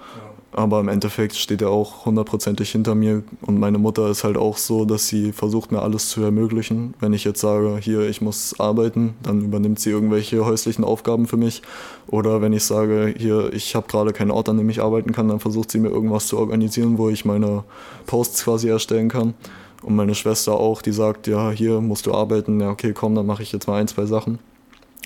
Aber 0.56 0.80
im 0.80 0.88
Endeffekt 0.88 1.36
steht 1.36 1.64
er 1.64 1.72
auch 1.72 2.06
hundertprozentig 2.06 2.72
hinter 2.72 2.94
mir 2.94 3.24
und 3.42 3.60
meine 3.60 3.80
Mutter 3.80 4.10
ist 4.10 4.24
halt 4.24 4.38
auch 4.38 4.58
so, 4.58 4.86
dass 4.86 5.08
sie 5.08 5.32
versucht 5.32 5.72
mir 5.72 5.82
alles 5.82 6.10
zu 6.10 6.22
ermöglichen. 6.22 6.94
Wenn 7.00 7.12
ich 7.12 7.24
jetzt 7.24 7.42
sage, 7.42 7.80
hier, 7.82 8.02
ich 8.02 8.22
muss 8.22 8.60
arbeiten, 8.60 9.16
dann 9.24 9.42
übernimmt 9.42 9.80
sie 9.80 9.90
irgendwelche 9.90 10.46
häuslichen 10.46 10.84
Aufgaben 10.84 11.26
für 11.26 11.38
mich. 11.38 11.64
Oder 12.06 12.42
wenn 12.42 12.54
ich 12.54 12.64
sage, 12.66 13.16
hier, 13.18 13.52
ich 13.52 13.74
habe 13.74 13.88
gerade 13.88 14.14
keinen 14.14 14.30
Ort, 14.30 14.48
an 14.48 14.60
dem 14.60 14.70
ich 14.70 14.80
arbeiten 14.80 15.12
kann, 15.12 15.28
dann 15.28 15.40
versucht 15.40 15.72
sie 15.72 15.80
mir 15.80 15.90
irgendwas 15.90 16.28
zu 16.28 16.38
organisieren, 16.38 17.00
wo 17.00 17.10
ich 17.10 17.26
meine 17.26 17.64
Posts 18.06 18.44
quasi 18.44 18.70
erstellen 18.70 19.10
kann. 19.10 19.34
Und 19.82 19.96
meine 19.96 20.14
Schwester 20.14 20.54
auch, 20.54 20.84
die 20.84 20.94
sagt, 20.94 21.26
ja, 21.26 21.50
hier 21.50 21.82
musst 21.82 22.06
du 22.06 22.14
arbeiten, 22.14 22.62
ja, 22.62 22.70
okay, 22.70 22.94
komm, 22.94 23.16
dann 23.16 23.26
mache 23.26 23.42
ich 23.42 23.52
jetzt 23.52 23.68
mal 23.68 23.82
ein, 23.82 23.88
zwei 23.88 24.06
Sachen. 24.06 24.38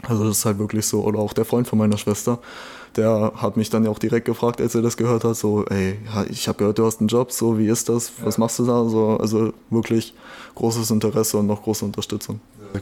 Also 0.03 0.27
das 0.27 0.39
ist 0.39 0.45
halt 0.45 0.59
wirklich 0.59 0.85
so. 0.85 1.03
Oder 1.03 1.19
auch 1.19 1.33
der 1.33 1.45
Freund 1.45 1.67
von 1.67 1.79
meiner 1.79 1.97
Schwester, 1.97 2.39
der 2.95 3.33
hat 3.35 3.57
mich 3.57 3.69
dann 3.69 3.83
ja 3.83 3.89
auch 3.89 3.99
direkt 3.99 4.25
gefragt, 4.25 4.61
als 4.61 4.75
er 4.75 4.81
das 4.81 4.97
gehört 4.97 5.23
hat, 5.23 5.35
so, 5.35 5.65
ey, 5.65 5.99
ich 6.29 6.47
habe 6.47 6.57
gehört, 6.57 6.79
du 6.79 6.85
hast 6.85 6.99
einen 6.99 7.07
Job, 7.07 7.31
so, 7.31 7.57
wie 7.57 7.67
ist 7.67 7.89
das, 7.89 8.11
was 8.23 8.37
machst 8.37 8.59
du 8.59 8.65
da? 8.65 8.87
So, 8.87 9.17
also 9.17 9.53
wirklich 9.69 10.13
großes 10.55 10.91
Interesse 10.91 11.37
und 11.37 11.47
noch 11.47 11.63
große 11.63 11.85
Unterstützung. 11.85 12.39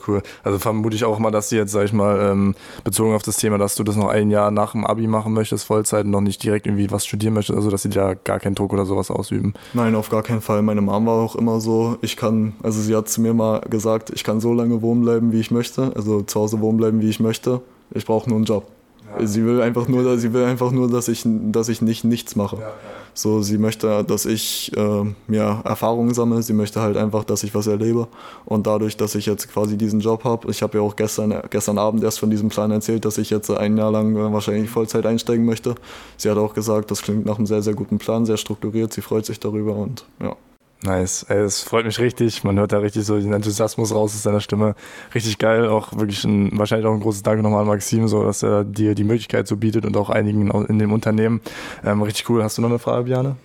Cool. 0.07 0.21
Also 0.43 0.59
vermute 0.59 0.95
ich 0.95 1.05
auch 1.05 1.19
mal, 1.19 1.31
dass 1.31 1.49
sie 1.49 1.57
jetzt, 1.57 1.71
sag 1.71 1.85
ich 1.85 1.93
mal, 1.93 2.19
ähm, 2.31 2.55
bezogen 2.83 3.13
auf 3.13 3.23
das 3.23 3.37
Thema, 3.37 3.57
dass 3.57 3.75
du 3.75 3.83
das 3.83 3.95
noch 3.95 4.09
ein 4.09 4.29
Jahr 4.29 4.51
nach 4.51 4.73
dem 4.73 4.85
Abi 4.85 5.07
machen 5.07 5.33
möchtest, 5.33 5.65
Vollzeit, 5.65 6.05
noch 6.05 6.21
nicht 6.21 6.43
direkt 6.43 6.67
irgendwie 6.67 6.91
was 6.91 7.05
studieren 7.05 7.33
möchtest, 7.33 7.57
also 7.57 7.69
dass 7.69 7.83
sie 7.83 7.89
da 7.89 8.13
gar 8.13 8.39
keinen 8.39 8.55
Druck 8.55 8.73
oder 8.73 8.85
sowas 8.85 9.11
ausüben. 9.11 9.53
Nein, 9.73 9.95
auf 9.95 10.09
gar 10.09 10.23
keinen 10.23 10.41
Fall. 10.41 10.61
Meine 10.61 10.81
Mom 10.81 11.05
war 11.05 11.15
auch 11.15 11.35
immer 11.35 11.59
so, 11.59 11.97
ich 12.01 12.17
kann, 12.17 12.53
also 12.63 12.81
sie 12.81 12.95
hat 12.95 13.09
zu 13.09 13.21
mir 13.21 13.33
mal 13.33 13.61
gesagt, 13.61 14.11
ich 14.13 14.23
kann 14.23 14.39
so 14.39 14.53
lange 14.53 14.81
wohnen 14.81 15.01
bleiben, 15.01 15.31
wie 15.31 15.39
ich 15.39 15.51
möchte, 15.51 15.91
also 15.95 16.21
zu 16.21 16.39
Hause 16.39 16.61
wohnen 16.61 16.77
bleiben, 16.77 17.01
wie 17.01 17.09
ich 17.09 17.19
möchte. 17.19 17.61
Ich 17.91 18.05
brauche 18.05 18.29
nur 18.29 18.37
einen 18.37 18.45
Job. 18.45 18.74
Sie 19.23 19.45
will 19.45 19.61
einfach 19.61 19.87
nur, 19.87 20.17
sie 20.17 20.33
will 20.33 20.43
einfach 20.43 20.71
nur, 20.71 20.89
dass 20.89 21.07
ich, 21.07 21.23
dass 21.25 21.69
ich 21.69 21.81
nicht 21.81 22.03
nichts 22.03 22.35
mache. 22.35 22.57
Ja, 22.57 22.61
ja. 22.61 22.73
So, 23.17 23.41
sie 23.41 23.57
möchte, 23.57 24.03
dass 24.03 24.25
ich 24.25 24.75
äh, 24.75 25.03
ja, 25.29 25.61
Erfahrungen 25.63 26.13
sammle. 26.13 26.43
Sie 26.43 26.51
möchte 26.51 26.81
halt 26.81 26.97
einfach, 26.97 27.23
dass 27.23 27.43
ich 27.43 27.55
was 27.55 27.65
erlebe. 27.65 28.09
Und 28.43 28.67
dadurch, 28.67 28.97
dass 28.97 29.15
ich 29.15 29.25
jetzt 29.25 29.47
quasi 29.47 29.77
diesen 29.77 30.01
Job 30.01 30.25
habe, 30.25 30.51
ich 30.51 30.61
habe 30.61 30.77
ja 30.77 30.83
auch 30.83 30.97
gestern, 30.97 31.33
gestern 31.49 31.77
Abend 31.77 32.03
erst 32.03 32.19
von 32.19 32.29
diesem 32.29 32.49
Plan 32.49 32.71
erzählt, 32.71 33.05
dass 33.05 33.17
ich 33.17 33.29
jetzt 33.29 33.49
ein 33.49 33.77
Jahr 33.77 33.91
lang 33.91 34.15
wahrscheinlich 34.33 34.69
Vollzeit 34.69 35.05
einsteigen 35.05 35.45
möchte. 35.45 35.75
Sie 36.17 36.29
hat 36.29 36.37
auch 36.37 36.53
gesagt, 36.53 36.91
das 36.91 37.01
klingt 37.03 37.25
nach 37.25 37.37
einem 37.37 37.47
sehr, 37.47 37.61
sehr 37.61 37.73
guten 37.73 37.99
Plan, 37.99 38.25
sehr 38.25 38.37
strukturiert. 38.37 38.91
Sie 38.91 39.01
freut 39.01 39.25
sich 39.25 39.39
darüber 39.39 39.75
und 39.75 40.05
ja. 40.21 40.35
Nice. 40.83 41.23
Ey, 41.29 41.39
es 41.39 41.63
freut 41.63 41.85
mich 41.85 41.99
richtig. 41.99 42.43
Man 42.43 42.59
hört 42.59 42.71
da 42.71 42.77
richtig 42.79 43.05
so 43.05 43.17
den 43.17 43.33
Enthusiasmus 43.33 43.93
raus 43.93 44.13
aus 44.13 44.23
seiner 44.23 44.41
Stimme. 44.41 44.75
Richtig 45.15 45.37
geil. 45.37 45.67
Auch 45.67 45.93
wirklich 45.97 46.23
ein, 46.25 46.57
wahrscheinlich 46.57 46.85
auch 46.85 46.93
ein 46.93 46.99
großes 46.99 47.23
Danke 47.23 47.41
nochmal 47.41 47.61
an 47.61 47.67
Maxim, 47.67 48.07
so 48.07 48.23
dass 48.23 48.43
er 48.43 48.63
dir 48.63 48.93
die 48.93 49.03
Möglichkeit 49.03 49.47
so 49.47 49.57
bietet 49.57 49.85
und 49.85 49.97
auch 49.97 50.09
einigen 50.09 50.51
in 50.65 50.77
dem 50.77 50.93
Unternehmen. 50.93 51.41
Ähm, 51.83 52.01
richtig 52.01 52.29
cool. 52.29 52.43
Hast 52.43 52.57
du 52.57 52.61
noch 52.61 52.69
eine 52.69 52.79
Frage, 52.79 53.05
Biane? 53.05 53.35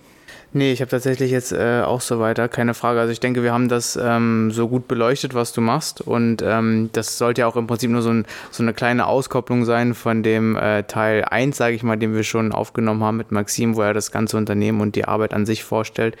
Nee, 0.53 0.73
ich 0.73 0.81
habe 0.81 0.91
tatsächlich 0.91 1.31
jetzt 1.31 1.53
äh, 1.53 1.81
auch 1.81 2.01
so 2.01 2.19
weiter, 2.19 2.49
keine 2.49 2.73
Frage. 2.73 2.99
Also 2.99 3.13
ich 3.13 3.21
denke, 3.21 3.41
wir 3.41 3.53
haben 3.53 3.69
das 3.69 3.97
ähm, 4.01 4.51
so 4.51 4.67
gut 4.67 4.85
beleuchtet, 4.89 5.33
was 5.33 5.53
du 5.53 5.61
machst. 5.61 6.01
Und 6.01 6.41
ähm, 6.41 6.89
das 6.91 7.17
sollte 7.17 7.41
ja 7.41 7.47
auch 7.47 7.55
im 7.55 7.67
Prinzip 7.67 7.89
nur 7.89 8.01
so, 8.01 8.09
ein, 8.09 8.25
so 8.49 8.61
eine 8.61 8.73
kleine 8.73 9.07
Auskopplung 9.07 9.63
sein 9.63 9.93
von 9.93 10.23
dem 10.23 10.57
äh, 10.57 10.83
Teil 10.83 11.23
1, 11.23 11.55
sage 11.55 11.75
ich 11.75 11.83
mal, 11.83 11.95
den 11.95 12.13
wir 12.13 12.23
schon 12.23 12.51
aufgenommen 12.51 13.01
haben 13.01 13.15
mit 13.15 13.31
Maxim, 13.31 13.77
wo 13.77 13.81
er 13.81 13.93
das 13.93 14.11
ganze 14.11 14.35
Unternehmen 14.35 14.81
und 14.81 14.97
die 14.97 15.05
Arbeit 15.05 15.33
an 15.33 15.45
sich 15.45 15.63
vorstellt. 15.63 16.17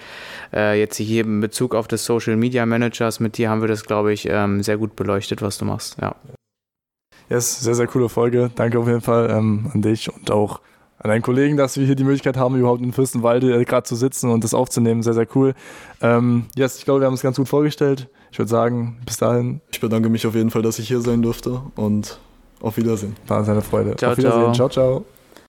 Äh, 0.53 0.79
jetzt 0.79 0.95
hier 0.95 1.25
in 1.25 1.41
Bezug 1.41 1.75
auf 1.75 1.89
das 1.89 2.05
Social 2.05 2.37
Media 2.37 2.65
Managers, 2.65 3.19
mit 3.19 3.37
dir 3.37 3.49
haben 3.49 3.59
wir 3.59 3.67
das, 3.67 3.83
glaube 3.83 4.13
ich, 4.13 4.29
ähm, 4.29 4.63
sehr 4.63 4.77
gut 4.77 4.95
beleuchtet, 4.95 5.41
was 5.41 5.57
du 5.57 5.65
machst. 5.65 5.97
Ja. 6.01 6.15
Yes, 7.29 7.59
sehr, 7.59 7.75
sehr 7.75 7.87
coole 7.87 8.07
Folge. 8.07 8.49
Danke 8.55 8.79
auf 8.79 8.87
jeden 8.87 9.01
Fall 9.01 9.29
ähm, 9.29 9.71
an 9.73 9.81
dich 9.81 10.13
und 10.13 10.31
auch 10.31 10.61
an 11.03 11.09
deinen 11.09 11.23
Kollegen, 11.23 11.57
dass 11.57 11.77
wir 11.77 11.85
hier 11.85 11.95
die 11.95 12.03
Möglichkeit 12.03 12.37
haben, 12.37 12.55
überhaupt 12.55 12.81
in 12.81 12.93
Fürstenwalde 12.93 13.59
äh, 13.59 13.65
gerade 13.65 13.83
zu 13.83 13.95
sitzen 13.95 14.29
und 14.29 14.43
das 14.43 14.53
aufzunehmen. 14.53 15.01
Sehr, 15.01 15.13
sehr 15.13 15.27
cool. 15.35 15.55
Ähm, 16.01 16.45
yes, 16.55 16.77
ich 16.77 16.85
glaube, 16.85 17.01
wir 17.01 17.07
haben 17.07 17.15
es 17.15 17.21
ganz 17.21 17.37
gut 17.37 17.47
vorgestellt. 17.47 18.07
Ich 18.31 18.37
würde 18.37 18.49
sagen, 18.49 18.99
bis 19.05 19.17
dahin. 19.17 19.61
Ich 19.71 19.79
bedanke 19.79 20.09
mich 20.09 20.27
auf 20.27 20.35
jeden 20.35 20.51
Fall, 20.51 20.61
dass 20.61 20.77
ich 20.77 20.87
hier 20.87 21.01
sein 21.01 21.21
durfte 21.21 21.61
und 21.75 22.19
auf 22.61 22.77
Wiedersehen. 22.77 23.15
War 23.27 23.47
eine 23.47 23.61
Freude. 23.61 23.95
Ciao, 23.95 24.11
auf 24.11 24.17
Wiedersehen. 24.17 24.53
ciao, 24.53 24.69
ciao. 24.69 24.69
ciao. 24.69 25.20